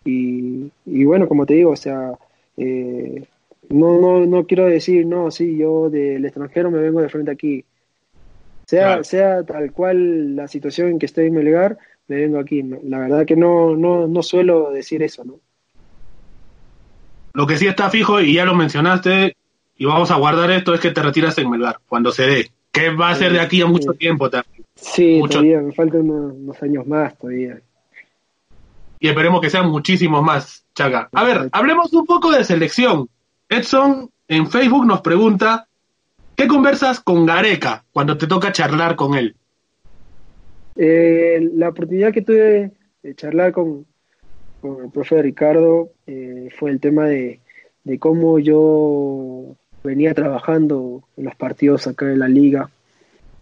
Y, 0.05 0.71
bueno, 1.05 1.29
como 1.29 1.47
te 1.47 1.55
digo, 1.55 1.71
o 1.71 1.77
sea, 1.77 2.13
eh, 2.57 3.25
no, 3.69 4.01
no, 4.01 4.25
no 4.27 4.47
quiero 4.47 4.67
decir, 4.67 5.05
no, 5.07 5.31
sí, 5.31 5.57
yo 5.57 5.91
del 5.91 6.25
extranjero 6.25 6.71
me 6.71 6.81
vengo 6.81 7.01
de 7.01 7.09
frente 7.09 7.33
aquí. 7.33 7.65
Sea, 8.67 9.03
sea 9.05 9.45
tal 9.45 9.73
cual 9.73 10.37
la 10.37 10.49
situación 10.49 10.89
en 10.91 10.99
que 10.99 11.07
estoy 11.07 11.27
en 11.27 11.35
Melgar, 11.35 11.73
me 11.73 11.79
vengo 12.09 12.39
aquí. 12.39 12.63
La 12.85 12.99
verdad 12.99 13.27
que 13.27 13.37
no, 13.37 13.77
no, 13.77 14.07
no 14.07 14.23
suelo 14.23 14.71
decir 14.71 15.03
eso, 15.03 15.25
¿no? 15.25 15.41
Lo 17.33 17.47
que 17.47 17.59
sí 17.59 17.67
está 17.67 17.91
fijo, 17.91 18.21
y 18.21 18.35
ya 18.35 18.45
lo 18.45 18.55
mencionaste, 18.55 19.37
y 19.77 19.85
vamos 19.85 20.11
a 20.11 20.17
guardar 20.17 20.51
esto, 20.51 20.73
es 20.73 20.81
que 20.81 20.91
te 20.91 21.03
retiras 21.03 21.37
en 21.39 21.51
Melgar, 21.51 21.79
cuando 21.87 22.11
se 22.11 22.27
dé. 22.27 22.51
Que 22.73 22.91
va 22.91 23.11
a 23.11 23.15
ser 23.15 23.33
de 23.33 23.41
aquí 23.41 23.61
a 23.61 23.67
mucho 23.67 23.93
tiempo 23.93 24.31
también. 24.31 24.65
Sí, 24.75 25.21
todavía 25.29 25.61
me 25.61 25.73
faltan 25.73 26.09
unos, 26.11 26.63
años 26.63 26.87
más 26.87 27.17
todavía. 27.19 27.59
Y 29.01 29.09
esperemos 29.09 29.41
que 29.41 29.51
sean 29.51 29.71
muchísimos 29.71 30.23
más, 30.23 30.65
Chaga. 30.75 31.09
A 31.13 31.25
ver, 31.25 31.49
hablemos 31.53 31.93
un 31.93 32.07
poco 32.07 32.31
de 32.31 32.45
selección. 32.45 33.09
Edson 33.49 34.11
en 34.29 34.51
Facebook 34.51 34.87
nos 34.87 35.01
pregunta, 35.01 35.67
¿qué 36.35 36.47
conversas 36.47 37.01
con 37.01 37.27
Gareca 37.27 37.85
cuando 37.93 38.17
te 38.17 38.27
toca 38.27 38.53
charlar 38.53 38.97
con 38.97 39.15
él? 39.15 39.37
Eh, 40.77 41.51
la 41.55 41.71
oportunidad 41.71 42.13
que 42.13 42.23
tuve 42.23 42.73
de 43.03 43.15
charlar 43.15 43.53
con, 43.53 43.87
con 44.61 44.85
el 44.85 44.91
profe 44.91 45.23
Ricardo 45.23 45.91
eh, 46.07 46.49
fue 46.57 46.71
el 46.71 46.81
tema 46.81 47.07
de, 47.07 47.41
de 47.85 47.99
cómo 47.99 48.39
yo 48.39 49.57
venía 49.83 50.13
trabajando 50.13 51.05
en 51.17 51.25
los 51.25 51.35
partidos 51.37 51.87
acá 51.87 52.11
en 52.11 52.19
la 52.19 52.29
liga. 52.29 52.71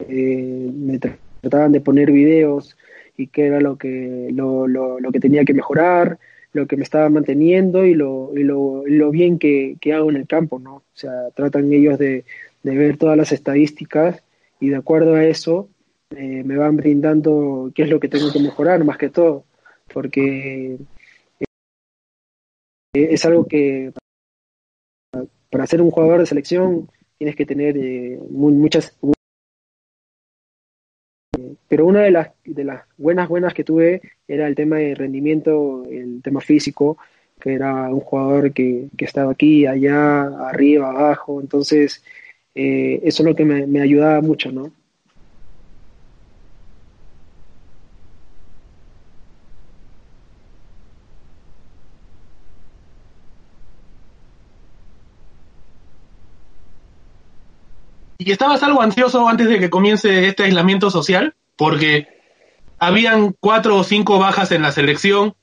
Eh, 0.09 0.70
me 0.72 0.99
trataban 1.41 1.72
de 1.72 1.80
poner 1.80 2.12
videos 2.12 2.76
y 3.16 3.28
qué 3.28 3.47
era 3.47 3.61
lo 3.61 3.76
que, 3.78 4.28
lo, 4.32 4.66
lo, 4.66 5.01
lo 5.01 5.12
que 5.12 5.20
tenía 5.20 5.45
que 5.45 5.55
mejorar, 5.55 6.18
lo 6.53 6.66
que 6.66 6.76
me 6.76 6.82
estaba 6.82 7.09
manteniendo 7.09 7.85
y 7.85 7.95
lo, 7.95 8.32
y 8.37 8.43
lo, 8.45 8.85
lo 8.87 9.11
bien 9.11 9.39
que, 9.39 9.76
que, 9.80 9.93
hago 9.93 10.11
en 10.11 10.16
el 10.16 10.26
campo, 10.26 10.59
¿no? 10.59 10.76
O 10.76 10.82
sea, 10.93 11.30
tratan 11.35 11.72
ellos 11.72 11.99
de, 11.99 12.24
de 12.62 12.76
ver 12.76 12.97
todas 12.97 13.16
las 13.16 13.32
estadísticas 13.32 14.22
y 14.61 14.68
de 14.68 14.76
acuerdo 14.76 15.14
a 15.14 15.24
eso 15.24 15.68
eh, 16.17 16.43
me 16.45 16.57
van 16.57 16.77
brindando 16.77 17.71
qué 17.75 17.83
es 17.85 17.91
lo 17.91 18.01
que 18.01 18.09
tengo 18.09 18.33
que 18.33 18.41
mejorar 18.41 18.85
más 18.85 18.99
que 18.99 19.11
todo, 19.11 19.45
porque 19.93 20.79
eh, 21.41 21.47
es 22.93 23.25
algo 23.25 23.47
que 23.47 23.93
para 25.51 25.67
ser 25.67 25.83
un 25.83 25.91
jugador 25.91 26.21
de 26.21 26.27
selección 26.27 26.89
tienes 27.19 27.37
que 27.37 27.47
tener 27.47 27.77
eh, 27.77 28.19
muchas 28.31 28.97
pero 31.69 31.87
una 31.87 32.03
de 32.03 32.11
las, 32.11 32.31
de 32.45 32.65
las 32.65 32.85
buenas 32.97 33.29
buenas 33.29 33.55
que 33.55 33.65
tuve 33.65 34.01
era 34.29 34.47
el 34.47 34.55
tema 34.55 34.77
de 34.77 34.95
rendimiento, 34.95 35.85
el 35.91 36.23
tema 36.23 36.41
físico, 36.41 36.99
que 37.41 37.55
era 37.55 37.89
un 37.89 38.01
jugador 38.01 38.53
que, 38.53 38.89
que 38.97 39.05
estaba 39.05 39.33
aquí, 39.33 39.67
allá, 39.67 40.23
arriba, 40.49 40.91
abajo, 40.91 41.41
entonces 41.41 42.05
eh, 42.55 43.01
eso 43.03 43.23
es 43.23 43.29
lo 43.29 43.35
que 43.35 43.45
me, 43.45 43.67
me 43.67 43.81
ayudaba 43.81 44.21
mucho, 44.21 44.53
¿no? 44.53 44.73
¿Y 58.19 58.31
estabas 58.31 58.62
algo 58.62 58.83
ansioso 58.83 59.29
antes 59.29 59.49
de 59.49 59.59
que 59.59 59.71
comience 59.71 60.29
este 60.29 60.45
aislamiento 60.45 60.91
social? 60.91 61.35
Porque 61.57 62.09
habían 62.79 63.35
cuatro 63.41 63.77
o 63.77 63.85
cinco 63.85 64.19
bajas 64.19 64.53
en 64.53 64.62
la 64.62 64.73
selección, 64.73 65.35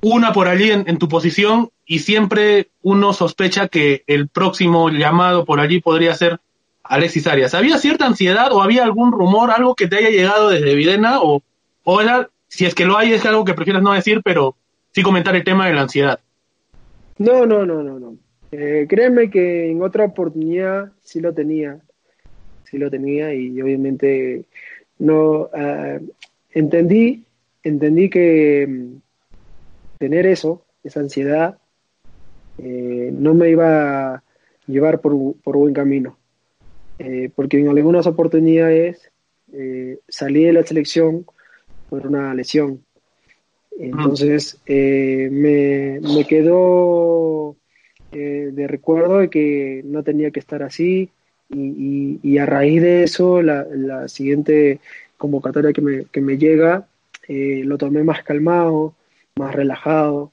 una 0.00 0.32
por 0.32 0.48
allí 0.48 0.70
en, 0.70 0.98
tu 0.98 1.08
posición, 1.08 1.70
y 1.86 2.00
siempre 2.00 2.70
uno 2.82 3.12
sospecha 3.12 3.68
que 3.68 4.04
el 4.06 4.28
próximo 4.28 4.90
llamado 4.90 5.44
por 5.44 5.60
allí 5.60 5.80
podría 5.80 6.14
ser 6.14 6.40
Alexis 6.82 7.26
Arias. 7.26 7.54
¿Había 7.54 7.78
cierta 7.78 8.06
ansiedad 8.06 8.52
o 8.52 8.62
había 8.62 8.84
algún 8.84 9.12
rumor, 9.12 9.50
algo 9.50 9.74
que 9.74 9.88
te 9.88 9.96
haya 9.96 10.10
llegado 10.10 10.48
desde 10.50 10.74
Videna? 10.74 11.20
O, 11.20 11.42
o 11.84 12.00
era, 12.00 12.30
si 12.48 12.66
es 12.66 12.74
que 12.74 12.84
lo 12.84 12.96
hay, 12.96 13.12
es 13.12 13.24
algo 13.26 13.44
que 13.44 13.54
prefieres 13.54 13.82
no 13.82 13.92
decir, 13.92 14.22
pero 14.24 14.56
sí 14.92 15.02
comentar 15.02 15.34
el 15.36 15.44
tema 15.44 15.66
de 15.66 15.74
la 15.74 15.82
ansiedad. 15.82 16.20
No, 17.18 17.46
no, 17.46 17.64
no, 17.64 17.82
no, 17.82 17.98
no. 17.98 18.16
Eh, 18.50 18.86
créeme 18.88 19.30
que 19.30 19.70
en 19.70 19.82
otra 19.82 20.04
oportunidad 20.04 20.92
sí 21.00 21.20
lo 21.20 21.32
tenía, 21.32 21.78
sí 22.72 22.78
lo 22.78 22.90
tenía 22.90 23.34
y 23.34 23.60
obviamente 23.60 24.46
no 24.98 25.42
uh, 25.42 26.00
entendí, 26.50 27.22
entendí 27.62 28.08
que 28.08 28.64
um, 28.66 29.00
tener 29.98 30.26
eso, 30.26 30.64
esa 30.82 31.00
ansiedad, 31.00 31.58
eh, 32.58 33.10
no 33.12 33.34
me 33.34 33.50
iba 33.50 34.14
a 34.14 34.22
llevar 34.66 35.00
por, 35.02 35.36
por 35.42 35.58
buen 35.58 35.74
camino. 35.74 36.16
Eh, 36.98 37.30
porque 37.34 37.60
en 37.60 37.68
algunas 37.68 38.06
oportunidades 38.06 39.10
eh, 39.52 39.98
salí 40.08 40.44
de 40.44 40.52
la 40.54 40.62
selección 40.62 41.26
por 41.90 42.06
una 42.06 42.34
lesión. 42.34 42.84
Entonces 43.78 44.60
eh, 44.66 45.28
me, 45.30 46.00
me, 46.00 46.24
quedó 46.26 47.56
de 48.12 48.66
recuerdo 48.68 49.18
de 49.18 49.30
que 49.30 49.82
no 49.84 50.02
tenía 50.02 50.30
que 50.30 50.40
estar 50.40 50.62
así 50.62 51.10
y, 51.52 52.18
y, 52.22 52.38
a 52.38 52.46
raíz 52.46 52.80
de 52.82 53.04
eso 53.04 53.42
la, 53.42 53.64
la, 53.64 54.08
siguiente 54.08 54.80
convocatoria 55.18 55.72
que 55.72 55.80
me, 55.80 56.04
que 56.06 56.20
me 56.20 56.38
llega 56.38 56.86
lo 57.28 57.78
tomé 57.78 58.02
más 58.02 58.22
calmado, 58.22 58.94
más 59.36 59.54
relajado. 59.54 60.32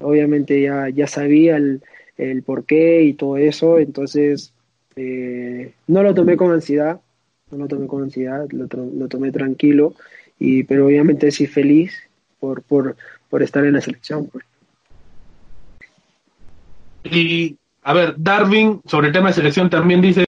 Obviamente 0.00 0.60
ya, 0.60 0.88
ya 0.88 1.06
sabía 1.06 1.56
el, 1.56 1.82
el 2.18 2.42
porqué 2.42 3.02
y 3.02 3.14
todo 3.14 3.36
eso, 3.36 3.78
entonces 3.78 4.52
eh, 4.96 5.72
no 5.86 6.02
lo 6.02 6.14
tomé 6.14 6.36
con 6.36 6.52
ansiedad, 6.52 7.00
no 7.50 7.58
lo 7.58 7.68
tomé 7.68 7.86
con 7.86 8.02
ansiedad, 8.02 8.46
lo, 8.50 8.66
lo, 8.66 9.08
tomé 9.08 9.32
tranquilo, 9.32 9.94
y, 10.38 10.64
pero 10.64 10.86
obviamente 10.86 11.30
sí 11.30 11.46
feliz 11.46 11.94
por, 12.40 12.62
por, 12.62 12.96
por 13.30 13.42
estar 13.42 13.64
en 13.64 13.74
la 13.74 13.80
selección. 13.80 14.26
Pues. 14.26 14.44
Y, 17.04 17.56
a 17.82 17.94
ver, 17.94 18.14
Darwin, 18.16 18.80
sobre 18.86 19.08
el 19.08 19.12
tema 19.12 19.28
de 19.28 19.34
selección, 19.34 19.70
también 19.70 20.00
dice, 20.00 20.24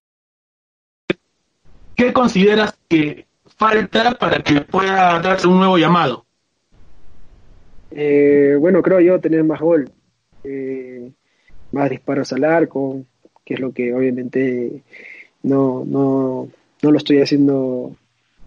¿qué 1.96 2.12
consideras 2.12 2.78
que 2.88 3.26
falta 3.56 4.12
para 4.12 4.42
que 4.42 4.60
pueda 4.60 5.18
darse 5.20 5.48
un 5.48 5.58
nuevo 5.58 5.78
llamado? 5.78 6.24
Eh, 7.90 8.56
bueno, 8.60 8.82
creo 8.82 9.00
yo 9.00 9.20
tener 9.20 9.42
más 9.44 9.60
gol, 9.60 9.90
eh, 10.44 11.10
más 11.72 11.90
disparos 11.90 12.32
al 12.32 12.44
arco, 12.44 13.02
que 13.44 13.54
es 13.54 13.60
lo 13.60 13.72
que 13.72 13.94
obviamente 13.94 14.82
no, 15.42 15.84
no, 15.86 16.48
no 16.82 16.90
lo 16.90 16.98
estoy 16.98 17.20
haciendo 17.20 17.96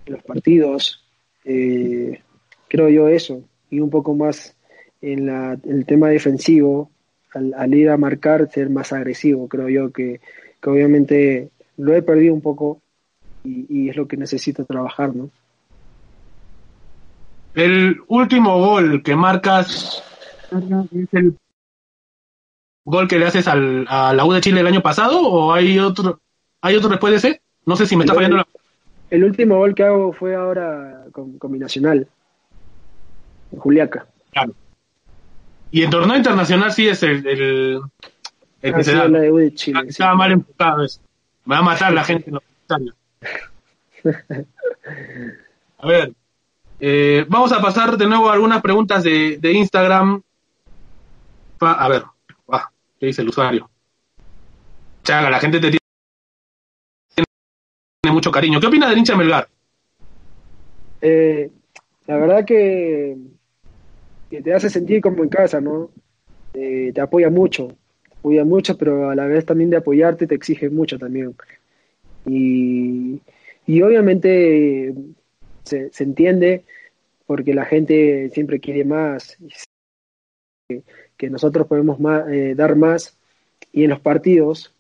en 0.06 0.14
los 0.14 0.24
partidos. 0.24 1.04
Eh, 1.45 2.22
creo 2.68 2.89
yo 2.89 3.08
eso, 3.08 3.41
y 3.70 3.80
un 3.80 3.89
poco 3.89 4.14
más 4.14 4.56
en, 5.02 5.26
la, 5.26 5.58
el 5.64 5.86
tema 5.86 6.10
defensivo, 6.10 6.91
al, 7.34 7.54
al, 7.56 7.74
ir 7.74 7.89
a 7.89 7.97
marcar, 7.97 8.50
ser 8.52 8.70
más 8.70 8.93
agresivo. 8.93 9.47
Creo 9.47 9.70
yo 9.70 9.91
que, 9.91 10.20
que 10.62 10.70
obviamente 10.70 11.50
lo 11.78 11.95
he 11.95 12.02
perdido 12.02 12.34
un 12.34 12.41
poco 12.41 12.82
y, 13.43 13.65
y, 13.69 13.89
es 13.89 13.95
lo 13.95 14.07
que 14.07 14.17
necesito 14.17 14.65
trabajar, 14.65 15.15
¿no? 15.15 15.29
El 17.55 18.01
último 18.07 18.59
gol 18.59 19.01
que 19.03 19.15
marcas 19.15 20.03
es 20.51 21.13
el 21.13 21.35
gol 22.85 23.07
que 23.07 23.19
le 23.19 23.25
haces 23.25 23.47
al, 23.47 23.85
a 23.87 24.13
la 24.13 24.25
U 24.25 24.33
de 24.33 24.41
Chile 24.41 24.61
el 24.61 24.67
año 24.67 24.81
pasado 24.81 25.21
o 25.21 25.53
hay 25.53 25.79
otro 25.79 26.19
hay 26.61 26.75
otro 26.75 26.89
después 26.89 27.11
de 27.11 27.17
ese? 27.17 27.41
No 27.65 27.75
sé 27.75 27.85
si 27.85 27.95
me 27.95 28.03
está 28.03 28.13
fallando 28.13 28.37
la... 28.37 28.47
El 29.09 29.23
último 29.23 29.57
gol 29.57 29.73
que 29.73 29.83
hago 29.83 30.13
fue 30.13 30.35
ahora 30.35 31.05
con, 31.11 31.37
con 31.39 31.51
mi 31.51 31.57
nacional, 31.57 32.07
en 33.51 33.59
Juliaca. 33.59 34.05
Claro. 34.31 34.53
Y 35.71 35.83
en 35.83 35.89
torneo 35.89 36.17
internacional 36.17 36.71
sí 36.71 36.87
es 36.87 37.01
el, 37.03 37.25
el, 37.25 37.81
el 38.61 38.73
que 38.73 38.79
ah, 38.79 38.83
se 38.83 38.91
sí, 38.91 38.97
da. 38.97 39.07
la 39.07 39.19
de 39.19 39.31
U 39.31 39.37
de 39.37 39.53
Chile, 39.53 39.81
Estaba 39.87 40.11
sí. 40.11 40.17
mal 40.17 40.31
enfocado 40.31 40.83
eso. 40.83 40.99
Me 41.45 41.55
va 41.55 41.59
a 41.59 41.63
matar 41.63 41.93
la 41.93 42.03
gente 42.03 42.29
en 42.29 42.35
los 42.35 42.43
comentarios. 42.43 42.95
A 45.78 45.88
ver, 45.88 46.14
eh, 46.80 47.26
vamos 47.28 47.52
a 47.52 47.62
pasar 47.62 47.97
de 47.97 48.08
nuevo 48.08 48.30
a 48.30 48.34
algunas 48.34 48.62
preguntas 48.62 49.04
de, 49.04 49.39
Instagram. 49.41 50.22
A 51.60 51.89
ver, 51.89 52.04
¿qué 53.00 53.08
dice 53.08 53.22
el 53.22 53.30
usuario? 53.30 53.70
Chaga, 55.04 55.30
la 55.30 55.39
gente 55.39 55.60
te 55.60 55.70
tiene 55.70 55.80
mucho 58.14 58.32
cariño. 58.32 58.60
¿Qué 58.60 58.68
opina 58.68 58.89
del 58.89 58.97
hincha 58.97 59.16
Melgar? 59.16 59.47
Eh, 61.02 61.50
la 62.08 62.18
verdad 62.18 62.45
que, 62.45 63.18
que, 64.30 64.41
te 64.41 64.54
hace 64.54 64.70
sentir 64.70 65.02
como 65.02 65.24
en 65.24 65.30
casa, 65.30 65.62
¿no? 65.62 65.89
Eh, 66.54 66.91
te 66.93 67.02
apoya 67.02 67.30
mucho, 67.30 67.68
te 68.04 68.16
apoya 68.16 68.43
mucho, 68.45 68.78
pero 68.78 69.10
a 69.10 69.16
la 69.16 69.26
vez 69.26 69.45
también 69.45 69.70
de 69.70 69.78
apoyarte 69.78 70.28
te 70.28 70.36
exige 70.36 70.70
mucho 70.70 70.97
también. 70.97 71.36
Y, 72.26 73.22
y 73.70 73.84
obviamente 73.84 74.95
se, 75.63 75.93
se, 75.93 76.03
entiende 76.03 76.63
porque 77.28 77.53
la 77.53 77.65
gente 77.65 78.32
siempre 78.34 78.59
quiere 78.59 78.84
más, 78.84 79.38
que, 80.67 80.82
que 81.15 81.30
nosotros 81.30 81.67
podemos 81.67 81.99
más, 81.99 82.28
eh, 82.30 82.55
dar 82.55 82.76
más 82.76 83.15
y 83.72 83.84
en 83.84 83.91
los 83.91 83.99
partidos 83.99 84.74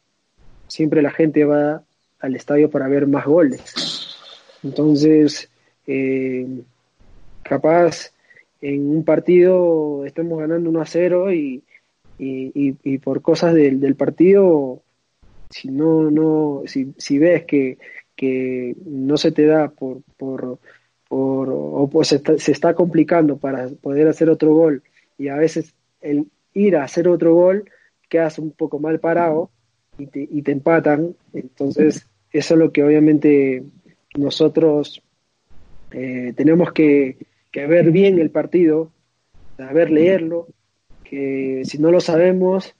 siempre 0.67 1.03
la 1.03 1.11
gente 1.11 1.45
va 1.45 1.83
al 2.19 2.35
estadio 2.35 2.71
para 2.71 2.87
ver 2.87 3.05
más 3.05 3.27
goles. 3.27 4.15
Entonces, 4.63 5.51
eh, 5.85 6.47
capaz 7.43 8.11
en 8.59 8.89
un 8.89 9.05
partido 9.05 10.03
estemos 10.03 10.39
ganando 10.39 10.67
1 10.67 10.81
a 10.81 10.85
0 10.87 11.31
y, 11.31 11.61
y, 12.17 12.51
y, 12.55 12.75
y 12.83 12.97
por 12.97 13.21
cosas 13.21 13.53
del, 13.53 13.79
del, 13.79 13.93
partido, 13.93 14.81
si 15.51 15.67
no, 15.67 16.09
no, 16.09 16.63
si, 16.65 16.95
si 16.97 17.19
ves 17.19 17.45
que, 17.45 17.77
que 18.19 18.75
no 18.85 19.15
se 19.15 19.31
te 19.31 19.45
da 19.45 19.69
por, 19.69 20.01
por, 20.17 20.59
por 21.07 21.49
o 21.49 21.89
pues 21.89 22.09
se 22.09 22.17
está, 22.17 22.37
se 22.37 22.51
está 22.51 22.73
complicando 22.73 23.37
para 23.37 23.69
poder 23.69 24.09
hacer 24.09 24.29
otro 24.29 24.53
gol 24.53 24.83
y 25.17 25.29
a 25.29 25.37
veces 25.37 25.73
el 26.01 26.25
ir 26.53 26.75
a 26.75 26.83
hacer 26.83 27.07
otro 27.07 27.33
gol 27.33 27.63
quedas 28.09 28.37
un 28.37 28.51
poco 28.51 28.77
mal 28.77 28.99
parado 28.99 29.51
y 29.97 30.07
te, 30.07 30.27
y 30.29 30.41
te 30.41 30.51
empatan, 30.51 31.15
entonces 31.31 32.07
eso 32.33 32.53
es 32.55 32.59
lo 32.59 32.73
que 32.73 32.83
obviamente 32.83 33.63
nosotros 34.17 35.01
eh, 35.91 36.33
tenemos 36.35 36.73
que, 36.73 37.19
que, 37.51 37.67
ver 37.67 37.89
bien 37.91 38.19
el 38.19 38.31
partido, 38.31 38.91
saber 39.55 39.91
leerlo, 39.91 40.47
que 41.05 41.61
si 41.63 41.77
no 41.77 41.89
lo 41.89 42.01
sabemos, 42.01 42.75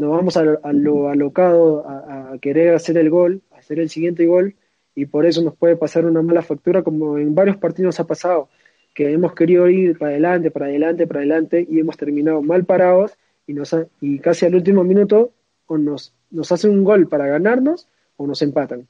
nos 0.00 0.10
vamos 0.10 0.36
a, 0.38 0.40
a 0.62 0.72
lo 0.72 1.10
alocado 1.10 1.86
a, 1.86 2.38
querer 2.40 2.74
hacer 2.74 2.96
el 2.96 3.10
gol, 3.10 3.42
hacer 3.50 3.78
el 3.78 3.90
siguiente 3.90 4.24
gol, 4.26 4.56
y 4.94 5.04
por 5.04 5.26
eso 5.26 5.42
nos 5.42 5.54
puede 5.54 5.76
pasar 5.76 6.06
una 6.06 6.22
mala 6.22 6.42
factura 6.42 6.82
como 6.82 7.18
en 7.18 7.34
varios 7.34 7.58
partidos 7.58 8.00
ha 8.00 8.06
pasado, 8.06 8.48
que 8.94 9.12
hemos 9.12 9.34
querido 9.34 9.68
ir 9.68 9.98
para 9.98 10.12
adelante, 10.12 10.50
para 10.50 10.66
adelante, 10.66 11.06
para 11.06 11.20
adelante 11.20 11.66
y 11.68 11.78
hemos 11.78 11.96
terminado 11.98 12.42
mal 12.42 12.64
parados 12.64 13.16
y, 13.46 13.52
nos 13.52 13.76
y 14.00 14.18
casi 14.18 14.46
al 14.46 14.54
último 14.54 14.84
minuto 14.84 15.32
o 15.66 15.76
nos, 15.76 16.14
nos 16.30 16.50
hacen 16.50 16.70
un 16.70 16.84
gol 16.84 17.06
para 17.06 17.26
ganarnos 17.26 17.86
o 18.16 18.26
nos 18.26 18.40
empatan. 18.42 18.88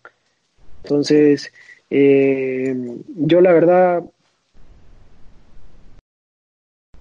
Entonces, 0.84 1.52
eh, 1.90 2.74
yo 3.16 3.40
la 3.40 3.52
verdad, 3.52 4.04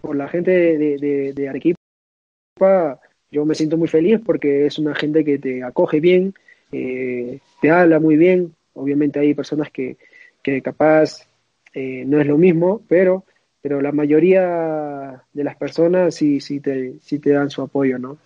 por 0.02 0.16
la 0.16 0.28
gente 0.28 0.52
de, 0.52 1.34
de, 1.34 1.50
Arequipa, 1.50 3.00
yo 3.32 3.46
me 3.46 3.56
siento 3.56 3.78
muy 3.78 3.88
feliz 3.88 4.20
porque 4.26 4.66
es 4.66 4.80
una 4.80 4.96
gente 4.96 5.24
que 5.24 5.38
te 5.38 5.64
acoge 5.64 6.00
bien, 6.00 6.34
eh, 6.72 7.40
te 7.62 7.72
habla 7.72 8.00
muy 8.00 8.16
bien. 8.16 8.54
Obviamente 8.74 9.20
hay 9.20 9.34
personas 9.34 9.70
que, 9.72 9.98
que 10.42 10.62
capaz 10.62 11.28
eh, 11.74 12.04
no 12.06 12.20
es 12.20 12.28
lo 12.28 12.38
mismo, 12.38 12.82
pero, 12.88 13.26
pero 13.62 13.82
la 13.82 13.92
mayoría 13.92 15.24
de 15.34 15.44
las 15.44 15.56
personas 15.58 16.16
sí, 16.16 16.40
sí, 16.40 16.60
te, 16.60 16.96
sí 17.02 17.20
te 17.20 17.32
dan 17.32 17.50
su 17.50 17.62
apoyo, 17.62 18.00
¿no? 18.00 18.18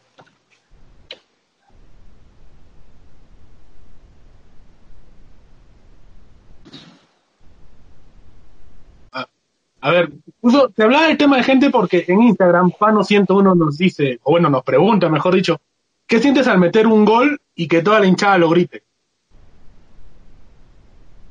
A 9.84 9.92
ver, 9.92 10.14
incluso 10.26 10.70
te 10.70 10.84
hablaba 10.84 11.08
del 11.08 11.18
tema 11.18 11.36
de 11.36 11.44
gente 11.44 11.70
porque 11.70 12.06
en 12.08 12.22
Instagram 12.22 12.72
Pano101 12.72 13.58
nos 13.58 13.78
dice, 13.78 14.18
o 14.24 14.32
bueno, 14.32 14.50
nos 14.50 14.64
pregunta, 14.64 15.10
mejor 15.10 15.36
dicho, 15.36 15.60
¿qué 16.08 16.20
sientes 16.20 16.48
al 16.48 16.58
meter 16.58 16.88
un 16.88 17.04
gol 17.04 17.42
y 17.54 17.68
que 17.68 17.82
toda 17.82 18.00
la 18.00 18.06
hinchada 18.06 18.38
lo 18.38 18.50
grite? 18.50 18.84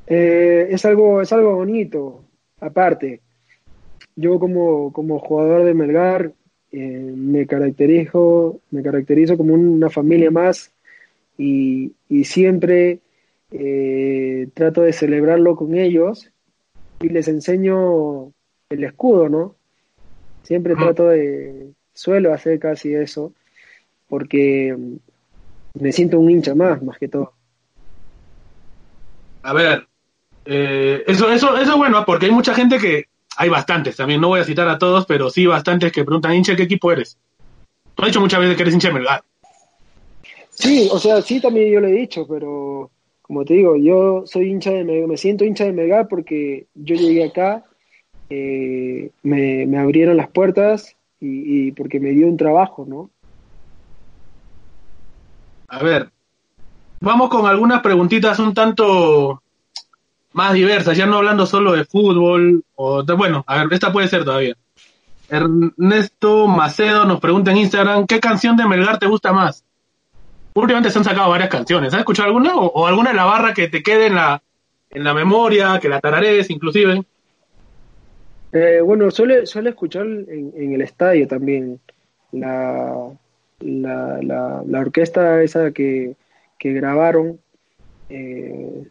Eh, 0.05 0.67
es 0.69 0.85
algo 0.85 1.23
es 1.23 1.33
algo 1.33 1.55
bonito. 1.55 2.25
Aparte, 2.59 3.21
yo 4.15 4.37
como, 4.37 4.93
como 4.93 5.17
jugador 5.17 5.63
de 5.63 5.73
Melgar 5.73 6.31
eh, 6.71 6.77
me 6.77 7.47
caracterizo 7.47 8.59
me 8.69 8.83
caracterizo 8.83 9.35
como 9.35 9.55
una 9.55 9.89
familia 9.89 10.29
más 10.29 10.71
y, 11.39 11.93
y 12.07 12.25
siempre 12.25 12.99
eh, 13.49 14.47
trato 14.53 14.81
de 14.81 14.93
celebrarlo 14.93 15.55
con 15.55 15.73
ellos 15.73 16.29
y 17.01 17.09
les 17.09 17.27
enseño 17.27 18.31
el 18.69 18.83
escudo, 18.83 19.29
¿no? 19.29 19.55
Siempre 20.43 20.75
trato 20.75 21.07
de, 21.07 21.71
suelo 21.93 22.33
hacer 22.33 22.59
casi 22.59 22.93
eso, 22.93 23.33
porque 24.07 24.75
me 25.73 25.91
siento 25.91 26.19
un 26.19 26.29
hincha 26.29 26.55
más, 26.55 26.81
más 26.83 26.97
que 26.97 27.07
todo. 27.07 27.33
A 29.43 29.53
ver, 29.53 29.87
eh, 30.45 31.03
eso, 31.07 31.31
eso, 31.31 31.57
eso 31.57 31.71
es 31.71 31.77
bueno, 31.77 32.03
porque 32.05 32.25
hay 32.25 32.31
mucha 32.31 32.53
gente 32.53 32.77
que, 32.77 33.05
hay 33.37 33.49
bastantes 33.49 33.95
también, 33.95 34.21
no 34.21 34.29
voy 34.29 34.39
a 34.39 34.45
citar 34.45 34.67
a 34.67 34.77
todos, 34.77 35.05
pero 35.05 35.29
sí 35.29 35.45
bastantes 35.45 35.91
que 35.91 36.03
preguntan, 36.03 36.33
hincha, 36.33 36.55
¿qué 36.55 36.63
equipo 36.63 36.91
eres? 36.91 37.17
Tú 37.95 38.03
has 38.03 38.09
dicho 38.09 38.21
muchas 38.21 38.39
veces 38.39 38.55
que 38.55 38.63
eres 38.63 38.73
hincha 38.73 38.89
de 38.89 38.93
Melgar. 38.95 39.23
Sí, 40.49 40.87
o 40.91 40.99
sea, 40.99 41.21
sí 41.21 41.39
también 41.39 41.71
yo 41.71 41.79
lo 41.79 41.87
he 41.87 41.93
dicho, 41.93 42.27
pero 42.27 42.91
como 43.21 43.43
te 43.43 43.55
digo, 43.55 43.75
yo 43.75 44.23
soy 44.25 44.49
hincha 44.49 44.71
de 44.71 44.83
Melgar, 44.83 45.07
me 45.07 45.17
siento 45.17 45.45
hincha 45.45 45.65
de 45.65 45.73
Melgar 45.73 46.07
porque 46.07 46.67
yo 46.75 46.95
llegué 46.95 47.23
acá 47.25 47.63
eh, 48.29 49.11
me, 49.23 49.77
abrieron 49.77 50.17
las 50.17 50.29
puertas 50.29 50.95
y, 51.19 51.71
porque 51.71 51.99
me 51.99 52.09
dio 52.09 52.27
un 52.27 52.37
trabajo, 52.37 52.85
¿no? 52.87 53.09
A 55.67 55.81
ver, 55.81 56.09
vamos 56.99 57.29
con 57.29 57.45
algunas 57.45 57.81
preguntitas 57.81 58.39
un 58.39 58.53
tanto 58.53 59.41
más 60.33 60.53
diversas, 60.53 60.97
ya 60.97 61.05
no 61.05 61.17
hablando 61.17 61.45
solo 61.45 61.73
de 61.73 61.85
fútbol, 61.85 62.63
o 62.75 63.03
bueno, 63.15 63.43
a 63.47 63.57
ver, 63.57 63.73
esta 63.73 63.91
puede 63.91 64.07
ser 64.07 64.25
todavía. 64.25 64.55
Ernesto 65.29 66.47
Macedo 66.47 67.05
nos 67.05 67.19
pregunta 67.19 67.51
en 67.51 67.57
Instagram, 67.57 68.05
¿qué 68.05 68.19
canción 68.19 68.57
de 68.57 68.67
Melgar 68.67 68.99
te 68.99 69.07
gusta 69.07 69.31
más? 69.31 69.63
Últimamente 70.53 70.91
se 70.91 70.97
han 70.99 71.05
sacado 71.05 71.29
varias 71.29 71.49
canciones, 71.49 71.93
¿has 71.93 71.99
escuchado 71.99 72.27
alguna? 72.27 72.55
O, 72.55 72.85
alguna 72.85 73.11
de 73.11 73.15
la 73.15 73.25
barra 73.25 73.53
que 73.53 73.69
te 73.69 73.81
quede 73.81 74.07
en 74.07 74.15
la, 74.15 74.41
en 74.89 75.03
la 75.03 75.13
memoria, 75.13 75.79
que 75.79 75.89
la 75.89 75.99
tararees 75.99 76.49
inclusive? 76.49 77.03
Eh, 78.53 78.81
bueno, 78.81 79.09
suele, 79.09 79.47
suele 79.47 79.71
escuchar 79.71 80.05
en, 80.05 80.73
el 80.73 80.81
estadio 80.81 81.27
también 81.27 81.79
la, 82.31 83.09
la, 83.59 84.19
la, 84.21 84.79
orquesta 84.79 85.41
esa 85.41 85.71
que, 85.71 86.15
grabaron, 86.59 87.39
eh, 88.09 88.83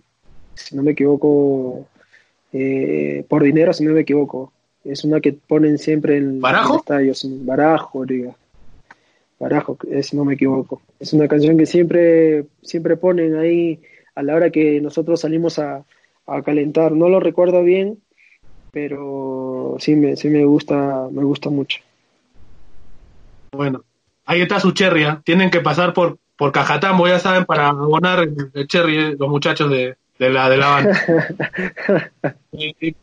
si 0.54 0.76
no 0.76 0.82
me 0.82 0.90
equivoco, 0.90 1.86
eh, 2.52 3.24
por 3.28 3.44
dinero, 3.44 3.72
si 3.72 3.84
no 3.84 3.92
me 3.92 4.00
equivoco. 4.00 4.52
Es 4.84 5.04
una 5.04 5.20
que 5.20 5.32
ponen 5.32 5.78
siempre 5.78 6.16
en, 6.16 6.40
¿Barajo? 6.40 6.74
el 6.74 6.80
estadio, 6.80 7.12
Barajo, 7.44 8.04
diga. 8.04 8.34
Barajo, 9.38 9.78
si 10.02 10.16
no 10.16 10.24
me 10.24 10.34
equivoco. 10.34 10.82
Es 10.98 11.12
una 11.12 11.28
canción 11.28 11.56
que 11.56 11.66
siempre, 11.66 12.46
siempre 12.62 12.96
ponen 12.96 13.36
ahí 13.36 13.80
a 14.16 14.24
la 14.24 14.34
hora 14.34 14.50
que 14.50 14.80
nosotros 14.80 15.20
salimos 15.20 15.60
a, 15.60 15.84
a 16.26 16.42
calentar. 16.42 16.92
No 16.92 17.08
lo 17.08 17.20
recuerdo 17.20 17.62
bien, 17.62 17.98
pero 18.72 19.76
sí 19.78 19.94
me, 19.94 20.16
sí 20.16 20.28
me 20.28 20.44
gusta, 20.44 21.06
me 21.12 21.22
gusta 21.22 21.50
mucho. 21.50 21.78
Bueno, 23.52 23.84
ahí 24.24 24.40
está 24.40 24.58
su 24.58 24.72
cherry, 24.72 25.04
¿eh? 25.04 25.18
tienen 25.24 25.50
que 25.50 25.60
pasar 25.60 25.92
por, 25.92 26.18
por 26.36 26.52
Cajatambo, 26.52 27.06
ya 27.06 27.18
saben, 27.18 27.44
para 27.44 27.68
abonar 27.68 28.20
el, 28.20 28.66
cherry, 28.66 28.96
¿eh? 28.96 29.14
los 29.18 29.28
muchachos 29.28 29.70
de, 29.70 29.96
la, 30.18 30.48
de 30.48 30.56
la 30.56 30.68
banda. 30.68 31.00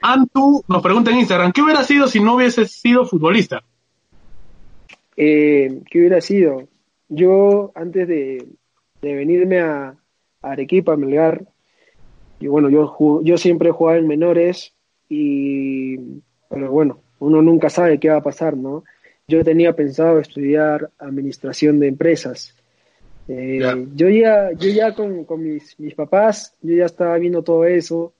Antu 0.00 0.62
nos 0.68 0.82
pregunta 0.82 1.10
en 1.10 1.18
Instagram, 1.18 1.50
¿qué 1.50 1.62
hubiera 1.62 1.82
sido 1.82 2.06
si 2.06 2.20
no 2.20 2.36
hubiese 2.36 2.66
sido 2.66 3.06
futbolista? 3.06 3.64
Eh, 5.16 5.80
¿Qué 5.90 5.98
hubiera 5.98 6.20
sido? 6.20 6.68
Yo, 7.08 7.72
antes 7.74 8.06
de, 8.06 8.46
de 9.02 9.14
venirme 9.14 9.60
a, 9.60 9.96
a 10.42 10.50
Arequipa, 10.50 10.92
a 10.92 10.96
Melgar, 10.96 11.44
y 12.44 12.46
bueno, 12.46 12.68
yo, 12.68 13.22
yo 13.22 13.38
siempre 13.38 13.70
he 13.70 13.72
jugado 13.72 13.98
en 13.98 14.06
menores, 14.06 14.74
y, 15.08 15.96
pero 16.50 16.70
bueno, 16.70 17.00
uno 17.18 17.40
nunca 17.40 17.70
sabe 17.70 17.98
qué 17.98 18.10
va 18.10 18.16
a 18.16 18.22
pasar, 18.22 18.54
¿no? 18.54 18.84
Yo 19.26 19.42
tenía 19.42 19.74
pensado 19.74 20.18
estudiar 20.18 20.90
administración 20.98 21.80
de 21.80 21.88
empresas. 21.88 22.54
Eh, 23.28 23.60
yo 23.94 24.10
ya, 24.10 24.52
yo 24.52 24.68
ya 24.68 24.94
con, 24.94 25.24
con 25.24 25.42
mis, 25.42 25.80
mis, 25.80 25.94
papás, 25.94 26.54
yo 26.60 26.76
ya 26.76 26.84
estaba 26.84 27.16
viendo 27.16 27.42
todo 27.42 27.64
eso, 27.64 28.12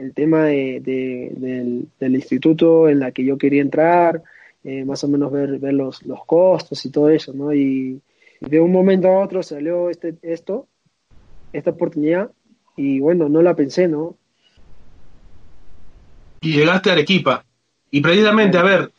el 0.00 0.12
tema 0.12 0.46
de, 0.46 0.80
del, 0.80 1.86
del, 2.00 2.14
instituto 2.16 2.88
en 2.88 2.98
la 2.98 3.12
que 3.12 3.24
yo 3.24 3.38
quería 3.38 3.62
entrar, 3.62 4.24
eh, 4.64 4.84
más 4.84 5.04
o 5.04 5.08
menos 5.08 5.30
ver, 5.30 5.60
ver 5.60 5.74
los, 5.74 6.04
los 6.04 6.24
costos 6.24 6.84
y 6.84 6.90
todo 6.90 7.10
eso, 7.10 7.32
¿no? 7.32 7.54
Y, 7.54 8.02
de 8.40 8.60
un 8.60 8.72
momento 8.72 9.06
a 9.06 9.20
otro 9.20 9.40
salió 9.44 9.88
este, 9.88 10.16
esto, 10.22 10.66
esta 11.52 11.70
oportunidad, 11.70 12.32
y 12.78 13.00
bueno, 13.00 13.28
no 13.28 13.42
la 13.42 13.54
pensé, 13.56 13.88
¿no? 13.88 14.14
Y 16.40 16.52
llegaste 16.52 16.90
a 16.90 16.92
Arequipa. 16.92 17.44
Y 17.90 18.00
precisamente, 18.00 18.56
a 18.56 18.62
ver, 18.62 18.92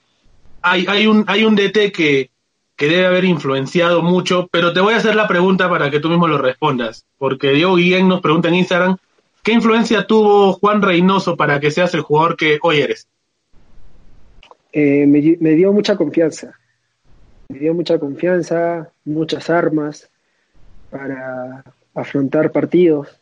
hay, 0.61 0.85
hay, 0.87 1.07
un, 1.07 1.23
hay 1.27 1.45
un 1.45 1.55
DT 1.55 1.93
que, 1.93 2.29
que 2.75 2.87
debe 2.87 3.05
haber 3.05 3.23
influenciado 3.23 4.01
mucho, 4.01 4.49
pero 4.51 4.73
te 4.73 4.81
voy 4.81 4.95
a 4.95 4.97
hacer 4.97 5.15
la 5.15 5.29
pregunta 5.29 5.69
para 5.69 5.89
que 5.89 6.01
tú 6.01 6.09
mismo 6.09 6.27
lo 6.27 6.37
respondas, 6.37 7.05
porque 7.17 7.51
Diego 7.51 7.75
Guillén 7.75 8.09
nos 8.09 8.19
pregunta 8.19 8.49
en 8.49 8.55
Instagram, 8.55 8.97
¿qué 9.43 9.53
influencia 9.53 10.05
tuvo 10.05 10.51
Juan 10.53 10.81
Reynoso 10.81 11.37
para 11.37 11.61
que 11.61 11.71
seas 11.71 11.93
el 11.93 12.01
jugador 12.01 12.35
que 12.35 12.59
hoy 12.61 12.79
eres? 12.79 13.07
Eh, 14.73 15.05
me, 15.07 15.37
me, 15.39 15.51
dio 15.51 15.71
mucha 15.71 15.95
confianza, 15.95 16.53
me 17.47 17.59
dio 17.59 17.73
mucha 17.73 17.97
confianza, 17.97 18.91
muchas 19.05 19.49
armas 19.49 20.09
para 20.89 21.63
afrontar 21.95 22.51
partidos, 22.51 23.18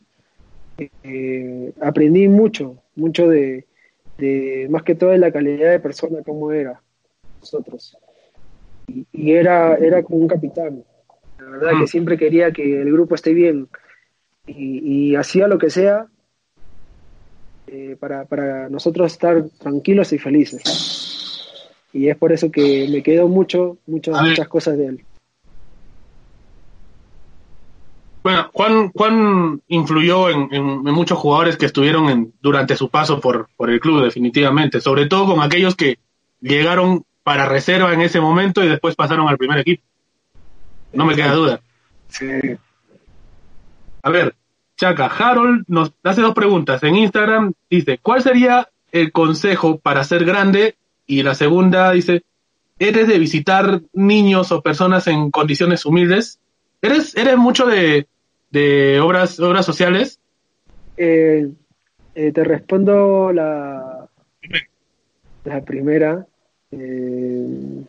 eh, 0.78 1.74
aprendí 1.82 2.28
mucho, 2.28 2.78
mucho 2.96 3.28
de, 3.28 3.66
más 4.70 4.84
que 4.84 4.96
todo 4.96 5.12
de 5.12 5.18
la 5.18 5.32
calidad 5.32 5.72
de 5.72 5.80
persona 5.80 6.24
como 6.24 6.52
era 6.52 6.82
nosotros. 7.40 7.98
Y, 8.88 9.32
era, 9.32 9.76
era 9.76 10.04
como 10.04 10.20
un 10.20 10.28
capitán. 10.28 10.84
La 11.40 11.46
verdad 11.46 11.72
que 11.72 11.84
mm. 11.84 11.88
siempre 11.88 12.18
quería 12.18 12.52
que 12.52 12.82
el 12.82 12.92
grupo 12.92 13.16
esté 13.16 13.34
bien 13.34 13.68
y, 14.46 15.16
hacía 15.16 15.48
lo 15.48 15.58
que 15.58 15.70
sea 15.70 16.08
eh, 17.68 17.98
para, 18.00 18.26
para 18.26 18.70
nosotros 18.70 19.12
estar 19.12 19.44
tranquilos 19.60 20.14
y 20.14 20.18
felices. 20.18 20.64
Y 21.92 22.10
es 22.10 22.18
por 22.18 22.32
eso 22.32 22.52
que 22.52 22.88
me 22.92 23.02
quedo 23.04 23.28
mucho, 23.28 23.78
muchas, 23.88 24.22
muchas 24.22 24.48
cosas 24.48 24.78
de 24.78 24.86
él. 24.86 25.06
Bueno, 28.28 28.50
Juan, 28.52 28.92
Juan 28.92 29.62
influyó 29.70 30.30
en, 30.30 30.84
muchos 30.84 31.18
jugadores 31.18 31.56
que 31.56 31.66
estuvieron 31.66 32.10
en, 32.10 32.34
durante 32.42 32.76
su 32.76 32.90
paso 32.90 33.22
por, 33.22 33.48
por 33.56 33.70
el 33.70 33.80
club, 33.80 34.04
definitivamente, 34.04 34.82
sobre 34.82 35.06
todo 35.06 35.34
con 35.34 35.42
aquellos 35.42 35.78
que 35.78 35.98
llegaron 36.42 37.06
para 37.24 37.46
reserva 37.46 37.94
en 37.94 38.02
ese 38.02 38.20
momento 38.20 38.62
y 38.62 38.68
después 38.68 38.98
pasaron 38.98 39.30
al 39.30 39.38
primer 39.38 39.60
equipo. 39.60 39.82
No 40.92 41.06
me 41.06 41.16
queda 41.16 41.32
duda. 41.32 41.62
Sí. 42.10 42.28
A 44.04 44.10
ver, 44.10 44.36
Chaca, 44.76 45.06
Harold 45.06 45.64
nos 45.70 45.94
hace 46.04 46.20
dos 46.20 46.34
preguntas. 46.34 46.84
En 46.84 46.98
Instagram 46.98 47.54
dice, 47.70 47.98
¿cuál 47.98 48.24
sería 48.24 48.68
el 48.92 49.14
consejo 49.14 49.80
para 49.80 50.04
ser 50.04 50.26
grande? 50.26 50.76
Y 51.06 51.24
la 51.24 51.34
segunda 51.34 51.92
dice, 51.92 52.26
¿eres 52.78 53.08
de 53.08 53.20
visitar 53.20 53.84
niños 53.94 54.52
o 54.52 54.62
personas 54.62 55.08
en 55.08 55.32
condiciones 55.32 55.86
humildes? 55.86 56.42
¿Eres, 56.82 57.16
eres 57.16 57.38
mucho 57.38 57.66
de, 57.66 58.06
de 58.52 59.00
obras, 59.00 59.40
obras 59.40 59.66
sociales? 59.66 60.20
Eh, 60.98 61.50
eh, 62.16 62.32
te 62.32 62.44
respondo 62.44 63.32
la, 63.32 64.08
la 65.44 65.62
primera. 65.62 66.26
Eh, 66.72 67.84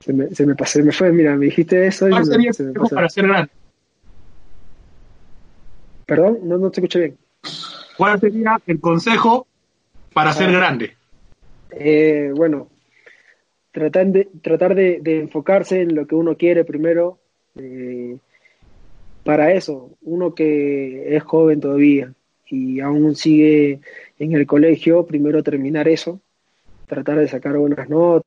se, 0.00 0.12
me, 0.12 0.28
se 0.34 0.46
me 0.46 0.54
pasó, 0.54 0.78
me 0.82 0.92
fue, 0.92 1.12
mira, 1.12 1.36
me 1.36 1.46
dijiste 1.46 1.86
eso. 1.86 2.08
¿Cuál 2.08 2.22
y 2.22 2.26
sería 2.26 2.52
se 2.52 2.62
me 2.64 2.70
el 2.70 2.74
consejo 2.76 2.84
pasó. 2.84 2.94
para 2.96 3.08
ser 3.08 3.26
grande? 3.26 3.50
Perdón, 6.06 6.38
no, 6.44 6.58
no 6.58 6.70
te 6.70 6.80
escuché 6.80 6.98
bien. 7.00 7.18
¿Cuál 7.96 8.20
sería 8.20 8.60
el 8.66 8.80
consejo 8.80 9.46
para 10.12 10.32
ser 10.32 10.48
Ah. 10.50 10.52
grande? 10.52 10.96
Eh, 11.70 12.30
bueno, 12.34 12.70
tratar 13.72 14.06
de, 14.06 14.28
tratar 14.42 14.74
de, 14.74 15.00
de 15.00 15.20
enfocarse 15.20 15.82
en 15.82 15.94
lo 15.94 16.06
que 16.06 16.14
uno 16.14 16.36
quiere 16.36 16.64
primero. 16.64 17.18
eh, 17.56 18.16
para 19.26 19.52
eso, 19.52 19.90
uno 20.02 20.34
que 20.34 21.16
es 21.16 21.22
joven 21.24 21.60
todavía 21.60 22.14
y 22.48 22.78
aún 22.78 23.16
sigue 23.16 23.80
en 24.20 24.32
el 24.32 24.46
colegio, 24.46 25.04
primero 25.04 25.42
terminar 25.42 25.88
eso, 25.88 26.20
tratar 26.86 27.18
de 27.18 27.26
sacar 27.26 27.58
buenas 27.58 27.88
notas, 27.90 28.24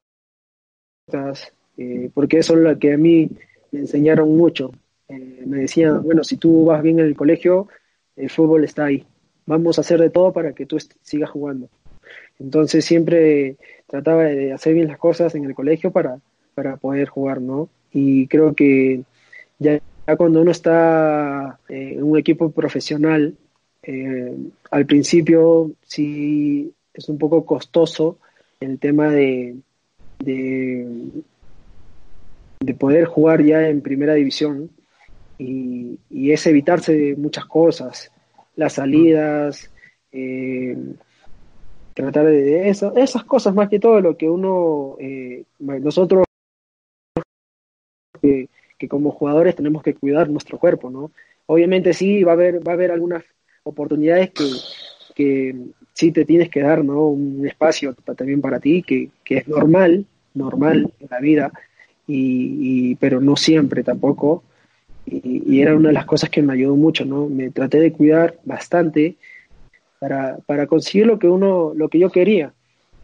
eh, 1.78 2.12
porque 2.14 2.40
eso 2.40 2.54
es 2.56 2.60
lo 2.60 2.78
que 2.78 2.94
a 2.94 2.98
mí 2.98 3.30
me 3.72 3.80
enseñaron 3.80 4.36
mucho. 4.36 4.72
Eh, 5.08 5.44
me 5.46 5.60
decían, 5.60 6.04
bueno, 6.04 6.26
si 6.26 6.36
tú 6.36 6.66
vas 6.66 6.84
bien 6.84 7.00
en 7.00 7.06
el 7.06 7.16
colegio, 7.16 7.70
el 8.18 8.30
fútbol 8.30 8.66
está 8.66 8.86
ahí. 8.86 9.06
Vamos 9.46 9.78
a 9.78 9.82
hacer 9.82 10.02
de 10.02 10.10
todo 10.10 10.34
para 10.34 10.52
que 10.52 10.66
tú 10.66 10.78
sigas 11.02 11.30
jugando. 11.30 11.70
Entonces 12.40 12.84
siempre 12.84 13.56
trataba 13.88 14.24
de 14.24 14.52
hacer 14.52 14.74
bien 14.74 14.90
las 14.90 14.98
cosas 14.98 15.34
en 15.34 15.46
el 15.46 15.56
colegio 15.56 15.92
para, 15.92 16.20
para 16.56 16.76
poder 16.76 17.08
jugar, 17.08 17.40
¿no? 17.40 17.70
Y 17.94 18.28
creo 18.28 18.54
que 18.54 19.04
ya, 19.60 19.80
ya 20.10 20.18
cuando 20.18 20.42
uno 20.42 20.52
está 20.52 21.60
eh, 21.70 21.94
en 21.98 22.04
un 22.04 22.18
equipo 22.18 22.50
profesional, 22.52 23.36
eh, 23.84 24.36
al 24.72 24.86
principio 24.86 25.72
sí 25.84 26.74
es 26.94 27.10
un 27.10 27.18
poco 27.18 27.46
costoso 27.46 28.18
el 28.60 28.80
tema 28.80 29.10
de, 29.12 29.56
de, 30.20 30.88
de 32.60 32.74
poder 32.74 33.06
jugar 33.06 33.44
ya 33.44 33.68
en 33.70 33.82
primera 33.82 34.16
división 34.16 34.72
y, 35.38 36.00
y 36.10 36.32
es 36.32 36.46
evitarse 36.48 36.94
de 36.94 37.16
muchas 37.16 37.46
cosas, 37.46 38.12
las 38.56 38.74
salidas, 38.74 39.72
eh, 40.12 40.76
tratar 41.94 42.26
de, 42.26 42.42
de 42.42 42.70
eso- 42.70 42.96
esas 42.96 43.24
cosas 43.26 43.54
más 43.54 43.70
que 43.70 43.80
todo 43.80 44.02
lo 44.02 44.18
que 44.18 44.28
uno, 44.30 44.96
eh, 45.00 45.44
nosotros 45.60 46.26
que, 48.22 48.50
que 48.80 48.88
como 48.88 49.12
jugadores 49.12 49.56
tenemos 49.56 49.84
que 49.84 49.94
cuidar 49.94 50.30
nuestro 50.30 50.58
cuerpo, 50.58 50.90
¿no? 50.90 51.12
Obviamente 51.46 51.94
sí 51.94 52.24
va 52.24 52.32
a 52.32 52.36
haber, 52.36 52.68
va 52.68 52.72
a 52.72 52.76
haber 52.76 52.92
algunas 52.92 53.24
oportunidades 53.64 54.32
que, 54.32 54.46
que 55.16 55.56
sí 55.94 56.12
te 56.12 56.26
tienes 56.26 56.50
que 56.50 56.62
dar, 56.62 56.84
¿no? 56.84 57.08
Un 57.10 57.46
espacio 57.46 57.94
pa- 57.94 58.16
también 58.16 58.42
para 58.42 58.60
ti, 58.60 58.82
que, 58.82 59.10
que 59.24 59.38
es 59.40 59.48
normal, 59.48 60.06
normal 60.34 60.92
en 61.00 61.08
la 61.12 61.20
vida, 61.20 61.52
y, 62.08 62.92
y- 62.92 62.96
pero 62.96 63.20
no 63.22 63.36
siempre 63.36 63.84
tampoco. 63.84 64.44
Y, 65.06 65.44
y 65.56 65.62
era 65.62 65.76
una 65.76 65.90
de 65.90 65.94
las 65.94 66.06
cosas 66.06 66.30
que 66.30 66.42
me 66.42 66.54
ayudó 66.54 66.76
mucho, 66.76 67.04
¿no? 67.04 67.28
Me 67.28 67.50
traté 67.50 67.80
de 67.80 67.92
cuidar 67.92 68.36
bastante 68.46 69.16
para, 70.00 70.38
para 70.46 70.68
conseguir 70.68 71.08
lo 71.08 71.20
que 71.20 71.28
uno, 71.28 71.74
lo 71.76 71.90
que 71.90 72.00
yo 72.00 72.12
quería. 72.12 72.54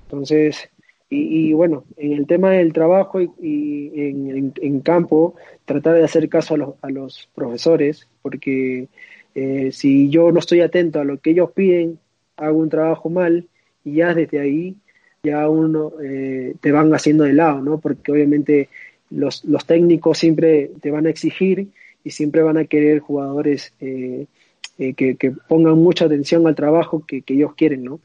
Entonces, 0.03 0.69
y, 1.09 1.49
y 1.49 1.53
bueno, 1.53 1.85
en 1.97 2.13
el 2.13 2.27
tema 2.27 2.51
del 2.51 2.73
trabajo 2.73 3.21
y, 3.21 3.91
en, 3.95 4.53
en- 4.61 4.79
campo, 4.81 5.35
tratar 5.65 5.95
de 5.95 6.03
hacer 6.03 6.27
caso 6.29 6.55
a 6.55 6.57
los, 6.57 6.75
a 6.81 6.89
los 6.89 7.29
profesores, 7.35 8.07
porque 8.21 8.87
eh, 9.35 9.71
si 9.71 10.09
yo 10.09 10.31
no 10.31 10.39
estoy 10.39 10.61
atento 10.61 10.99
a 10.99 11.03
lo 11.05 11.19
que 11.19 11.31
ellos 11.31 11.51
piden, 11.51 11.99
hago 12.37 12.57
un 12.59 12.69
trabajo 12.69 13.09
mal 13.09 13.47
y 13.83 13.95
ya 13.95 14.13
desde 14.13 14.39
ahí 14.39 14.75
ya 15.23 15.49
uno 15.49 15.93
eh, 16.03 16.55
te 16.61 16.71
van 16.71 16.93
haciendo 16.93 17.23
de 17.23 17.33
lado, 17.33 17.61
¿no? 17.61 17.79
Porque 17.79 18.11
obviamente 18.11 18.69
los, 19.09 19.43
los 19.45 19.65
técnicos 19.65 20.17
siempre 20.19 20.71
te 20.81 20.91
van 20.91 21.07
a 21.07 21.09
exigir 21.09 21.69
y 22.03 22.11
siempre 22.11 22.43
van 22.43 22.57
a 22.57 22.65
querer 22.65 22.99
jugadores 22.99 23.73
eh, 23.79 24.27
eh, 24.77 24.93
que, 24.93 25.15
pongan 25.47 25.77
mucha 25.77 26.05
atención 26.05 26.45
al 26.47 26.55
trabajo 26.55 27.03
que 27.07 27.23
ellos 27.27 27.55
quieren, 27.55 27.83
¿no? 27.83 27.99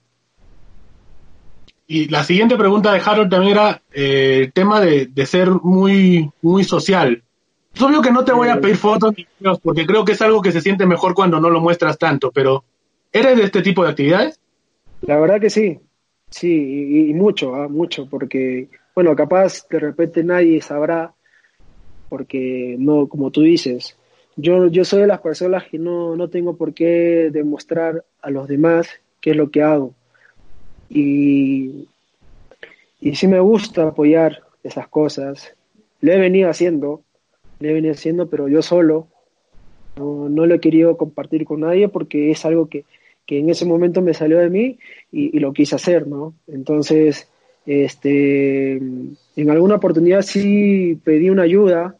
Y 1.92 2.06
la 2.08 2.22
siguiente 2.22 2.56
pregunta 2.56 2.92
de 2.92 3.00
Harold 3.04 3.28
también 3.30 3.54
era 3.54 3.82
eh, 3.92 4.42
el 4.44 4.52
tema 4.52 4.80
de, 4.80 5.06
de 5.06 5.26
ser 5.26 5.50
muy, 5.50 6.30
muy 6.40 6.62
social. 6.62 7.20
Es 7.74 7.82
obvio 7.82 8.00
que 8.00 8.12
no 8.12 8.24
te 8.24 8.30
voy 8.32 8.46
a 8.46 8.54
Eh. 8.54 8.56
pedir 8.58 8.76
fotos 8.76 9.12
ni 9.16 9.26
videos 9.40 9.58
porque 9.58 9.84
creo 9.86 10.04
que 10.04 10.12
es 10.12 10.22
algo 10.22 10.40
que 10.40 10.52
se 10.52 10.60
siente 10.60 10.86
mejor 10.86 11.14
cuando 11.14 11.40
no 11.40 11.50
lo 11.50 11.60
muestras 11.60 11.98
tanto, 11.98 12.30
pero 12.30 12.62
¿eres 13.12 13.36
de 13.36 13.42
este 13.42 13.60
tipo 13.62 13.82
de 13.82 13.90
actividades? 13.90 14.38
La 15.02 15.18
verdad 15.18 15.40
que 15.40 15.50
sí, 15.50 15.80
sí, 16.30 16.48
y, 16.48 17.10
y 17.10 17.14
mucho, 17.14 17.56
ah, 17.56 17.66
mucho, 17.66 18.06
porque, 18.08 18.68
bueno, 18.94 19.16
capaz 19.16 19.66
de 19.68 19.80
repente 19.80 20.22
nadie 20.22 20.62
sabrá, 20.62 21.12
porque 22.08 22.76
no, 22.78 23.08
como 23.08 23.32
tú 23.32 23.40
dices, 23.42 23.96
yo, 24.36 24.68
yo 24.68 24.84
soy 24.84 25.00
de 25.00 25.06
las 25.08 25.20
personas 25.20 25.64
que 25.64 25.78
no, 25.78 26.14
no 26.14 26.28
tengo 26.28 26.56
por 26.56 26.72
qué 26.72 27.30
demostrar 27.32 28.04
a 28.22 28.30
los 28.30 28.46
demás 28.46 28.88
qué 29.20 29.30
es 29.32 29.36
lo 29.36 29.50
que 29.50 29.62
hago. 29.62 29.92
Y, 30.90 31.88
y 33.00 33.14
sí 33.14 33.28
me 33.28 33.40
gusta 33.40 33.88
apoyar 33.88 34.42
esas 34.62 34.88
cosas. 34.88 35.54
Lo 36.00 36.12
he 36.12 36.18
venido 36.18 36.50
haciendo, 36.50 37.02
lo 37.60 37.68
he 37.68 37.72
venido 37.72 37.94
haciendo, 37.94 38.28
pero 38.28 38.48
yo 38.48 38.60
solo. 38.60 39.06
No, 39.96 40.28
no 40.28 40.46
lo 40.46 40.54
he 40.54 40.60
querido 40.60 40.96
compartir 40.96 41.44
con 41.44 41.60
nadie 41.60 41.88
porque 41.88 42.30
es 42.30 42.44
algo 42.44 42.68
que, 42.68 42.84
que 43.26 43.38
en 43.38 43.48
ese 43.48 43.64
momento 43.64 44.02
me 44.02 44.14
salió 44.14 44.38
de 44.38 44.50
mí 44.50 44.78
y, 45.12 45.38
lo 45.38 45.52
quise 45.52 45.76
hacer, 45.76 46.06
¿no? 46.06 46.34
Entonces, 46.48 47.28
este, 47.64 48.72
en 48.76 49.50
alguna 49.50 49.76
oportunidad 49.76 50.22
sí 50.22 50.98
pedí 51.04 51.30
una 51.30 51.42
ayuda, 51.42 51.96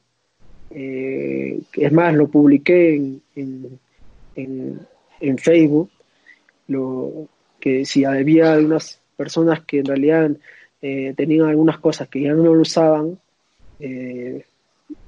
eh, 0.70 1.60
es 1.74 1.92
más, 1.92 2.14
lo 2.14 2.28
publiqué 2.28 2.96
en, 2.96 3.22
en, 3.36 3.78
en, 4.34 4.80
en 5.20 5.38
Facebook, 5.38 5.90
lo, 6.68 7.28
que 7.60 7.84
si 7.84 8.04
había 8.04 8.52
algunas 8.52 9.00
personas 9.16 9.60
que 9.64 9.80
en 9.80 9.86
realidad 9.86 10.30
eh, 10.82 11.14
tenían 11.16 11.46
algunas 11.48 11.78
cosas 11.78 12.08
que 12.08 12.22
ya 12.22 12.32
no 12.32 12.54
lo 12.54 12.60
usaban, 12.62 13.18
eh, 13.78 14.44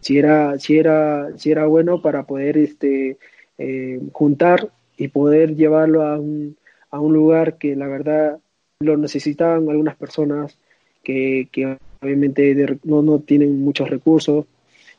si 0.01 0.19
era, 0.19 0.59
si 0.59 0.79
era, 0.79 1.37
si 1.39 1.51
era 1.51 1.67
bueno 1.67 2.03
para 2.03 2.25
poder 2.25 2.57
este, 2.59 3.17
eh, 3.59 4.01
juntar 4.13 4.71
y 4.97 5.09
poder 5.09 5.57
llevarlo 5.57 6.03
a 6.03 6.19
un, 6.19 6.57
a 6.91 7.01
un 7.01 7.13
lugar 7.13 7.59
que 7.59 7.75
la 7.75 7.89
verdad 7.89 8.39
lo 8.81 8.97
necesitaban 8.97 9.69
algunas 9.69 9.97
personas 9.97 10.57
que, 11.03 11.49
que 11.51 11.79
obviamente 12.01 12.55
de- 12.55 12.79
no, 12.85 13.03
no 13.03 13.21
tienen 13.21 13.61
muchos 13.63 13.89
recursos 13.89 14.47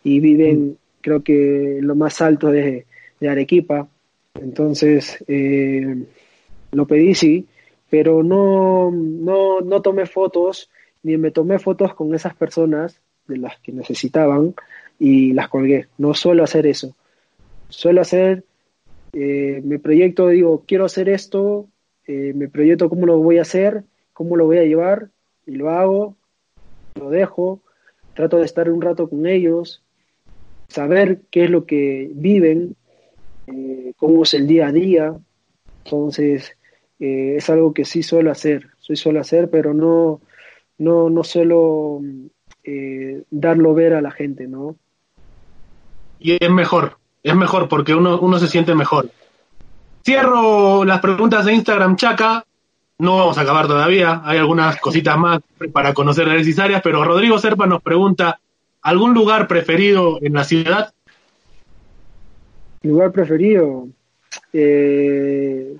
y 0.03 0.19
viven, 0.19 0.77
creo 1.01 1.23
que 1.23 1.79
lo 1.81 1.95
más 1.95 2.21
alto 2.21 2.49
de, 2.49 2.85
de 3.19 3.29
Arequipa. 3.29 3.87
Entonces, 4.35 5.23
eh, 5.27 6.03
lo 6.73 6.85
pedí 6.85 7.15
sí, 7.15 7.47
pero 7.89 8.23
no, 8.23 8.91
no, 8.91 9.61
no 9.61 9.81
tomé 9.81 10.05
fotos, 10.05 10.69
ni 11.03 11.17
me 11.17 11.31
tomé 11.31 11.59
fotos 11.59 11.93
con 11.93 12.13
esas 12.15 12.33
personas 12.35 12.99
de 13.27 13.37
las 13.37 13.59
que 13.59 13.71
necesitaban 13.71 14.55
y 14.99 15.33
las 15.33 15.49
colgué. 15.49 15.87
No 15.97 16.13
suelo 16.13 16.43
hacer 16.43 16.65
eso. 16.65 16.95
Suelo 17.69 18.01
hacer, 18.01 18.43
eh, 19.13 19.61
mi 19.63 19.77
proyecto, 19.77 20.27
digo, 20.29 20.63
quiero 20.67 20.85
hacer 20.85 21.09
esto, 21.09 21.67
eh, 22.07 22.33
me 22.35 22.49
proyecto 22.49 22.89
cómo 22.89 23.05
lo 23.05 23.17
voy 23.17 23.37
a 23.37 23.43
hacer, 23.43 23.83
cómo 24.13 24.35
lo 24.35 24.45
voy 24.45 24.57
a 24.57 24.65
llevar, 24.65 25.09
y 25.45 25.55
lo 25.55 25.69
hago, 25.69 26.15
lo 26.95 27.09
dejo, 27.09 27.61
trato 28.13 28.37
de 28.37 28.45
estar 28.45 28.69
un 28.69 28.81
rato 28.81 29.09
con 29.09 29.25
ellos, 29.25 29.83
saber 30.67 31.21
qué 31.29 31.45
es 31.45 31.49
lo 31.49 31.65
que 31.65 32.09
viven, 32.13 32.75
eh, 33.47 33.93
cómo 33.97 34.23
es 34.23 34.33
el 34.33 34.47
día 34.47 34.67
a 34.67 34.71
día. 34.71 35.15
Entonces, 35.83 36.55
eh, 36.99 37.35
es 37.37 37.49
algo 37.49 37.73
que 37.73 37.85
sí 37.85 38.03
suelo 38.03 38.31
hacer, 38.31 38.69
sí 38.79 38.95
suelo 38.95 39.19
hacer, 39.19 39.49
pero 39.49 39.73
no, 39.73 40.21
no, 40.77 41.09
no 41.09 41.23
suelo 41.23 42.01
eh, 42.63 43.23
darlo 43.29 43.73
ver 43.73 43.93
a 43.93 44.01
la 44.01 44.11
gente, 44.11 44.47
¿no? 44.47 44.75
Y 46.19 46.43
es 46.43 46.49
mejor, 46.49 46.97
es 47.23 47.35
mejor 47.35 47.67
porque 47.67 47.93
uno, 47.93 48.19
uno 48.19 48.39
se 48.39 48.47
siente 48.47 48.75
mejor. 48.75 49.09
Cierro 50.05 50.85
las 50.85 50.99
preguntas 50.99 51.45
de 51.45 51.53
Instagram, 51.53 51.95
Chaca. 51.95 52.45
No 52.99 53.17
vamos 53.17 53.37
a 53.37 53.41
acabar 53.41 53.67
todavía, 53.67 54.21
hay 54.23 54.37
algunas 54.37 54.79
cositas 54.79 55.17
más 55.17 55.41
para 55.73 55.93
conocer 55.93 56.29
Alexis 56.29 56.59
Arias, 56.59 56.81
pero 56.83 57.03
Rodrigo 57.03 57.39
Serpa 57.39 57.65
nos 57.65 57.81
pregunta, 57.81 58.39
¿algún 58.81 59.13
lugar 59.13 59.47
preferido 59.47 60.19
en 60.21 60.33
la 60.33 60.43
ciudad? 60.43 60.93
Lugar 62.83 63.11
preferido. 63.11 63.87
Eh, 64.51 65.75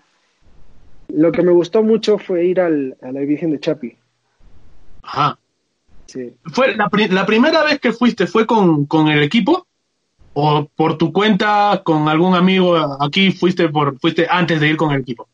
lo 1.14 1.32
que 1.32 1.42
me 1.44 1.52
gustó 1.52 1.84
mucho 1.84 2.18
fue 2.18 2.46
ir 2.46 2.60
al, 2.60 2.98
a 3.02 3.12
la 3.12 3.22
Virgen 3.22 3.52
de 3.52 3.60
Chapi. 3.60 3.96
Ajá. 5.04 5.38
Sí. 6.08 6.34
¿Fue 6.46 6.76
la, 6.76 6.90
pri- 6.90 7.08
la 7.10 7.26
primera 7.26 7.64
vez 7.64 7.80
que 7.80 7.92
fuiste, 7.92 8.28
fue 8.28 8.46
con, 8.46 8.86
con 8.86 9.08
el 9.08 9.22
equipo? 9.24 9.66
¿O 10.34 10.66
por 10.76 10.98
tu 10.98 11.14
cuenta, 11.14 11.82
con 11.84 12.08
algún 12.10 12.36
amigo 12.36 12.76
aquí, 13.02 13.32
fuiste 13.32 13.70
por 13.70 14.00
fuiste 14.00 14.28
antes 14.30 14.60
de 14.60 14.68
ir 14.70 14.78
con 14.78 14.92
el 14.92 15.02
equipo? 15.02 15.28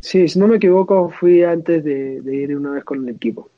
Sí, 0.00 0.28
si 0.28 0.38
no 0.38 0.46
me 0.46 0.56
equivoco, 0.56 1.10
fui 1.10 1.42
antes 1.42 1.82
de, 1.84 2.20
de 2.20 2.36
ir 2.36 2.56
una 2.56 2.70
vez 2.70 2.84
con 2.84 3.02
el 3.08 3.14
equipo. 3.14 3.48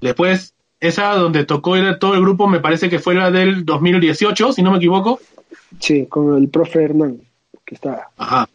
Después, 0.00 0.54
esa 0.80 1.14
donde 1.14 1.44
tocó 1.44 1.76
ir 1.76 1.98
todo 1.98 2.14
el 2.14 2.20
grupo, 2.20 2.48
me 2.48 2.60
parece 2.60 2.88
que 2.88 2.98
fue 2.98 3.14
la 3.14 3.30
del 3.30 3.64
2018, 3.64 4.52
si 4.52 4.62
no 4.62 4.70
me 4.72 4.78
equivoco. 4.78 5.20
Sí, 5.80 6.06
con 6.06 6.36
el 6.36 6.48
profe 6.48 6.82
Hernán, 6.82 7.20
que 7.64 7.74
estaba. 7.74 8.08
Ajá. 8.16 8.48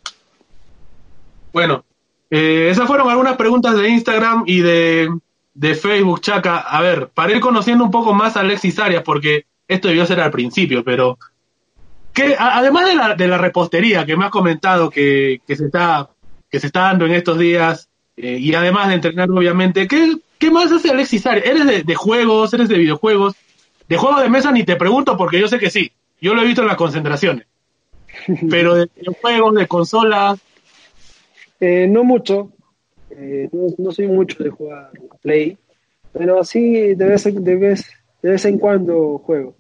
Bueno, 1.54 1.86
eh, 2.30 2.70
esas 2.70 2.88
fueron 2.88 3.10
algunas 3.10 3.38
preguntas 3.38 3.76
de 3.78 3.90
Instagram 3.90 4.44
y 4.46 4.60
de, 4.60 5.10
de 5.54 5.76
Facebook, 5.76 6.22
Chaca. 6.22 6.58
A 6.60 6.82
ver, 6.82 7.10
para 7.10 7.34
ir 7.34 7.40
conociendo 7.40 7.84
un 7.84 7.92
poco 7.92 8.14
más 8.14 8.38
a 8.38 8.42
Alexis 8.42 8.80
Arias, 8.80 9.04
porque 9.04 9.46
esto 9.68 9.88
debió 9.88 10.06
ser 10.06 10.20
al 10.20 10.32
principio, 10.32 10.84
pero 10.84 11.18
que 12.14 12.36
además 12.38 12.88
de 12.88 12.96
la, 12.96 13.16
de 13.16 13.28
la 13.28 13.38
repostería 13.38 14.06
que 14.06 14.18
me 14.18 14.26
has 14.26 14.32
comentado 14.32 14.90
que, 14.90 15.42
que 15.46 15.56
se 15.56 15.66
está 15.66 16.10
que 16.50 16.60
se 16.60 16.68
está 16.68 16.82
dando 16.82 17.06
en 17.06 17.14
estos 17.14 17.38
días 17.38 17.90
eh, 18.16 18.38
y 18.40 18.56
además 18.56 18.88
de 18.88 18.96
entrenar 18.96 19.30
obviamente, 19.30 19.88
¿qué, 19.88 20.16
qué 20.40 20.50
más 20.50 20.72
hace 20.72 20.90
Alexis 20.90 21.26
Arias? 21.26 21.46
¿Eres 21.46 21.66
de, 21.66 21.84
de 21.84 21.96
juegos? 21.96 22.54
¿Eres 22.54 22.70
de 22.70 22.78
videojuegos? 22.78 23.36
De 23.88 23.98
juegos 23.98 24.22
de 24.22 24.30
mesa 24.30 24.52
ni 24.52 24.64
te 24.64 24.76
pregunto 24.76 25.18
porque 25.18 25.40
yo 25.40 25.48
sé 25.48 25.60
que 25.60 25.70
sí. 25.70 25.92
Yo 26.20 26.34
lo 26.34 26.42
he 26.42 26.46
visto 26.46 26.62
en 26.62 26.68
las 26.68 26.78
concentraciones. 26.78 27.46
Pero 28.50 28.76
de 28.76 28.90
videojuegos, 28.96 29.56
de 29.56 29.68
consolas, 29.68 30.40
Eh, 31.60 31.88
no 31.88 32.04
mucho, 32.04 32.52
eh, 33.10 33.50
no, 33.52 33.68
no 33.78 33.92
soy 33.92 34.08
mucho 34.08 34.44
de 34.44 34.50
jugar 34.50 34.92
Play, 35.22 35.58
pero 36.12 36.44
sí 36.44 36.94
de 36.96 37.06
vez, 37.06 37.26
en- 37.26 37.44
de 37.44 37.56
vez, 37.56 37.86
de 38.22 38.32
vez 38.32 38.46
en 38.46 38.60
cuando 38.60 39.18
juego. 39.20 39.56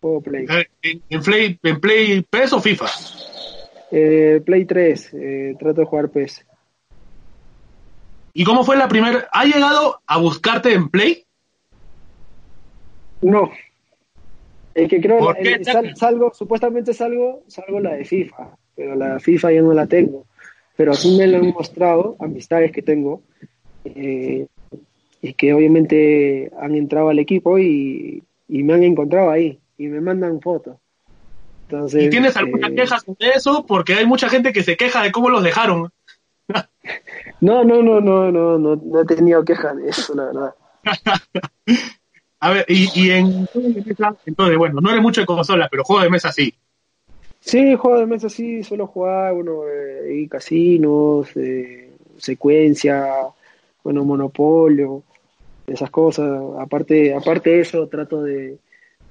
Juego 0.00 0.20
Play. 0.20 0.46
Eh, 0.48 0.66
¿En, 0.82 1.02
en 1.08 1.22
Play, 1.22 1.58
en 1.62 1.80
Play 1.80 2.22
PES 2.22 2.52
o 2.52 2.60
FIFA? 2.60 2.86
Eh, 3.90 4.40
Play 4.44 4.64
3, 4.64 5.14
eh, 5.14 5.54
trato 5.58 5.80
de 5.80 5.86
jugar 5.86 6.10
PES. 6.10 6.44
¿Y 8.32 8.44
cómo 8.44 8.64
fue 8.64 8.76
la 8.76 8.88
primera? 8.88 9.28
¿Ha 9.32 9.44
llegado 9.44 10.00
a 10.06 10.18
buscarte 10.18 10.72
en 10.72 10.88
Play? 10.88 11.24
No. 13.22 13.50
Es 14.74 14.88
que 14.88 15.00
creo 15.00 15.32
salgo, 15.94 16.34
supuestamente 16.34 16.92
salgo, 16.92 17.44
salgo 17.46 17.78
la 17.78 17.94
de 17.94 18.04
FIFA, 18.04 18.56
pero 18.74 18.96
la 18.96 19.20
FIFA 19.20 19.52
ya 19.52 19.62
no 19.62 19.72
la 19.72 19.86
tengo. 19.86 20.26
Pero 20.76 20.94
sí 20.94 21.16
me 21.16 21.26
lo 21.26 21.38
han 21.38 21.50
mostrado, 21.50 22.16
amistades 22.18 22.72
que 22.72 22.82
tengo, 22.82 23.22
eh, 23.84 24.46
y 25.22 25.32
que 25.34 25.54
obviamente 25.54 26.50
han 26.60 26.74
entrado 26.74 27.08
al 27.08 27.18
equipo 27.18 27.58
y, 27.58 28.22
y 28.48 28.62
me 28.62 28.74
han 28.74 28.82
encontrado 28.82 29.30
ahí, 29.30 29.60
y 29.78 29.86
me 29.86 30.00
mandan 30.00 30.40
fotos. 30.40 30.76
Entonces, 31.68 32.04
¿Y 32.04 32.10
tienes 32.10 32.36
alguna 32.36 32.68
eh, 32.68 32.74
queja 32.74 32.98
sobre 33.00 33.30
eso? 33.30 33.64
Porque 33.66 33.94
hay 33.94 34.06
mucha 34.06 34.28
gente 34.28 34.52
que 34.52 34.62
se 34.62 34.76
queja 34.76 35.02
de 35.02 35.12
cómo 35.12 35.30
los 35.30 35.42
dejaron. 35.42 35.90
No, 37.40 37.64
no, 37.64 37.82
no, 37.82 38.00
no, 38.00 38.30
no, 38.30 38.58
no, 38.58 38.76
no 38.76 39.00
he 39.00 39.04
tenido 39.04 39.44
quejas 39.44 39.76
de 39.76 39.88
eso, 39.88 40.14
la 40.14 40.24
verdad. 40.24 40.54
A 42.40 42.50
ver, 42.50 42.66
y, 42.68 42.88
y 42.94 43.10
en 43.10 43.48
entonces, 44.26 44.58
bueno, 44.58 44.80
no 44.82 44.90
eres 44.90 45.02
mucho 45.02 45.22
de 45.22 45.26
consola, 45.26 45.68
pero 45.70 45.82
juego 45.82 46.02
de 46.02 46.10
mesa 46.10 46.30
sí. 46.30 46.54
Sí, 47.46 47.74
juego 47.76 47.98
de 47.98 48.06
mesa 48.06 48.30
sí, 48.30 48.62
suelo 48.62 48.86
jugar, 48.86 49.34
bueno, 49.34 49.68
eh, 49.68 50.14
y 50.22 50.28
casinos, 50.28 51.28
eh, 51.36 51.90
secuencia, 52.16 53.06
bueno, 53.82 54.02
monopolio, 54.02 55.02
esas 55.66 55.90
cosas. 55.90 56.40
Aparte, 56.58 57.14
aparte 57.14 57.50
de 57.50 57.60
eso, 57.60 57.86
trato 57.88 58.22
de, 58.22 58.56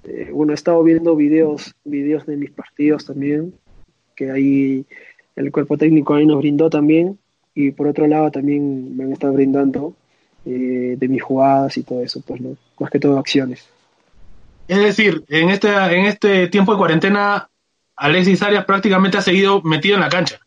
de- 0.04 0.32
bueno, 0.32 0.52
he 0.52 0.56
estado 0.56 0.82
viendo 0.84 1.16
videos, 1.16 1.76
videos 1.84 2.26
de 2.26 2.38
mis 2.38 2.50
partidos 2.50 3.06
también, 3.06 3.54
que 4.16 4.32
ahí 4.32 4.84
el 5.36 5.52
cuerpo 5.52 5.78
técnico 5.78 6.16
ahí 6.16 6.26
nos 6.26 6.40
brindó 6.40 6.72
también, 6.72 7.20
y 7.54 7.70
por 7.70 7.86
otro 7.88 8.08
lado 8.08 8.32
también 8.32 8.98
me 8.98 9.04
han 9.04 9.14
estado 9.14 9.34
brindando 9.34 9.94
eh, 10.46 10.96
de 10.98 11.08
mis 11.08 11.22
jugadas 11.22 11.78
y 11.78 11.84
todo 11.84 12.02
eso, 12.02 12.20
pues 12.26 12.42
no, 12.42 12.58
más 12.80 12.90
que 12.90 13.00
todo 13.00 13.20
acciones. 13.20 13.70
Es 14.68 14.80
decir, 14.80 15.24
en 15.28 15.50
este, 15.50 15.68
en 15.70 16.06
este 16.06 16.48
tiempo 16.48 16.72
de 16.72 16.78
cuarentena, 16.80 17.48
Alexis 17.96 18.42
Arias 18.42 18.66
prácticamente 18.66 19.18
ha 19.18 19.22
seguido 19.22 19.62
metido 19.62 19.96
en 19.96 20.02
la 20.02 20.10
cancha. 20.10 20.40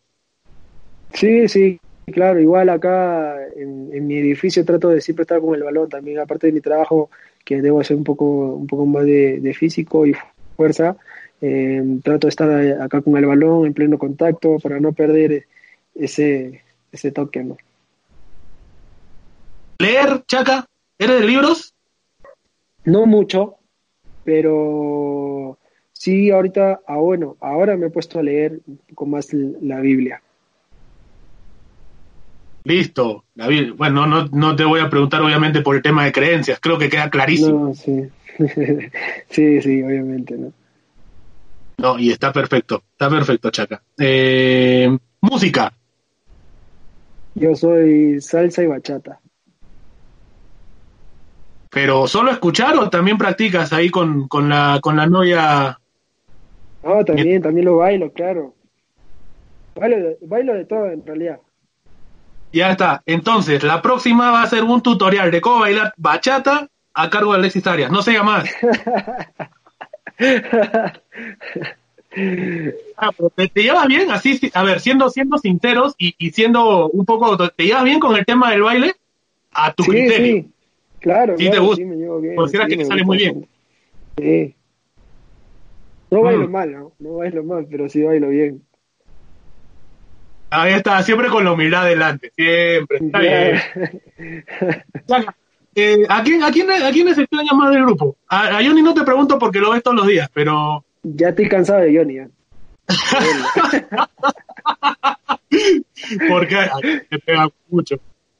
Sí, 1.12 1.49
sí, 1.49 1.80
claro, 2.12 2.40
igual 2.40 2.68
acá 2.68 3.36
en, 3.57 3.90
en 3.92 4.07
mi 4.07 4.16
edificio 4.16 4.64
trato 4.64 4.88
de 4.88 5.01
siempre 5.01 5.22
estar 5.22 5.40
con 5.40 5.55
el 5.55 5.62
balón 5.62 5.88
también, 5.88 6.18
aparte 6.18 6.49
de 6.49 6.53
mi 6.53 6.61
trabajo, 6.61 7.11
que 7.44 7.62
debo 7.62 7.80
hacer 7.80 7.97
un 7.97 8.05
poco, 8.05 8.24
un 8.55 8.66
poco 8.66 8.86
más 8.86 9.05
de, 9.05 9.40
de 9.40 9.55
físico 9.55 10.07
y 10.07 10.14
fuerza, 10.57 10.97
eh, 11.40 11.82
trato 12.03 12.26
de 12.26 12.30
estar 12.30 12.82
acá 12.82 13.01
con 13.03 13.16
el 13.16 13.26
balón 13.26 13.66
en 13.66 13.74
pleno 13.74 13.99
contacto 13.99 14.59
para 14.59 14.80
no 14.80 14.92
perder 14.92 15.47
ese, 15.94 16.62
ese 16.90 17.12
toque, 17.12 17.44
¿no? 17.44 17.57
¿Leer, 19.78 20.24
Chaca? 20.26 20.66
¿Eres 20.99 21.20
de 21.20 21.26
libros? 21.26 21.74
No 22.84 23.07
mucho, 23.07 23.57
pero 24.24 25.59
sí 25.99 26.30
ahorita, 26.30 26.80
ah, 26.86 26.97
bueno, 26.97 27.36
ahora 27.40 27.76
me 27.76 27.86
he 27.86 27.90
puesto 27.90 28.18
a 28.18 28.22
leer 28.22 28.61
un 28.66 28.78
poco 28.88 29.07
más 29.07 29.32
la 29.32 29.80
Biblia. 29.80 30.22
Listo. 32.64 33.24
David. 33.34 33.74
Bueno, 33.74 34.07
no, 34.07 34.26
no 34.26 34.57
te 34.57 34.64
voy 34.64 34.80
a 34.80 34.90
preguntar 34.90 35.22
obviamente 35.22 35.61
por 35.61 35.76
el 35.76 35.82
tema 35.82 36.05
de 36.05 36.12
creencias, 36.12 36.59
creo 36.61 36.78
que 36.78 36.88
queda 36.88 37.11
clarísimo. 37.11 37.68
No, 37.68 37.74
sí, 37.74 38.09
sí, 39.30 39.62
sí, 39.62 39.82
obviamente, 39.82 40.36
¿no? 40.36 40.53
No, 41.78 41.99
y 41.99 42.11
está 42.11 42.32
perfecto, 42.32 42.82
está 42.92 43.11
perfecto, 43.11 43.51
Chaca. 43.51 43.82
Eh, 43.99 44.97
música. 45.20 45.72
Yo 47.34 47.55
soy 47.55 48.20
salsa 48.20 48.62
y 48.62 48.66
bachata. 48.66 49.20
¿Pero 51.70 52.09
solo 52.09 52.30
escuchar 52.30 52.78
o 52.78 52.88
también 52.88 53.18
practicas 53.18 53.74
ahí 53.74 53.90
con, 53.90 54.26
con, 54.28 54.49
la, 54.49 54.78
con 54.80 54.97
la 54.97 55.07
novia? 55.07 55.78
Ah, 56.87 57.03
también, 57.05 57.43
también 57.43 57.64
lo 57.64 57.78
bailo, 57.78 58.12
claro. 58.12 58.55
Bailo 59.74 59.97
de, 59.97 60.18
bailo 60.20 60.55
de 60.55 60.64
todo 60.64 60.87
en 60.91 61.05
realidad. 61.05 61.41
Ya 62.53 62.70
está. 62.70 63.03
Entonces, 63.07 63.64
la 63.64 63.82
próxima 63.82 64.30
va 64.30 64.43
a 64.43 64.47
ser 64.47 64.62
un 64.62 64.80
tutorial 64.80 65.32
de 65.32 65.41
cómo 65.41 65.61
bailar 65.61 65.93
bachata 65.97 66.68
a 66.95 67.11
cargo 67.11 67.32
de 67.32 67.39
Alexis 67.41 67.66
Arias. 67.66 67.91
No 67.91 68.03
se 68.03 68.12
llama 68.12 68.39
más. 68.39 68.51
Ah, 72.97 73.11
pero 73.14 73.28
¿te, 73.28 73.47
te 73.49 73.62
llevas 73.62 73.87
bien? 73.89 74.11
Así, 74.11 74.39
sí, 74.39 74.51
a 74.55 74.62
ver, 74.62 74.80
siendo, 74.80 75.11
siendo 75.11 75.37
sinceros 75.37 75.95
y, 75.99 76.14
y 76.16 76.30
siendo 76.30 76.89
un 76.89 77.05
poco... 77.05 77.37
¿Te 77.51 77.64
llevas 77.64 77.84
bien 77.84 78.01
con 78.01 78.16
el 78.16 78.24
tema 78.24 78.51
del 78.53 78.62
baile? 78.62 78.95
A 79.53 79.74
tu 79.74 79.82
sí, 79.82 79.91
criterio. 79.91 80.26
sí, 80.37 80.51
claro. 80.99 81.37
Sí 81.37 81.51
te 81.51 81.59
gusta. 81.59 81.76
Sí, 81.76 81.84
me 81.84 81.97
llevo 81.97 82.20
bien. 82.20 82.37
Consideras 82.37 82.70
sí, 82.70 82.76
que 82.76 82.82
te 82.82 82.89
sale 82.89 83.05
muy 83.05 83.18
bien. 83.18 83.47
Sí. 84.16 84.55
No 86.11 86.23
bailo 86.23 86.49
Mm. 86.49 86.53
mal, 86.53 86.73
¿no? 86.73 86.93
No 86.99 87.15
bailo 87.17 87.45
mal, 87.45 87.67
pero 87.71 87.89
sí 87.89 88.03
bailo 88.03 88.29
bien. 88.29 88.63
Ahí 90.51 90.75
está, 90.75 91.03
siempre 91.03 91.29
con 91.29 91.45
la 91.45 91.53
humildad 91.53 91.87
delante. 91.87 92.33
Siempre. 92.37 92.99
Está 93.01 93.19
bien. 93.19 93.61
Eh, 95.79 96.07
¿a, 96.09 96.23
quién, 96.23 96.43
a, 96.43 96.51
quién, 96.51 96.71
¿A 96.71 96.91
quiénes 96.91 97.19
extrañas 97.19 97.53
más 97.55 97.71
del 97.71 97.85
grupo? 97.85 98.17
A, 98.29 98.47
a 98.47 98.65
Johnny 98.65 98.81
no 98.81 98.95
te 98.95 99.03
pregunto 99.03 99.39
porque 99.39 99.59
lo 99.61 99.73
ves 99.73 99.83
todos 99.83 99.99
los 99.99 100.07
días, 100.07 100.27
pero... 100.33 100.83
Ya 101.03 101.29
estoy 101.29 101.51
cansado 101.51 101.81
de 101.81 101.95
Johnny. 101.95 102.19
¿eh? 102.21 102.29
porque 106.31 106.57
te 107.11 107.19
pega 107.19 107.51
mucho. 107.69 107.97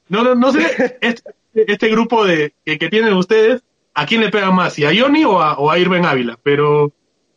No, 0.09 0.25
no, 0.25 0.35
no 0.35 0.51
sé, 0.53 0.97
este, 1.03 1.31
este 1.55 1.89
grupo 1.91 2.25
de 2.25 2.55
que, 2.65 2.79
que 2.79 2.89
tienen 2.89 3.13
ustedes, 3.13 3.63
¿a 3.93 4.07
quién 4.07 4.23
le 4.23 4.31
pegan 4.31 4.55
más? 4.55 4.73
¿Si 4.73 4.87
a 4.87 4.93
Johnny 4.99 5.23
o 5.25 5.39
a, 5.43 5.59
o 5.59 5.71
a 5.71 5.79
Irving 5.79 6.05
Ávila? 6.05 6.39
Pero 6.43 6.91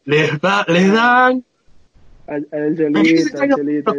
les, 0.10 0.40
da, 0.42 0.66
les 0.68 0.92
dan... 0.92 1.44
Al, 2.28 2.48
al 2.52 2.76
quién 2.76 3.50
Cholito. 3.56 3.94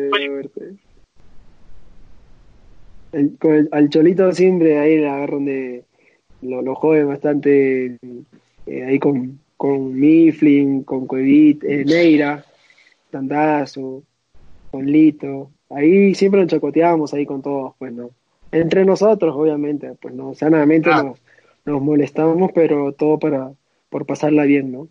El- 3.13 3.37
con 3.39 3.55
el- 3.55 3.69
al 3.73 3.89
Cholito 3.91 4.33
siempre 4.33 4.79
ahí 4.79 4.99
le 4.99 5.09
agarran 5.09 5.45
de. 5.45 5.85
Lo, 6.43 6.63
lo 6.63 6.75
bastante. 7.05 7.97
eh, 8.67 8.85
ahí 8.85 8.99
con, 8.99 9.41
con 9.57 9.99
Mifflin, 9.99 10.85
con 10.85 11.07
Cuevit, 11.07 11.65
eh, 11.65 11.85
Neira, 11.85 12.45
Tandazo, 13.11 14.05
con 14.71 14.87
Lito. 14.87 15.51
Ahí 15.71 16.15
siempre 16.15 16.41
nos 16.41 16.51
chacoteábamos 16.51 17.13
ahí 17.15 17.27
con 17.27 17.43
todos, 17.43 17.75
pues 17.79 17.93
no. 17.93 18.11
Entre 18.53 18.85
nosotros, 18.85 19.35
obviamente, 19.37 19.93
pues 20.01 20.15
no. 20.15 20.35
Sanamente 20.35 20.89
Ah. 20.93 21.03
nos, 21.03 21.19
nos 21.65 21.83
molestamos, 21.83 22.53
pero 22.55 22.93
todo 22.93 23.19
para 23.19 23.53
por 23.89 24.07
pasarla 24.07 24.45
bien, 24.45 24.71
¿no? 24.71 24.89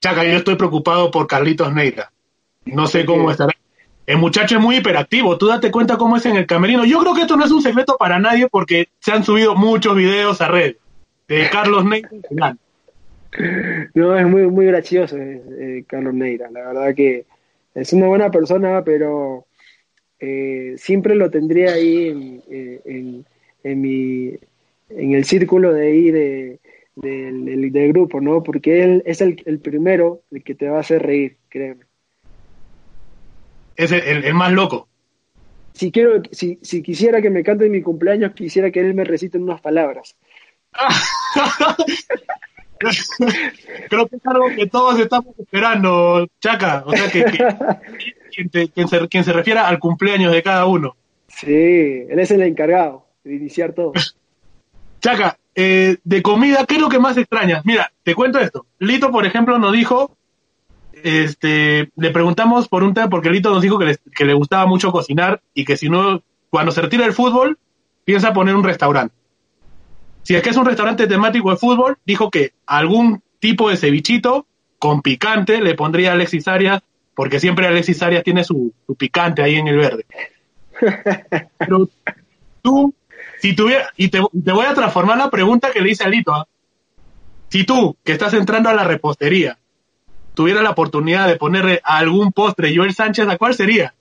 Chaca, 0.00 0.24
yo 0.24 0.36
estoy 0.36 0.56
preocupado 0.56 1.10
por 1.10 1.26
Carlitos 1.26 1.72
Neira. 1.72 2.12
No 2.64 2.86
sé 2.86 3.04
cómo 3.04 3.30
estará. 3.30 3.52
El 4.06 4.18
muchacho 4.18 4.56
es 4.56 4.62
muy 4.62 4.76
hiperactivo, 4.76 5.36
tú 5.36 5.48
date 5.48 5.70
cuenta 5.70 5.98
cómo 5.98 6.16
es 6.16 6.24
en 6.24 6.36
el 6.36 6.46
camerino. 6.46 6.84
Yo 6.84 6.98
creo 7.00 7.14
que 7.14 7.22
esto 7.22 7.36
no 7.36 7.44
es 7.44 7.50
un 7.50 7.60
secreto 7.60 7.96
para 7.98 8.18
nadie 8.18 8.48
porque 8.48 8.88
se 9.00 9.12
han 9.12 9.22
subido 9.22 9.54
muchos 9.54 9.94
videos 9.94 10.40
a 10.40 10.48
red 10.48 10.76
de 11.28 11.50
Carlos 11.50 11.84
Neira. 11.84 12.08
No, 13.94 14.16
es 14.18 14.26
muy, 14.26 14.46
muy 14.46 14.66
gracioso 14.66 15.16
eh, 15.18 15.84
Carlos 15.86 16.14
Neira. 16.14 16.50
La 16.50 16.68
verdad 16.68 16.94
que 16.94 17.26
es 17.74 17.92
una 17.92 18.06
buena 18.06 18.30
persona, 18.30 18.82
pero 18.82 19.44
eh, 20.20 20.74
siempre 20.78 21.14
lo 21.14 21.30
tendría 21.30 21.72
ahí 21.72 22.08
en, 22.08 22.42
eh, 22.50 23.22
en, 23.62 23.80
mi, 23.80 24.38
en 24.88 25.12
el 25.12 25.24
círculo 25.26 25.74
de 25.74 25.86
ahí 25.86 26.10
de, 26.10 26.58
del, 27.00 27.88
grupo, 27.88 28.20
¿no? 28.20 28.42
Porque 28.42 28.82
él 28.82 29.02
es 29.06 29.20
el, 29.20 29.42
el, 29.46 29.60
primero 29.60 30.22
el 30.30 30.42
que 30.42 30.54
te 30.54 30.68
va 30.68 30.78
a 30.78 30.80
hacer 30.80 31.02
reír, 31.02 31.36
créeme. 31.48 31.84
Es 33.76 33.92
el, 33.92 34.24
el 34.24 34.34
más 34.34 34.52
loco. 34.52 34.88
Si, 35.72 35.92
quiero, 35.92 36.22
si, 36.32 36.58
si 36.62 36.82
quisiera 36.82 37.22
que 37.22 37.30
me 37.30 37.44
cante 37.44 37.68
mi 37.68 37.82
cumpleaños, 37.82 38.32
quisiera 38.32 38.70
que 38.72 38.80
él 38.80 38.94
me 38.94 39.04
recite 39.04 39.38
unas 39.38 39.60
palabras. 39.60 40.16
Creo 43.88 44.06
que 44.06 44.16
es 44.16 44.26
algo 44.26 44.48
que 44.54 44.66
todos 44.66 45.00
estamos 45.00 45.38
esperando, 45.38 46.26
Chaca. 46.40 46.84
O 46.86 46.92
sea, 46.92 47.10
que, 47.10 47.24
quien, 48.34 48.50
se, 48.88 49.08
quien 49.08 49.24
se 49.24 49.32
refiera 49.32 49.66
al 49.68 49.78
cumpleaños 49.78 50.32
de 50.32 50.42
cada 50.42 50.66
uno. 50.66 50.96
Sí, 51.28 52.06
él 52.08 52.18
es 52.18 52.30
el 52.30 52.42
encargado 52.42 53.06
de 53.24 53.34
iniciar 53.34 53.72
todo. 53.72 53.92
Chaca, 55.00 55.38
eh, 55.54 55.98
de 56.04 56.22
comida, 56.22 56.64
¿qué 56.66 56.76
es 56.76 56.80
lo 56.80 56.88
que 56.88 56.98
más 56.98 57.16
extrañas? 57.16 57.64
Mira, 57.64 57.92
te 58.02 58.14
cuento 58.14 58.38
esto. 58.38 58.66
Lito, 58.78 59.10
por 59.10 59.26
ejemplo, 59.26 59.58
nos 59.58 59.72
dijo, 59.72 60.16
este, 60.92 61.90
le 61.96 62.10
preguntamos 62.10 62.68
por 62.68 62.82
un 62.82 62.94
tema, 62.94 63.08
porque 63.08 63.30
Lito 63.30 63.50
nos 63.50 63.62
dijo 63.62 63.78
que 63.78 63.84
le, 63.86 63.96
que 64.14 64.24
le 64.24 64.34
gustaba 64.34 64.66
mucho 64.66 64.92
cocinar 64.92 65.40
y 65.54 65.64
que 65.64 65.76
si 65.76 65.88
no, 65.88 66.22
cuando 66.50 66.72
se 66.72 66.82
retira 66.82 67.06
el 67.06 67.12
fútbol, 67.12 67.58
piensa 68.04 68.32
poner 68.32 68.54
un 68.54 68.64
restaurante. 68.64 69.14
Si 70.22 70.34
es 70.34 70.42
que 70.42 70.50
es 70.50 70.56
un 70.56 70.66
restaurante 70.66 71.06
temático 71.06 71.50
de 71.50 71.56
fútbol, 71.56 71.98
dijo 72.04 72.30
que 72.30 72.52
algún 72.66 73.22
tipo 73.38 73.70
de 73.70 73.76
cevichito 73.76 74.46
con 74.78 75.02
picante 75.02 75.60
le 75.60 75.74
pondría 75.74 76.10
a 76.10 76.12
Alexis 76.14 76.48
Arias, 76.48 76.82
porque 77.14 77.40
siempre 77.40 77.66
Alexis 77.66 78.02
Arias 78.02 78.22
tiene 78.22 78.44
su, 78.44 78.72
picante 78.96 79.42
ahí 79.42 79.56
en 79.56 79.68
el 79.68 79.76
verde. 79.76 80.06
Pero 81.58 81.88
tú, 82.62 82.94
si 83.40 83.54
tuviera, 83.54 83.90
y 83.96 84.08
te, 84.08 84.20
voy 84.20 84.66
a 84.66 84.74
transformar 84.74 85.18
la 85.18 85.30
pregunta 85.30 85.70
que 85.72 85.80
le 85.80 85.90
hice 85.90 86.04
a 86.04 86.08
Lito, 86.08 86.32
¿ah? 86.32 86.46
si 87.48 87.64
tú, 87.64 87.96
que 88.04 88.12
estás 88.12 88.34
entrando 88.34 88.68
a 88.68 88.74
la 88.74 88.84
repostería, 88.84 89.58
tuviera 90.34 90.62
la 90.62 90.70
oportunidad 90.70 91.26
de 91.28 91.36
ponerle 91.36 91.80
algún 91.82 92.32
postre 92.32 92.74
Joel 92.74 92.94
Sánchez, 92.94 93.28
¿a 93.28 93.38
cuál 93.38 93.54
sería? 93.54 93.94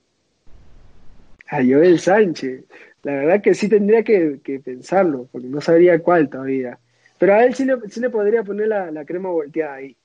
A 1.48 1.58
Joel 1.58 2.00
Sánchez. 2.00 2.66
La 3.04 3.14
verdad 3.14 3.42
que 3.42 3.54
sí 3.54 3.70
tendría 3.70 4.04
que, 4.04 4.40
pensarlo, 4.64 5.28
porque 5.32 5.48
no 5.48 5.62
sabría 5.62 6.00
cuál 6.00 6.30
todavía. 6.30 6.78
Pero 7.18 7.36
a 7.36 7.44
él 7.44 7.56
sí 7.56 7.64
le, 7.66 7.78
sí 7.90 8.00
le 8.00 8.10
podría 8.10 8.44
poner 8.44 8.68
la, 8.68 9.06
crema 9.06 9.30
volteada 9.30 9.76
ahí. 9.76 9.96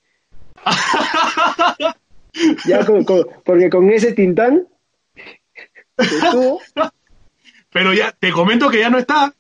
ya 2.67 2.87
porque 3.45 3.69
con 3.71 3.91
ese 3.91 4.13
tintán 4.13 4.69
Pero 7.73 7.93
ya, 7.93 8.13
te 8.13 8.31
comento 8.31 8.69
que 8.69 8.81
ya 8.81 8.91
no 8.91 8.99
está. 8.99 9.33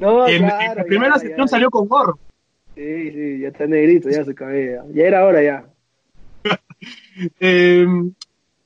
No, 0.00 0.26
en, 0.26 0.42
la 0.42 0.84
primera 0.86 1.18
sesión 1.18 1.48
salió 1.48 1.70
con 1.70 1.88
gorro. 1.88 2.18
Sí, 2.74 3.10
sí, 3.10 3.38
ya 3.40 3.48
está 3.48 3.66
negrito, 3.66 4.08
ya 4.08 4.24
se 4.24 4.34
cabeza. 4.34 4.84
Ya 4.92 5.04
era 5.04 5.26
hora 5.26 5.42
ya. 5.42 5.64
eh, 7.40 7.86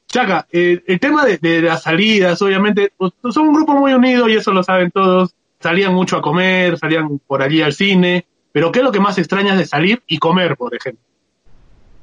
Chaca, 0.06 0.46
eh, 0.52 0.82
el 0.86 1.00
tema 1.00 1.24
de, 1.24 1.62
las 1.62 1.82
salidas, 1.82 2.40
obviamente, 2.40 2.92
pues, 2.96 3.12
son 3.30 3.48
un 3.48 3.54
grupo 3.54 3.74
muy 3.74 3.92
unido 3.92 4.28
y 4.28 4.36
eso 4.36 4.52
lo 4.52 4.62
saben 4.62 4.90
todos. 4.90 5.34
Salían 5.60 5.94
mucho 5.94 6.16
a 6.16 6.22
comer, 6.22 6.78
salían 6.78 7.18
por 7.18 7.42
allí 7.42 7.62
al 7.62 7.72
cine, 7.72 8.24
pero 8.52 8.70
¿qué 8.70 8.78
es 8.78 8.84
lo 8.84 8.92
que 8.92 9.00
más 9.00 9.18
extrañas 9.18 9.58
de 9.58 9.66
salir 9.66 10.02
y 10.06 10.18
comer, 10.18 10.56
por 10.56 10.74
ejemplo? 10.74 11.02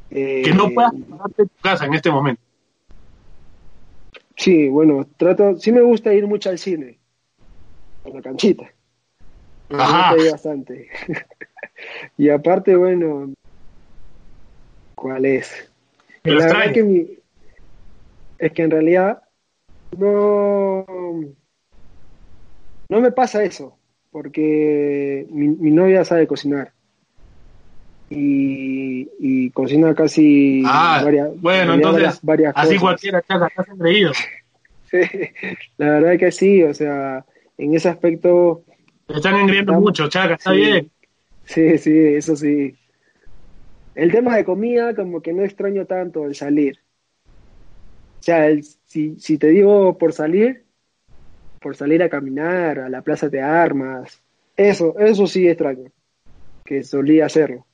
que 0.09 0.53
no 0.55 0.69
puedas 0.69 0.93
pasarte 1.09 1.41
eh, 1.41 1.45
tu 1.45 1.61
casa 1.61 1.85
en 1.85 1.93
este 1.95 2.11
momento. 2.11 2.41
Sí, 4.35 4.67
bueno, 4.67 5.07
trato, 5.17 5.57
sí 5.57 5.71
me 5.71 5.81
gusta 5.81 6.13
ir 6.13 6.27
mucho 6.27 6.51
al 6.51 6.59
cine, 6.59 6.99
la 8.11 8.21
canchita. 8.21 8.71
Ajá. 9.69 10.15
bastante. 10.31 10.89
y 12.17 12.29
aparte, 12.29 12.75
bueno, 12.75 13.33
¿cuál 14.95 15.25
es? 15.25 15.69
La 16.23 16.47
verdad 16.47 16.73
que 16.73 16.83
mi, 16.83 17.07
es 18.37 18.51
que 18.51 18.63
en 18.63 18.71
realidad 18.71 19.23
no, 19.97 20.85
no 22.89 23.01
me 23.01 23.11
pasa 23.11 23.43
eso, 23.43 23.77
porque 24.11 25.25
mi, 25.29 25.71
novia 25.71 26.05
sabe 26.05 26.27
cocinar. 26.27 26.71
Y, 28.09 29.49
cocina 29.51 29.95
casi 29.95 30.63
ah, 30.65 31.01
varias, 31.03 31.29
bueno, 31.41 31.73
entonces, 31.73 32.19
varias, 32.21 32.53
así 32.55 32.77
cualquiera 32.77 33.21
chaca, 33.21 33.47
estás 33.47 33.67
engreído. 33.69 34.11
Sí, 34.91 34.99
la 35.77 35.89
verdad 35.89 36.19
que 36.19 36.31
sí, 36.31 36.61
o 36.61 36.71
sea, 36.71 37.25
en 37.57 37.75
ese 37.75 37.89
aspecto... 37.89 38.63
Te 39.05 39.15
están 39.15 39.35
engriendo 39.35 39.73
mucho, 39.73 40.07
chaca, 40.09 40.35
está 40.35 40.51
bien. 40.51 40.89
Sí, 41.45 41.77
sí, 41.77 41.97
eso 41.97 42.35
sí. 42.35 42.75
El 43.95 44.11
tema 44.11 44.35
de 44.35 44.45
comida, 44.45 44.95
como 44.95 45.21
que 45.21 45.33
no 45.33 45.43
extraño 45.43 45.85
tanto 45.85 46.25
el 46.25 46.35
salir. 46.35 46.79
O 47.27 48.23
sea, 48.23 48.47
si, 48.85 49.19
si 49.19 49.37
te 49.37 49.47
digo 49.47 49.97
por 49.97 50.13
salir, 50.13 50.63
por 51.59 51.75
salir 51.75 52.01
a 52.01 52.09
caminar 52.09 52.79
a 52.79 52.89
la 52.89 53.01
plaza 53.01 53.27
de 53.29 53.41
armas, 53.41 54.21
eso, 54.55 54.97
eso 54.97 55.27
sí 55.27 55.47
extraño, 55.47 55.91
que 56.63 56.83
solía 56.83 57.25
hacerlo. 57.25 57.65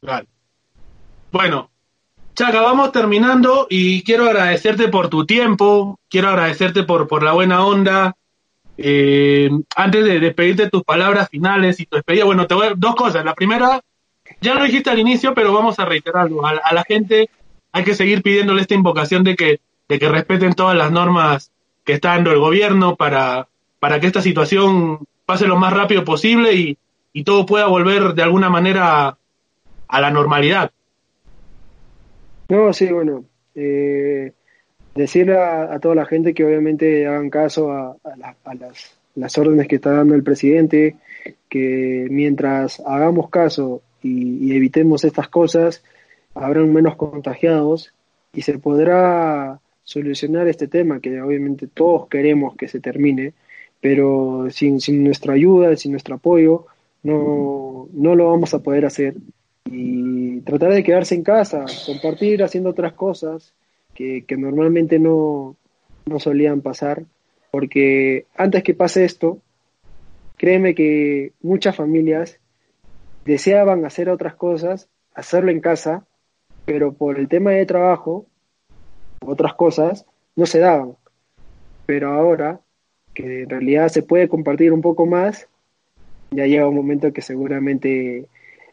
Claro. 0.00 0.26
Bueno, 1.32 1.70
Chaca, 2.34 2.62
vamos 2.62 2.92
terminando 2.92 3.66
y 3.68 4.02
quiero 4.02 4.24
agradecerte 4.24 4.88
por 4.88 5.08
tu 5.08 5.26
tiempo, 5.26 5.98
quiero 6.08 6.28
agradecerte 6.28 6.84
por, 6.84 7.06
por 7.06 7.22
la 7.22 7.32
buena 7.32 7.66
onda. 7.66 8.16
Eh, 8.82 9.50
antes 9.76 10.04
de 10.04 10.20
despedirte 10.20 10.70
tus 10.70 10.82
palabras 10.84 11.28
finales 11.28 11.78
y 11.80 11.86
tu 11.86 11.96
despedida, 11.96 12.24
bueno, 12.24 12.46
te 12.46 12.54
voy 12.54 12.68
a, 12.68 12.74
dos 12.74 12.94
cosas. 12.94 13.24
La 13.24 13.34
primera, 13.34 13.80
ya 14.40 14.54
lo 14.54 14.64
dijiste 14.64 14.88
al 14.88 14.98
inicio, 14.98 15.34
pero 15.34 15.52
vamos 15.52 15.78
a 15.78 15.84
reiterarlo. 15.84 16.46
a 16.46 16.72
la 16.72 16.84
gente 16.84 17.28
hay 17.72 17.84
que 17.84 17.94
seguir 17.94 18.22
pidiéndole 18.22 18.62
esta 18.62 18.74
invocación 18.74 19.24
de 19.24 19.36
que, 19.36 19.60
de 19.88 19.98
que 19.98 20.08
respeten 20.08 20.54
todas 20.54 20.76
las 20.76 20.90
normas 20.90 21.52
que 21.84 21.92
está 21.94 22.10
dando 22.10 22.32
el 22.32 22.38
gobierno 22.38 22.96
para, 22.96 23.48
para 23.78 24.00
que 24.00 24.06
esta 24.06 24.22
situación 24.22 25.06
pase 25.26 25.46
lo 25.46 25.56
más 25.56 25.72
rápido 25.72 26.04
posible 26.04 26.54
y, 26.54 26.76
todo 27.24 27.44
pueda 27.44 27.66
volver 27.66 28.14
de 28.14 28.22
alguna 28.22 28.48
manera 28.48 29.18
a, 29.88 30.00
la 30.00 30.10
normalidad. 30.10 30.70
No, 32.48 32.72
sí, 32.72 32.90
bueno, 32.90 33.24
eh, 33.54 34.32
decirle 35.00 35.38
a, 35.38 35.78
toda 35.80 35.94
la 35.94 36.06
gente 36.06 36.34
que 36.34 36.44
obviamente 36.44 37.06
hagan 37.06 37.30
caso 37.30 37.72
a, 37.72 37.96
las, 38.16 38.96
las, 39.14 39.38
órdenes 39.38 39.68
que 39.68 39.76
está 39.76 39.92
dando 39.92 40.14
el 40.14 40.22
presidente, 40.22 40.96
que 41.48 42.06
mientras 42.10 42.80
hagamos 42.86 43.30
caso 43.30 43.82
y 44.02 44.54
evitemos 44.56 45.04
estas 45.04 45.28
cosas, 45.28 45.82
habrán 46.34 46.72
menos 46.72 46.96
contagiados 46.96 47.92
y 48.32 48.42
se 48.42 48.58
podrá 48.58 49.60
solucionar 49.82 50.48
este 50.48 50.68
tema 50.68 51.00
que 51.00 51.20
obviamente 51.20 51.66
todos 51.66 52.08
queremos 52.08 52.56
que 52.56 52.68
se 52.68 52.80
termine, 52.80 53.32
pero 53.80 54.46
sin, 54.50 54.80
sin 54.80 55.02
nuestra 55.02 55.34
ayuda, 55.34 55.76
sin 55.76 55.92
nuestro 55.92 56.16
apoyo, 56.16 56.66
no, 57.02 57.88
no 57.92 58.14
lo 58.14 58.30
vamos 58.30 58.54
a 58.54 58.62
poder 58.62 58.86
hacer. 58.86 59.14
Y 59.64 60.40
tratar 60.42 60.72
de 60.72 60.84
quedarse 60.84 61.14
en 61.14 61.22
casa, 61.22 61.64
compartir 61.86 62.42
haciendo 62.42 62.70
otras 62.70 62.92
cosas 62.92 63.52
que, 63.94 64.24
que 64.24 64.36
normalmente 64.36 64.98
no, 64.98 65.56
no 66.06 66.20
solían 66.20 66.60
pasar, 66.60 67.04
porque 67.50 68.26
antes 68.36 68.62
que 68.62 68.74
pase 68.74 69.04
esto, 69.04 69.38
créeme 70.36 70.74
que 70.74 71.32
muchas 71.42 71.76
familias 71.76 72.38
deseaban 73.24 73.84
hacer 73.84 74.08
otras 74.08 74.34
cosas, 74.34 74.88
hacerlo 75.14 75.50
en 75.50 75.60
casa, 75.60 76.04
pero 76.64 76.92
por 76.92 77.18
el 77.18 77.28
tema 77.28 77.50
de 77.50 77.66
trabajo, 77.66 78.26
otras 79.24 79.54
cosas, 79.54 80.06
no 80.36 80.46
se 80.46 80.60
daban. 80.60 80.96
Pero 81.86 82.12
ahora, 82.12 82.60
que 83.14 83.42
en 83.42 83.50
realidad 83.50 83.88
se 83.88 84.02
puede 84.02 84.28
compartir 84.28 84.72
un 84.72 84.80
poco 84.80 85.06
más, 85.06 85.48
ya 86.30 86.46
llega 86.46 86.68
un 86.68 86.76
momento 86.76 87.12
que 87.12 87.22
seguramente 87.22 88.26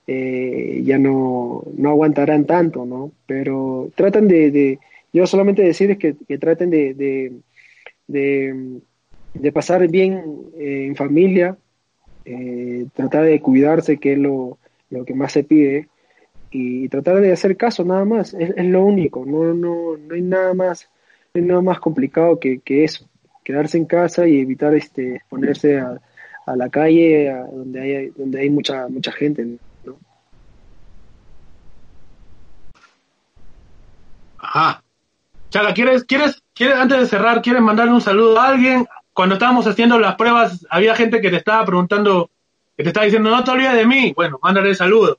eh, 0.05 0.81
ya 0.85 0.97
no, 0.97 1.63
no, 1.75 1.89
aguantarán 1.89 2.45
tanto, 2.45 2.85
¿no? 2.85 3.11
Pero 3.25 3.89
tratan 3.95 4.27
de, 4.27 4.79
yo 5.13 5.25
solamente 5.25 5.61
decirles 5.63 5.97
que, 5.97 6.15
que 6.27 6.37
traten 6.37 6.69
de, 6.69 6.93
de, 8.07 9.51
pasar 9.51 9.87
bien 9.87 10.23
eh, 10.57 10.85
en 10.87 10.95
familia, 10.95 11.57
eh, 12.25 12.85
tratar 12.93 13.25
de 13.25 13.39
cuidarse, 13.39 13.97
que 13.97 14.13
es 14.13 14.19
lo, 14.19 14.57
lo 14.89 15.05
que 15.05 15.13
más 15.13 15.31
se 15.31 15.43
pide, 15.43 15.87
y 16.51 16.87
tratar 16.89 17.19
de 17.19 17.31
hacer 17.31 17.57
caso 17.57 17.83
nada 17.83 18.05
más, 18.05 18.33
es, 18.33 18.53
lo 18.65 18.85
único, 18.85 19.25
no, 19.25 19.53
no, 19.53 19.97
no 19.97 20.15
hay 20.15 20.21
nada 20.21 20.53
más, 20.53 20.89
no 21.33 21.41
hay 21.41 21.47
nada 21.47 21.61
más 21.61 21.79
complicado 21.79 22.39
que, 22.39 22.59
que 22.59 22.83
eso, 22.83 23.07
quedarse 23.43 23.77
en 23.77 23.85
casa 23.85 24.27
y 24.27 24.39
evitar 24.39 24.73
este 24.75 25.15
exponerse 25.15 25.79
a, 25.79 25.99
a 26.47 26.55
la 26.55 26.69
calle 26.69 27.29
donde 27.53 27.81
hay 27.81 28.09
donde 28.09 28.39
hay 28.39 28.49
mucha 28.49 28.87
mucha 28.87 29.11
gente 29.11 29.45
¿no? 29.85 29.97
ajá 34.37 34.83
Chaga 35.49 35.73
quieres 35.73 36.03
quieres 36.03 36.43
quieres 36.53 36.77
antes 36.77 36.99
de 36.99 37.05
cerrar 37.07 37.41
quieres 37.41 37.61
mandarle 37.61 37.93
un 37.93 38.01
saludo 38.01 38.39
a 38.39 38.47
alguien 38.47 38.87
cuando 39.13 39.35
estábamos 39.35 39.65
haciendo 39.67 39.99
las 39.99 40.15
pruebas 40.15 40.65
había 40.69 40.95
gente 40.95 41.21
que 41.21 41.29
te 41.29 41.37
estaba 41.37 41.65
preguntando 41.65 42.29
que 42.75 42.83
te 42.83 42.89
estaba 42.89 43.05
diciendo 43.05 43.29
no 43.29 43.43
te 43.43 43.51
olvides 43.51 43.73
de 43.73 43.85
mí 43.85 44.13
bueno 44.15 44.39
mándale 44.41 44.69
el 44.69 44.75
saludo. 44.75 45.17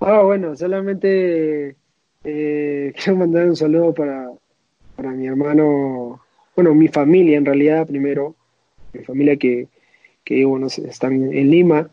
Ah 0.00 0.22
bueno 0.22 0.56
solamente 0.56 1.76
eh, 2.24 2.92
quiero 2.96 3.18
mandar 3.18 3.46
un 3.46 3.56
saludo 3.56 3.94
para 3.94 4.30
para 4.96 5.10
mi 5.10 5.26
hermano 5.26 6.20
bueno 6.54 6.74
mi 6.74 6.88
familia 6.88 7.36
en 7.36 7.44
realidad 7.44 7.86
primero 7.86 8.34
mi 8.96 9.04
familia 9.04 9.36
que, 9.36 9.68
que 10.24 10.44
bueno, 10.44 10.66
están 10.66 11.32
en 11.32 11.50
Lima 11.50 11.88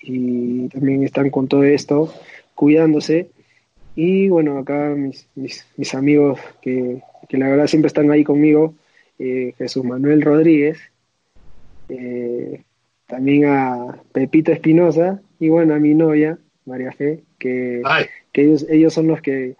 y 0.00 0.68
también 0.68 1.02
están 1.04 1.30
con 1.30 1.48
todo 1.48 1.64
esto, 1.64 2.12
cuidándose. 2.54 3.30
Y 4.00 4.28
bueno, 4.28 4.58
acá 4.58 4.94
mis, 4.94 5.28
mis, 5.34 5.94
amigos 5.96 6.38
que, 6.62 7.02
que, 7.28 7.36
la 7.36 7.48
verdad 7.48 7.66
siempre 7.66 7.88
están 7.88 8.08
ahí 8.12 8.22
conmigo, 8.22 8.76
eh, 9.18 9.54
Jesús 9.58 9.82
Manuel 9.82 10.22
Rodríguez, 10.22 10.78
eh, 11.88 12.62
también 13.08 13.46
a 13.46 14.00
Pepita 14.12 14.52
Espinosa 14.52 15.20
y 15.40 15.48
bueno, 15.48 15.74
a 15.74 15.80
mi 15.80 15.94
novia, 15.94 16.38
María 16.64 16.92
Fe, 16.92 17.24
que, 17.40 17.82
que 18.30 18.42
ellos, 18.42 18.66
ellos 18.70 18.94
son 18.94 19.08
los 19.08 19.20
que 19.20 19.56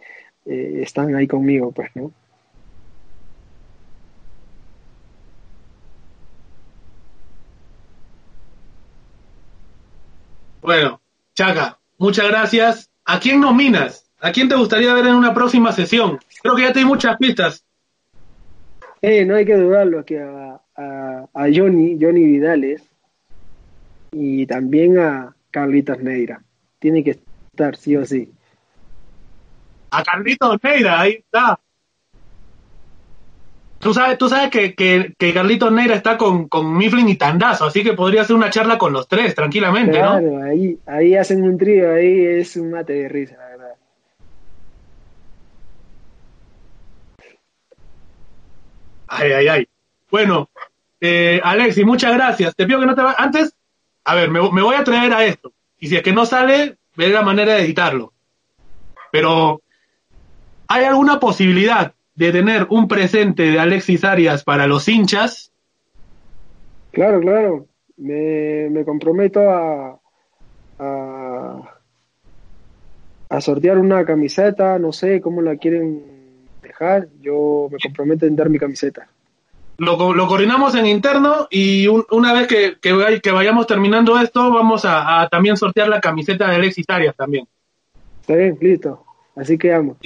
eh, 0.47 0.81
están 0.85 1.17
ahí 1.17 1.27
conmigo, 1.27 1.73
pues, 1.73 1.91
¿no? 1.97 2.13
Bueno, 10.63 11.01
Chaca, 11.35 11.81
muchas 11.99 12.29
gracias. 12.29 12.89
¿A 13.05 13.19
quién 13.19 13.41
nominas? 13.41 14.08
¿A 14.21 14.33
quién 14.33 14.49
te 14.49 14.57
gustaría 14.57 14.93
ver 14.95 15.07
en 15.07 15.15
una 15.15 15.33
próxima 15.33 15.73
sesión? 15.73 16.19
Creo 16.43 16.57
que 16.57 16.63
ya 16.63 16.73
te 16.73 16.85
muchas 16.85 17.17
pistas. 17.19 17.65
Eh, 19.01 19.25
no 19.25 19.37
hay 19.37 19.45
que 19.45 19.57
dudarlo 19.57 20.05
que 20.05 20.21
a, 20.21 20.61
a, 20.75 21.47
Johnny, 21.55 21.97
Johnny 22.01 22.25
Vidales 22.25 22.83
y 24.11 24.47
también 24.47 24.99
a 24.99 25.35
Carlitos 25.51 26.01
Neira. 26.01 26.43
Tiene 26.81 27.05
que 27.05 27.19
estar 27.53 27.77
sí 27.77 27.97
o 27.97 28.05
sí. 28.05 28.33
A 29.91 30.03
Carlitos 30.03 30.59
Neira, 30.63 31.01
ahí 31.01 31.13
está. 31.13 31.61
Tú 33.79 33.95
sabes, 33.95 34.19
tú 34.19 34.29
sabes 34.29 34.51
que, 34.51 34.75
que, 34.75 35.15
que 35.17 35.33
Carlitos 35.33 35.71
Neira 35.71 35.95
está 35.95 36.19
con, 36.19 36.49
con 36.49 36.77
Mifflin 36.77 37.09
y 37.09 37.15
Tandazo, 37.15 37.67
así 37.67 37.85
que 37.85 37.93
podría 37.93 38.25
ser 38.25 38.35
una 38.35 38.51
charla 38.51 38.77
con 38.77 38.93
los 38.93 39.07
tres, 39.07 39.37
tranquilamente, 39.37 39.93
claro, 39.93 40.43
ahí, 40.43 40.77
ahí 40.85 41.15
hacen 41.15 41.45
un 41.45 41.57
trío, 41.57 41.95
ahí 41.95 42.25
es 42.25 42.57
un 42.57 42.73
mate 42.73 42.95
de 42.95 43.09
risa, 43.09 43.37
la 43.37 43.49
verdad. 43.51 43.78
Ay, 49.09 49.33
ay, 49.33 49.49
ay. 49.49 49.69
Bueno, 50.11 50.49
eh, 51.01 51.41
Alexi, 51.43 51.85
muchas 51.85 52.15
gracias. 52.15 52.55
Te 52.55 52.67
pido 52.67 52.81
que 52.81 52.87
no 52.87 52.95
te 52.95 53.03
vayas. 53.03 53.21
Antes, 53.21 53.55
a 54.05 54.15
ver, 54.15 54.31
me, 54.31 54.41
voy 54.41 54.75
a 54.75 54.85
traer 54.85 55.13
a 55.13 55.25
esto. 55.25 55.53
Y 55.79 55.89
si 55.89 55.97
es 55.97 56.03
que 56.03 56.13
no 56.13 56.27
sale, 56.27 56.77
veré 56.97 57.13
la 57.13 57.23
manera 57.23 57.55
de 57.55 57.63
editarlo. 57.63 58.13
Pero, 59.13 59.63
¿hay 60.67 60.85
alguna 60.85 61.21
posibilidad 61.21 61.95
de 62.15 62.33
tener 62.33 62.67
un 62.71 62.89
presente 62.89 63.51
de 63.51 63.61
Alexis 63.61 64.05
Arias 64.05 64.45
para 64.45 64.67
los 64.67 64.89
hinchas? 64.89 65.53
Claro, 66.91 67.21
claro. 67.21 67.67
Me, 67.97 68.69
me 68.71 68.85
comprometo 68.85 69.41
a, 69.41 70.01
a, 70.79 71.75
sortear 73.41 73.79
una 73.79 74.05
camiseta, 74.05 74.79
no 74.79 74.93
sé 74.93 75.21
cómo 75.21 75.43
la 75.43 75.57
quieren 75.57 76.18
dejar. 76.63 77.09
Yo 77.21 77.69
me 77.71 77.79
comprometo 77.79 78.27
en 78.27 78.37
dar 78.37 78.49
mi 78.49 78.59
camiseta. 78.59 79.09
Lo, 79.79 80.13
lo 80.13 80.27
coordinamos 80.27 80.75
en 80.75 80.87
interno 80.87 81.47
y 81.51 81.87
una 81.87 82.33
vez 82.33 82.49
que, 82.49 82.79
que, 82.81 83.31
vayamos 83.31 83.67
terminando 83.69 84.19
esto, 84.19 84.51
vamos 84.53 84.83
a, 84.85 85.29
también 85.31 85.57
sortear 85.57 85.89
la 85.89 86.01
camiseta 86.01 86.49
de 86.49 86.57
Alexis 86.57 86.85
Arias 86.89 87.15
también. 87.15 87.47
Está 88.21 88.35
bien, 88.35 88.59
listo. 88.61 89.05
Así 89.37 89.57
quedamos. 89.57 89.97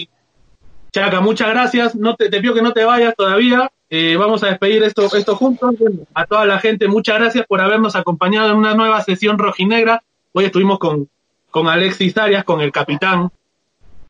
Chaca, 0.93 1.23
muchas 1.23 1.49
gracias. 1.49 1.95
No 1.95 2.16
te, 2.16 2.29
pido 2.29 2.53
que 2.53 2.61
no 2.61 2.73
te 2.73 2.85
vayas 2.85 3.15
todavía. 3.16 3.73
Eh, 3.89 4.16
vamos 4.19 4.43
a 4.43 4.49
despedir 4.49 4.83
esto, 4.83 5.07
esto 5.16 5.37
juntos. 5.37 5.74
a 6.12 6.27
toda 6.27 6.45
la 6.45 6.59
gente, 6.59 6.87
muchas 6.87 7.19
gracias 7.19 7.47
por 7.47 7.62
habernos 7.62 7.97
acompañado 7.97 8.51
en 8.51 8.59
una 8.59 8.74
nueva 8.74 9.03
sesión 9.03 9.39
rojinegra. 9.39 10.03
Hoy 10.33 10.45
estuvimos 10.45 10.79
con, 10.79 11.09
con 11.51 11.69
Alexis 11.69 12.16
Arias, 12.19 12.45
con 12.45 12.61
el 12.61 12.73
capitán 12.73 13.31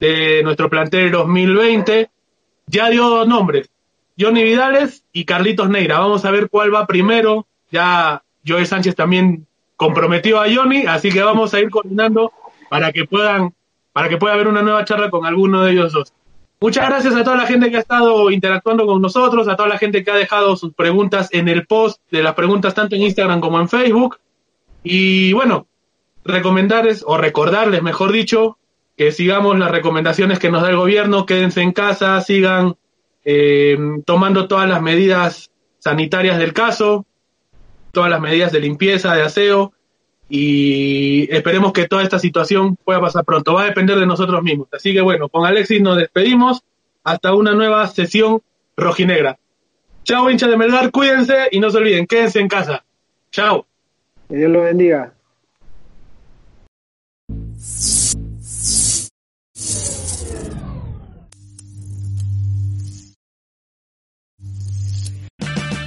de 0.00 0.42
nuestro 0.42 0.68
plantel 0.68 1.12
2020. 1.12 2.10
Ya 2.66 2.88
dio 2.88 3.08
dos 3.08 3.28
nombres, 3.28 3.70
Johnny 4.18 4.42
Vidales 4.42 5.04
y 5.12 5.24
Carlitos 5.24 5.68
Neira. 5.68 5.98
Vamos 5.98 6.24
a 6.24 6.30
ver 6.30 6.48
cuál 6.48 6.74
va 6.74 6.86
primero. 6.86 7.46
Ya 7.70 8.22
Joel 8.46 8.66
Sánchez 8.66 8.94
también 8.94 9.46
comprometió 9.76 10.40
a 10.40 10.46
Johnny, 10.52 10.86
así 10.86 11.10
que 11.10 11.22
vamos 11.22 11.52
a 11.54 11.60
ir 11.60 11.70
coordinando 11.70 12.32
para 12.68 12.92
que 12.92 13.04
puedan, 13.04 13.54
para 13.92 14.08
que 14.08 14.16
pueda 14.16 14.34
haber 14.34 14.48
una 14.48 14.62
nueva 14.62 14.84
charla 14.84 15.10
con 15.10 15.26
alguno 15.26 15.62
de 15.62 15.72
ellos 15.72 15.92
dos. 15.92 16.12
Muchas 16.60 16.88
gracias 16.88 17.16
a 17.16 17.24
toda 17.24 17.36
la 17.36 17.46
gente 17.46 17.70
que 17.70 17.76
ha 17.76 17.80
estado 17.80 18.30
interactuando 18.30 18.86
con 18.86 19.02
nosotros, 19.02 19.48
a 19.48 19.56
toda 19.56 19.68
la 19.68 19.78
gente 19.78 20.04
que 20.04 20.12
ha 20.12 20.14
dejado 20.14 20.56
sus 20.56 20.72
preguntas 20.72 21.28
en 21.32 21.48
el 21.48 21.66
post 21.66 22.00
de 22.12 22.22
las 22.22 22.34
preguntas 22.34 22.72
tanto 22.72 22.94
en 22.94 23.02
Instagram 23.02 23.40
como 23.40 23.58
en 23.58 23.68
Facebook. 23.68 24.20
Y 24.84 25.32
bueno, 25.32 25.66
recomendarles 26.24 27.02
o 27.04 27.16
recordarles, 27.16 27.82
mejor 27.82 28.12
dicho, 28.12 28.58
que 28.96 29.12
sigamos 29.12 29.58
las 29.58 29.70
recomendaciones 29.70 30.38
que 30.38 30.50
nos 30.50 30.62
da 30.62 30.70
el 30.70 30.76
gobierno, 30.76 31.26
quédense 31.26 31.62
en 31.62 31.72
casa, 31.72 32.20
sigan 32.20 32.76
eh, 33.24 33.78
tomando 34.04 34.48
todas 34.48 34.68
las 34.68 34.82
medidas 34.82 35.50
sanitarias 35.78 36.38
del 36.38 36.52
caso, 36.52 37.06
todas 37.92 38.10
las 38.10 38.20
medidas 38.20 38.52
de 38.52 38.60
limpieza, 38.60 39.14
de 39.14 39.22
aseo, 39.22 39.72
y 40.28 41.28
esperemos 41.34 41.72
que 41.72 41.88
toda 41.88 42.02
esta 42.02 42.18
situación 42.18 42.76
pueda 42.76 43.00
pasar 43.00 43.24
pronto. 43.24 43.54
Va 43.54 43.62
a 43.62 43.66
depender 43.66 43.98
de 43.98 44.06
nosotros 44.06 44.42
mismos. 44.42 44.68
Así 44.72 44.94
que 44.94 45.00
bueno, 45.02 45.28
con 45.28 45.44
Alexis 45.44 45.82
nos 45.82 45.98
despedimos 45.98 46.62
hasta 47.04 47.34
una 47.34 47.52
nueva 47.52 47.86
sesión 47.88 48.40
rojinegra. 48.76 49.38
Chao, 50.04 50.30
hincha 50.30 50.48
de 50.48 50.56
Melgar, 50.56 50.90
cuídense 50.90 51.48
y 51.50 51.60
no 51.60 51.70
se 51.70 51.78
olviden, 51.78 52.06
quédense 52.06 52.40
en 52.40 52.48
casa. 52.48 52.84
Chao. 53.30 53.66
Que 54.28 54.36
Dios 54.36 54.50
lo 54.50 54.62
bendiga. 54.62 55.12